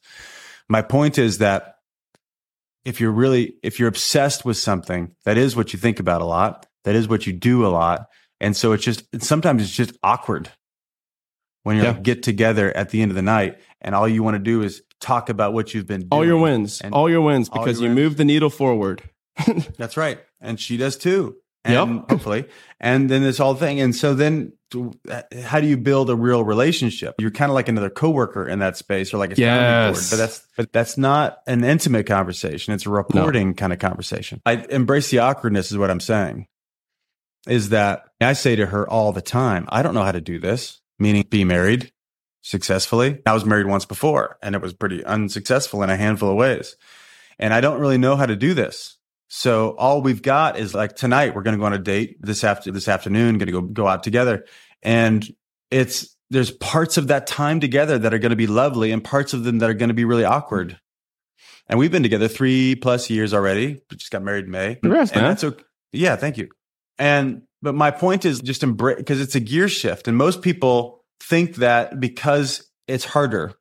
My 0.70 0.82
point 0.82 1.18
is 1.18 1.39
that 1.39 1.76
if 2.86 3.01
you're 3.01 3.12
really 3.12 3.55
if 3.64 3.80
you're 3.80 3.89
obsessed 3.89 4.45
with 4.45 4.55
something 4.55 5.14
that 5.26 5.38
is 5.38 5.57
what 5.57 5.74
you 5.74 5.78
think 5.80 5.99
about 5.99 6.22
a 6.22 6.26
lot 6.26 6.68
that 6.86 6.95
is 6.95 7.09
what 7.09 7.28
you 7.28 7.34
do 7.34 7.66
a 7.66 7.68
lot 7.68 8.07
and 8.39 8.55
so 8.55 8.72
it's 8.72 8.84
just 8.86 9.03
sometimes 9.22 9.62
it's 9.62 9.76
just 9.76 9.91
awkward 10.01 10.49
when 11.64 11.76
you 11.76 11.84
Yeah. 11.84 11.99
get 12.01 12.24
together 12.24 12.76
at 12.76 12.91
the 12.91 13.01
end 13.01 13.12
of 13.12 13.16
the 13.16 13.22
night 13.22 13.59
and 13.82 13.93
all 13.93 14.07
you 14.07 14.24
want 14.24 14.36
to 14.36 14.39
do 14.39 14.64
is 14.64 14.82
talk 15.02 15.30
about 15.30 15.54
what 15.54 15.74
you've 15.74 15.88
been 15.88 16.02
doing. 16.02 16.10
All 16.12 16.26
your 16.26 16.38
wins, 16.38 16.80
And- 16.82 16.93
all 16.93 17.10
your 17.10 17.22
wins, 17.22 17.49
because 17.49 17.82
your 17.82 17.89
you 17.89 17.95
wins. 17.95 18.06
move 18.10 18.18
the 18.18 18.26
needle 18.26 18.49
forward. 18.49 19.02
that's 19.78 19.95
right 19.97 20.20
and 20.41 20.60
she 20.60 20.76
does 20.78 20.97
too 20.97 21.36
and 21.64 21.74
Yep. 21.97 22.10
hopefully 22.10 22.45
and 22.82 23.10
then 23.10 23.24
this 23.24 23.38
whole 23.38 23.56
thing 23.56 23.80
and 23.80 23.95
so 23.95 24.14
then 24.14 24.52
uh, 25.10 25.22
how 25.43 25.62
do 25.62 25.68
you 25.68 25.78
build 25.78 26.10
a 26.10 26.16
real 26.16 26.43
relationship 26.43 27.16
you're 27.18 27.32
kind 27.32 27.49
of 27.49 27.56
like 27.56 27.70
another 27.70 27.89
coworker 27.89 28.45
in 28.45 28.60
that 28.60 28.76
space 28.76 29.14
or 29.14 29.18
like 29.20 29.32
a 29.32 29.36
sounding 29.38 29.86
board 29.93 29.95
Yes. 29.95 30.10
but 30.12 30.18
that's 30.18 30.47
but 30.58 30.74
that's 30.74 30.97
not 30.97 31.38
an 31.47 31.64
intimate 31.64 32.08
conversation 32.08 32.74
it's 32.74 32.86
a 32.86 32.89
reporting 32.89 33.54
kind 33.54 33.72
of 33.72 33.80
conversation 33.80 34.41
i 34.45 34.54
embrace 34.70 35.10
the 35.12 35.20
awkwardness 35.20 35.72
is 35.72 35.78
what 35.78 35.89
i'm 35.89 36.02
saying 36.02 36.45
is 37.47 37.70
that 37.70 38.04
i 38.20 38.34
say 38.34 38.58
to 38.58 38.66
her 38.66 38.88
all 38.88 39.14
the 39.14 39.22
time 39.22 39.66
i 39.70 39.82
don't 39.82 39.93
know 39.93 40.04
how 40.04 40.12
to 40.12 40.22
do 40.22 40.39
this 40.39 40.82
meaning 40.99 41.24
be 41.30 41.45
married 41.45 41.91
successfully 42.41 43.21
i 43.25 43.33
was 43.33 43.45
married 43.45 43.67
once 43.67 43.85
before 43.85 44.37
and 44.41 44.55
it 44.55 44.61
was 44.61 44.73
pretty 44.73 45.03
unsuccessful 45.05 45.83
in 45.83 45.89
a 45.89 45.97
handful 45.97 46.29
of 46.29 46.35
ways 46.35 46.75
and 47.39 47.53
i 47.53 47.61
don't 47.61 47.79
really 47.79 47.97
know 47.97 48.15
how 48.15 48.25
to 48.25 48.35
do 48.35 48.53
this 48.53 48.97
so 49.33 49.77
all 49.77 50.01
we've 50.01 50.21
got 50.21 50.59
is 50.59 50.73
like 50.73 50.97
tonight 50.97 51.33
we're 51.33 51.41
going 51.41 51.55
to 51.55 51.57
go 51.57 51.63
on 51.63 51.71
a 51.71 51.79
date 51.79 52.17
this 52.19 52.43
after 52.43 52.69
this 52.69 52.89
afternoon, 52.89 53.37
going 53.37 53.47
to 53.47 53.53
go 53.53 53.61
go 53.61 53.87
out 53.87 54.03
together, 54.03 54.43
and 54.83 55.25
it's 55.71 56.17
there's 56.29 56.51
parts 56.51 56.97
of 56.97 57.07
that 57.07 57.27
time 57.27 57.61
together 57.61 57.97
that 57.97 58.13
are 58.13 58.19
going 58.19 58.31
to 58.31 58.35
be 58.35 58.45
lovely, 58.45 58.91
and 58.91 59.01
parts 59.01 59.33
of 59.33 59.45
them 59.45 59.59
that 59.59 59.69
are 59.69 59.73
going 59.73 59.87
to 59.87 59.95
be 59.95 60.03
really 60.03 60.25
awkward. 60.25 60.77
And 61.67 61.79
we've 61.79 61.93
been 61.93 62.03
together 62.03 62.27
three 62.27 62.75
plus 62.75 63.09
years 63.09 63.33
already. 63.33 63.81
We 63.89 63.95
just 63.95 64.11
got 64.11 64.21
married 64.21 64.45
in 64.45 64.51
May. 64.51 64.75
Congrats, 64.75 65.13
and 65.13 65.21
man. 65.21 65.31
that's 65.31 65.45
okay. 65.45 65.63
Yeah, 65.93 66.17
thank 66.17 66.37
you. 66.37 66.49
And 66.99 67.43
but 67.61 67.73
my 67.73 67.89
point 67.89 68.25
is 68.25 68.41
just 68.41 68.63
embrace 68.63 68.97
because 68.97 69.21
it's 69.21 69.35
a 69.35 69.39
gear 69.39 69.69
shift, 69.69 70.09
and 70.09 70.17
most 70.17 70.41
people 70.41 71.01
think 71.22 71.55
that 71.57 71.99
because 71.99 72.69
it's 72.88 73.05
harder 73.05 73.53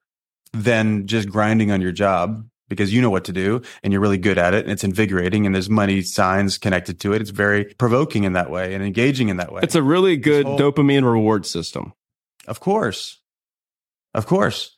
than 0.53 1.07
just 1.07 1.29
grinding 1.29 1.71
on 1.71 1.81
your 1.81 1.93
job 1.93 2.45
because 2.69 2.93
you 2.93 3.03
know 3.03 3.11
what 3.11 3.25
to 3.25 3.33
do 3.33 3.61
and 3.83 3.93
you're 3.93 4.01
really 4.01 4.19
good 4.19 4.39
at 4.39 4.55
it 4.55 4.65
and 4.65 4.73
it's 4.73 4.85
invigorating 4.85 5.45
and 5.45 5.55
there's 5.55 5.69
money 5.69 6.03
signs 6.03 6.57
connected 6.57 7.01
to 7.01 7.13
it. 7.13 7.21
It's 7.21 7.31
very 7.31 7.65
provoking 7.65 8.25
in 8.25 8.33
that 8.33 8.51
way 8.51 8.75
and 8.75 8.83
engaging 8.83 9.29
in 9.29 9.37
that 9.39 9.53
way. 9.53 9.61
It's 9.63 9.75
a 9.75 9.83
really 9.83 10.17
good 10.17 10.47
whole- 10.47 10.59
dopamine 10.59 11.05
reward 11.05 11.47
system. 11.47 11.93
Of 12.47 12.61
course. 12.61 13.21
Of 14.15 14.27
course. 14.27 14.77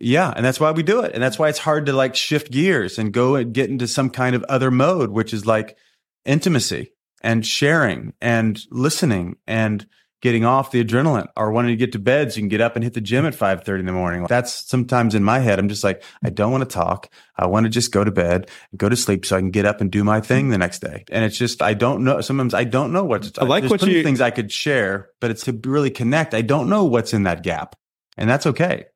Yeah. 0.00 0.32
And 0.34 0.44
that's 0.44 0.58
why 0.58 0.70
we 0.70 0.82
do 0.82 1.00
it. 1.00 1.12
And 1.12 1.22
that's 1.22 1.38
why 1.38 1.48
it's 1.48 1.58
hard 1.58 1.86
to 1.86 1.92
like 1.92 2.16
shift 2.16 2.50
gears 2.50 2.98
and 2.98 3.12
go 3.12 3.34
and 3.34 3.52
get 3.52 3.68
into 3.68 3.86
some 3.86 4.08
kind 4.08 4.34
of 4.34 4.42
other 4.44 4.70
mode, 4.70 5.10
which 5.10 5.34
is 5.34 5.44
like 5.44 5.76
intimacy 6.24 6.92
and 7.22 7.46
sharing 7.46 8.14
and 8.20 8.60
listening 8.70 9.36
and 9.46 9.86
getting 10.22 10.44
off 10.44 10.70
the 10.70 10.82
adrenaline 10.82 11.26
or 11.36 11.50
wanting 11.50 11.72
to 11.72 11.76
get 11.76 11.92
to 11.92 11.98
bed 11.98 12.32
so 12.32 12.36
you 12.36 12.42
can 12.42 12.48
get 12.48 12.60
up 12.60 12.76
and 12.76 12.84
hit 12.84 12.94
the 12.94 13.00
gym 13.00 13.26
at 13.26 13.34
5.30 13.34 13.80
in 13.80 13.86
the 13.86 13.92
morning. 13.92 14.24
That's 14.28 14.54
sometimes 14.54 15.14
in 15.14 15.24
my 15.24 15.40
head. 15.40 15.58
I'm 15.58 15.68
just 15.68 15.82
like, 15.84 16.02
I 16.24 16.30
don't 16.30 16.52
want 16.52 16.62
to 16.62 16.72
talk. 16.72 17.10
I 17.36 17.46
want 17.46 17.64
to 17.64 17.70
just 17.70 17.90
go 17.92 18.04
to 18.04 18.10
bed 18.12 18.48
and 18.70 18.78
go 18.78 18.88
to 18.88 18.96
sleep 18.96 19.26
so 19.26 19.36
I 19.36 19.40
can 19.40 19.50
get 19.50 19.66
up 19.66 19.80
and 19.80 19.90
do 19.90 20.04
my 20.04 20.20
thing 20.20 20.48
the 20.50 20.58
next 20.58 20.78
day. 20.78 21.04
And 21.10 21.24
it's 21.24 21.36
just, 21.36 21.60
I 21.60 21.74
don't 21.74 22.04
know. 22.04 22.20
Sometimes 22.20 22.54
I 22.54 22.64
don't 22.64 22.92
know 22.92 23.04
what 23.04 23.24
to 23.24 23.42
I 23.42 23.44
like 23.44 23.62
There's 23.62 23.70
what 23.72 23.82
you- 23.86 24.02
things 24.04 24.20
I 24.20 24.30
could 24.30 24.50
share, 24.52 25.10
but 25.20 25.30
it's 25.32 25.44
to 25.44 25.60
really 25.64 25.90
connect. 25.90 26.34
I 26.34 26.42
don't 26.42 26.68
know 26.70 26.84
what's 26.84 27.12
in 27.12 27.24
that 27.24 27.42
gap 27.42 27.74
and 28.16 28.30
that's 28.30 28.46
okay. 28.46 28.86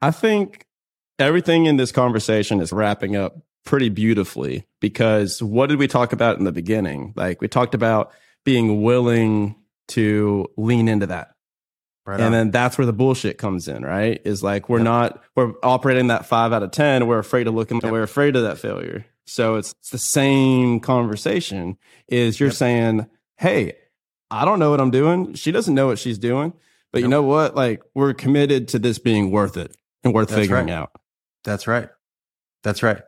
I 0.00 0.12
think 0.12 0.66
everything 1.18 1.66
in 1.66 1.78
this 1.78 1.90
conversation 1.90 2.60
is 2.60 2.72
wrapping 2.72 3.16
up 3.16 3.36
pretty 3.64 3.88
beautifully 3.88 4.64
because 4.80 5.42
what 5.42 5.68
did 5.68 5.80
we 5.80 5.88
talk 5.88 6.12
about 6.12 6.38
in 6.38 6.44
the 6.44 6.52
beginning? 6.52 7.12
Like 7.16 7.40
we 7.40 7.48
talked 7.48 7.74
about 7.74 8.12
being 8.44 8.82
willing 8.82 9.56
to 9.88 10.46
lean 10.56 10.88
into 10.88 11.06
that. 11.06 11.32
Right 12.04 12.20
and 12.20 12.32
then 12.32 12.50
that's 12.52 12.78
where 12.78 12.86
the 12.86 12.92
bullshit 12.92 13.36
comes 13.36 13.66
in, 13.66 13.84
right? 13.84 14.20
Is 14.24 14.40
like 14.42 14.68
we're 14.68 14.78
Yep. 14.78 14.84
not 14.84 15.24
we're 15.34 15.54
operating 15.64 16.06
that 16.06 16.24
five 16.26 16.52
out 16.52 16.62
of 16.62 16.70
ten. 16.70 17.08
We're 17.08 17.18
afraid 17.18 17.48
of 17.48 17.54
looking. 17.54 17.80
We're 17.82 18.04
afraid 18.04 18.36
of 18.36 18.42
that 18.44 18.58
failure. 18.58 19.04
So 19.26 19.56
it's, 19.56 19.72
it's 19.80 19.90
the 19.90 19.98
same 19.98 20.78
conversation. 20.78 21.76
Is 22.06 22.38
you're 22.38 22.50
Yep. 22.50 22.56
saying, 22.56 23.06
hey, 23.38 23.72
I 24.30 24.44
don't 24.44 24.60
know 24.60 24.70
what 24.70 24.80
I'm 24.80 24.92
doing. 24.92 25.34
She 25.34 25.50
doesn't 25.50 25.74
know 25.74 25.88
what 25.88 25.98
she's 25.98 26.18
doing. 26.18 26.52
But 26.92 27.02
you 27.02 27.08
know 27.08 27.22
what? 27.22 27.56
Like 27.56 27.82
we're 27.94 28.14
committed 28.14 28.68
to 28.68 28.78
this 28.78 28.98
being 29.00 29.30
worth 29.32 29.56
it 29.56 29.76
and 30.04 30.14
worth 30.14 30.28
That's 30.28 30.40
figuring 30.42 30.66
right. 30.68 30.74
out. 30.74 30.92
that's 31.42 31.66
right. 31.66 31.88
That's 32.62 32.82
right. 32.84 33.02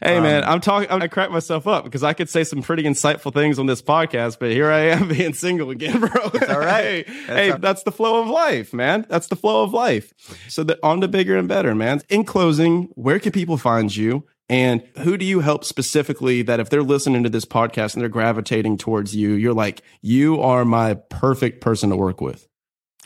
Hey 0.00 0.20
man, 0.20 0.44
Um, 0.44 0.50
I'm 0.50 0.60
talking. 0.60 0.90
I 0.90 1.06
crack 1.08 1.30
myself 1.30 1.66
up 1.66 1.84
because 1.84 2.02
I 2.02 2.12
could 2.12 2.28
say 2.28 2.44
some 2.44 2.62
pretty 2.62 2.82
insightful 2.84 3.32
things 3.32 3.58
on 3.58 3.66
this 3.66 3.82
podcast, 3.82 4.38
but 4.38 4.50
here 4.50 4.70
I 4.70 4.80
am 4.80 5.08
being 5.16 5.32
single 5.32 5.70
again, 5.70 6.00
bro. 6.00 6.10
All 6.22 6.58
right. 6.60 6.84
hey, 6.84 7.02
That's 7.06 7.26
hey, 7.28 7.50
all- 7.52 7.58
that's 7.58 7.82
the 7.84 7.92
flow 7.92 8.22
of 8.22 8.28
life, 8.28 8.72
man. 8.74 9.06
That's 9.08 9.26
the 9.28 9.36
flow 9.36 9.62
of 9.62 9.72
life. 9.72 10.12
So 10.48 10.64
the, 10.64 10.78
on 10.82 11.00
to 11.00 11.08
bigger 11.08 11.36
and 11.36 11.48
better, 11.48 11.74
man. 11.74 12.00
In 12.08 12.24
closing, 12.24 12.88
where 12.94 13.18
can 13.18 13.32
people 13.32 13.56
find 13.56 13.94
you? 13.94 14.24
And 14.48 14.82
who 14.98 15.16
do 15.16 15.24
you 15.24 15.40
help 15.40 15.64
specifically 15.64 16.42
that 16.42 16.60
if 16.60 16.70
they're 16.70 16.82
listening 16.84 17.24
to 17.24 17.28
this 17.28 17.44
podcast 17.44 17.94
and 17.94 18.00
they're 18.02 18.08
gravitating 18.08 18.78
towards 18.78 19.14
you, 19.16 19.32
you're 19.32 19.52
like, 19.54 19.82
you 20.02 20.40
are 20.40 20.64
my 20.64 20.94
perfect 21.10 21.60
person 21.60 21.90
to 21.90 21.96
work 21.96 22.20
with. 22.20 22.46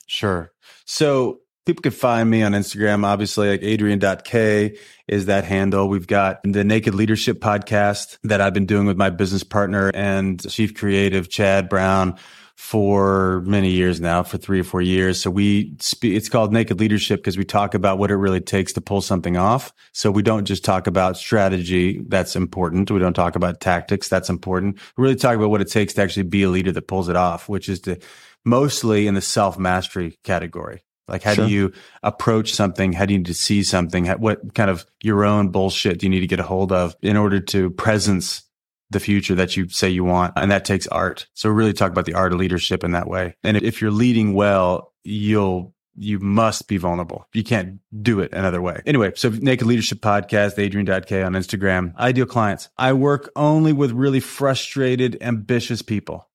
Sure. 0.07 0.53
So 0.85 1.41
People 1.67 1.83
can 1.83 1.93
find 1.93 2.29
me 2.29 2.43
on 2.43 2.53
Instagram, 2.53 3.05
obviously, 3.05 3.51
like 3.51 3.63
adrian.k 3.63 4.77
is 5.07 5.27
that 5.27 5.45
handle. 5.45 5.89
We've 5.89 6.07
got 6.07 6.41
the 6.45 6.65
Naked 6.65 6.95
Leadership 6.95 7.41
podcast 7.41 8.17
that 8.23 8.41
I've 8.41 8.55
been 8.55 8.67
doing 8.67 8.87
with 8.87 8.97
my 8.97 9.11
business 9.11 9.43
partner 9.43 9.91
and 9.93 10.41
chief 10.49 10.75
creative, 10.75 11.29
Chad 11.29 11.69
Brown 11.69 12.17
for 12.55 13.43
many 13.47 13.71
years 13.71 14.01
now, 14.01 14.23
for 14.23 14.39
three 14.39 14.61
or 14.61 14.65
four 14.65 14.83
years. 14.83 15.21
So 15.21 15.31
we 15.31 15.75
speak, 15.81 16.15
it's 16.15 16.29
called 16.29 16.53
Naked 16.53 16.79
Leadership 16.79 17.21
because 17.21 17.37
we 17.37 17.45
talk 17.45 17.75
about 17.75 17.99
what 17.99 18.11
it 18.11 18.17
really 18.17 18.41
takes 18.41 18.73
to 18.75 18.81
pull 18.81 19.01
something 19.01 19.37
off. 19.37 19.73
So 19.93 20.11
we 20.11 20.23
don't 20.23 20.45
just 20.45 20.65
talk 20.65 20.87
about 20.87 21.17
strategy. 21.17 22.01
That's 22.07 22.37
important. 22.37 22.91
We 22.91 22.99
don't 23.01 23.15
talk 23.15 23.35
about 23.35 23.61
tactics. 23.61 24.09
That's 24.09 24.29
important. 24.29 24.79
We 24.97 25.03
really 25.03 25.17
talk 25.17 25.37
about 25.37 25.51
what 25.51 25.61
it 25.61 25.71
takes 25.71 25.95
to 25.95 26.03
actually 26.03 26.25
be 26.25 26.45
a 26.45 26.51
leader 26.51 26.71
that 26.71 26.87
pulls 26.87 27.09
it 27.09 27.17
off, 27.17 27.49
which 27.49 27.69
is 27.69 27.81
to 27.81 27.99
mostly 28.45 29.07
in 29.07 29.15
the 29.15 29.23
self 29.23 29.59
mastery 29.59 30.19
category. 30.23 30.83
Like, 31.11 31.23
how 31.23 31.35
sure. 31.35 31.47
do 31.47 31.53
you 31.53 31.73
approach 32.03 32.53
something? 32.53 32.93
How 32.93 33.07
do 33.07 33.13
you 33.13 33.19
need 33.19 33.27
to 33.27 33.35
see 33.35 33.63
something? 33.63 34.07
what 34.07 34.55
kind 34.55 34.71
of 34.71 34.87
your 35.03 35.25
own 35.25 35.49
bullshit 35.49 35.99
do 35.99 36.07
you 36.07 36.11
need 36.11 36.21
to 36.21 36.27
get 36.27 36.41
a 36.41 36.45
hold 36.45 36.73
of 36.73 36.95
in 37.03 37.17
order 37.17 37.41
to 37.41 37.71
presence 37.71 38.43
the 38.91 39.01
future 39.01 39.35
that 39.37 39.57
you 39.57 39.69
say 39.69 39.89
you 39.89 40.05
want. 40.05 40.33
And 40.37 40.51
that 40.51 40.65
takes 40.65 40.87
art. 40.89 41.27
So 41.35 41.49
really 41.49 41.73
talk 41.73 41.93
about 41.93 42.07
the 42.07 42.15
art 42.15 42.33
of 42.33 42.39
leadership 42.39 42.85
in 42.85 42.93
that 42.93 43.09
way. 43.09 43.37
And 43.43 43.57
if 43.57 43.81
you're 43.81 43.93
leading 43.93 44.35
well, 44.35 44.93
you'll 45.05 45.75
you 45.97 46.19
must 46.19 46.67
be 46.67 46.77
vulnerable. 46.77 47.27
You 47.35 47.45
can't 47.45 47.79
do 48.03 48.21
it 48.21 48.33
another 48.33 48.63
way. 48.63 48.81
Anyway, 48.87 49.13
so 49.17 49.29
Naked 49.29 49.67
Leadership 49.67 50.01
Podcast, 50.01 50.59
Adrian.k 50.59 51.23
on 51.23 51.33
Instagram. 51.33 51.95
Ideal 51.97 52.27
clients. 52.27 52.71
I 52.79 52.95
work 52.95 53.31
only 53.37 53.73
with 53.73 53.91
really 53.93 54.21
frustrated, 54.21 55.19
ambitious 55.21 55.83
people. 55.83 56.29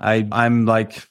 I, 0.00 0.26
I'm 0.32 0.66
like 0.66 1.08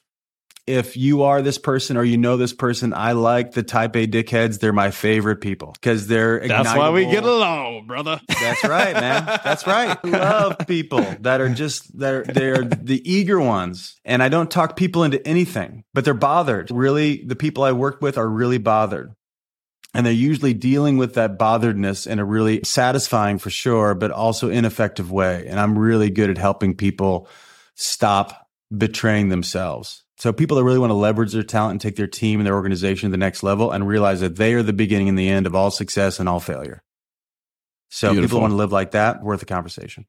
if 0.66 0.96
you 0.96 1.24
are 1.24 1.42
this 1.42 1.58
person 1.58 1.96
or 1.96 2.04
you 2.04 2.16
know 2.16 2.36
this 2.36 2.52
person, 2.52 2.94
I 2.94 3.12
like 3.12 3.52
the 3.52 3.64
type 3.64 3.96
A 3.96 4.06
dickheads. 4.06 4.60
They're 4.60 4.72
my 4.72 4.92
favorite 4.92 5.40
people 5.40 5.72
because 5.72 6.06
they're 6.06 6.46
That's 6.46 6.74
why 6.76 6.90
we 6.90 7.06
get 7.06 7.24
along, 7.24 7.86
brother. 7.86 8.20
That's 8.28 8.62
right, 8.64 8.94
man. 8.94 9.24
That's 9.42 9.66
right. 9.66 10.02
Love 10.04 10.58
people 10.68 11.04
that 11.20 11.40
are 11.40 11.48
just 11.48 11.98
they're 11.98 12.22
they're 12.22 12.62
the 12.62 13.02
eager 13.10 13.40
ones. 13.40 14.00
And 14.04 14.22
I 14.22 14.28
don't 14.28 14.50
talk 14.50 14.76
people 14.76 15.02
into 15.02 15.26
anything, 15.26 15.84
but 15.94 16.04
they're 16.04 16.14
bothered. 16.14 16.70
Really, 16.70 17.24
the 17.24 17.36
people 17.36 17.64
I 17.64 17.72
work 17.72 18.00
with 18.00 18.16
are 18.16 18.28
really 18.28 18.58
bothered. 18.58 19.14
And 19.94 20.06
they're 20.06 20.12
usually 20.12 20.54
dealing 20.54 20.96
with 20.96 21.14
that 21.14 21.38
botheredness 21.38 22.06
in 22.06 22.18
a 22.18 22.24
really 22.24 22.62
satisfying 22.64 23.38
for 23.38 23.50
sure, 23.50 23.94
but 23.94 24.10
also 24.10 24.48
ineffective 24.48 25.12
way. 25.12 25.44
And 25.46 25.60
I'm 25.60 25.78
really 25.78 26.08
good 26.08 26.30
at 26.30 26.38
helping 26.38 26.74
people 26.74 27.28
stop 27.74 28.48
betraying 28.74 29.28
themselves 29.28 30.02
so 30.22 30.32
people 30.32 30.56
that 30.56 30.62
really 30.62 30.78
want 30.78 30.90
to 30.90 30.94
leverage 30.94 31.32
their 31.32 31.42
talent 31.42 31.72
and 31.72 31.80
take 31.80 31.96
their 31.96 32.06
team 32.06 32.38
and 32.38 32.46
their 32.46 32.54
organization 32.54 33.08
to 33.08 33.10
the 33.10 33.16
next 33.16 33.42
level 33.42 33.72
and 33.72 33.88
realize 33.88 34.20
that 34.20 34.36
they 34.36 34.54
are 34.54 34.62
the 34.62 34.72
beginning 34.72 35.08
and 35.08 35.18
the 35.18 35.28
end 35.28 35.48
of 35.48 35.56
all 35.56 35.72
success 35.72 36.20
and 36.20 36.28
all 36.28 36.38
failure. 36.38 36.80
So 37.88 38.12
Beautiful. 38.12 38.28
people 38.28 38.40
want 38.42 38.52
to 38.52 38.56
live 38.56 38.70
like 38.70 38.92
that, 38.92 39.20
worth 39.20 39.42
a 39.42 39.46
conversation. 39.46 40.06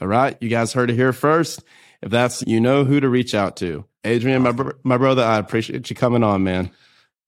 All 0.00 0.08
right. 0.08 0.36
You 0.40 0.48
guys 0.48 0.72
heard 0.72 0.90
it 0.90 0.94
here 0.94 1.12
first. 1.12 1.62
If 2.02 2.10
that's, 2.10 2.42
you 2.48 2.60
know 2.60 2.84
who 2.84 2.98
to 2.98 3.08
reach 3.08 3.32
out 3.32 3.54
to. 3.58 3.84
Adrian, 4.02 4.42
my, 4.42 4.50
br- 4.50 4.72
my 4.82 4.98
brother, 4.98 5.22
I 5.22 5.38
appreciate 5.38 5.88
you 5.88 5.94
coming 5.94 6.24
on, 6.24 6.42
man. 6.42 6.72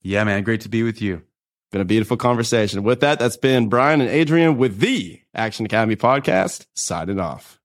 Yeah, 0.03 0.25
man. 0.25 0.43
Great 0.43 0.63
to 0.63 0.69
be 0.69 0.83
with 0.83 1.01
you. 1.01 1.23
Been 1.71 1.81
a 1.81 1.85
beautiful 1.85 2.17
conversation. 2.17 2.83
With 2.83 2.99
that, 3.03 3.21
that's 3.21 3.37
been 3.37 3.69
Brian 3.69 4.01
and 4.01 4.11
Adrian 4.11 4.59
with 4.59 4.81
the 4.81 5.23
Action 5.33 5.65
Academy 5.65 5.95
podcast, 5.95 6.67
signing 6.75 7.21
off. 7.21 7.58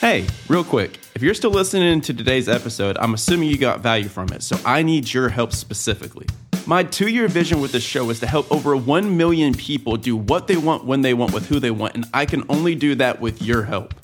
Hey, 0.00 0.26
real 0.48 0.62
quick, 0.62 0.98
if 1.14 1.22
you're 1.22 1.32
still 1.32 1.50
listening 1.50 2.02
to 2.02 2.12
today's 2.12 2.50
episode, 2.50 2.98
I'm 2.98 3.14
assuming 3.14 3.48
you 3.48 3.56
got 3.56 3.80
value 3.80 4.08
from 4.08 4.28
it, 4.28 4.42
so 4.42 4.58
I 4.62 4.82
need 4.82 5.10
your 5.10 5.30
help 5.30 5.54
specifically. 5.54 6.26
My 6.66 6.82
two 6.82 7.08
year 7.08 7.28
vision 7.28 7.62
with 7.62 7.72
this 7.72 7.82
show 7.82 8.10
is 8.10 8.20
to 8.20 8.26
help 8.26 8.52
over 8.52 8.76
1 8.76 9.16
million 9.16 9.54
people 9.54 9.96
do 9.96 10.14
what 10.14 10.48
they 10.48 10.58
want, 10.58 10.84
when 10.84 11.00
they 11.00 11.14
want, 11.14 11.32
with 11.32 11.48
who 11.48 11.58
they 11.60 11.70
want, 11.70 11.94
and 11.94 12.04
I 12.12 12.26
can 12.26 12.44
only 12.50 12.74
do 12.74 12.94
that 12.96 13.22
with 13.22 13.40
your 13.40 13.62
help. 13.62 13.94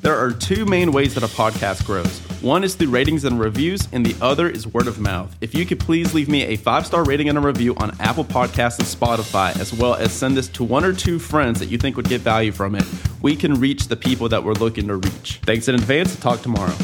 There 0.00 0.16
are 0.16 0.30
two 0.30 0.64
main 0.64 0.92
ways 0.92 1.14
that 1.14 1.24
a 1.24 1.26
podcast 1.26 1.84
grows. 1.84 2.20
One 2.40 2.62
is 2.62 2.76
through 2.76 2.90
ratings 2.90 3.24
and 3.24 3.40
reviews, 3.40 3.88
and 3.90 4.06
the 4.06 4.14
other 4.24 4.48
is 4.48 4.64
word 4.64 4.86
of 4.86 5.00
mouth. 5.00 5.34
If 5.40 5.56
you 5.56 5.66
could 5.66 5.80
please 5.80 6.14
leave 6.14 6.28
me 6.28 6.44
a 6.44 6.56
five 6.56 6.86
star 6.86 7.02
rating 7.02 7.28
and 7.28 7.36
a 7.36 7.40
review 7.40 7.74
on 7.78 7.96
Apple 7.98 8.24
Podcasts 8.24 8.78
and 8.78 8.86
Spotify, 8.86 9.58
as 9.58 9.72
well 9.72 9.94
as 9.94 10.12
send 10.12 10.36
this 10.36 10.46
to 10.50 10.62
one 10.62 10.84
or 10.84 10.92
two 10.92 11.18
friends 11.18 11.58
that 11.58 11.66
you 11.66 11.78
think 11.78 11.96
would 11.96 12.08
get 12.08 12.20
value 12.20 12.52
from 12.52 12.76
it, 12.76 12.84
we 13.22 13.34
can 13.34 13.54
reach 13.54 13.88
the 13.88 13.96
people 13.96 14.28
that 14.28 14.44
we're 14.44 14.52
looking 14.52 14.86
to 14.86 14.96
reach. 14.96 15.40
Thanks 15.42 15.66
in 15.66 15.74
advance. 15.74 16.14
Talk 16.14 16.42
tomorrow. 16.42 16.74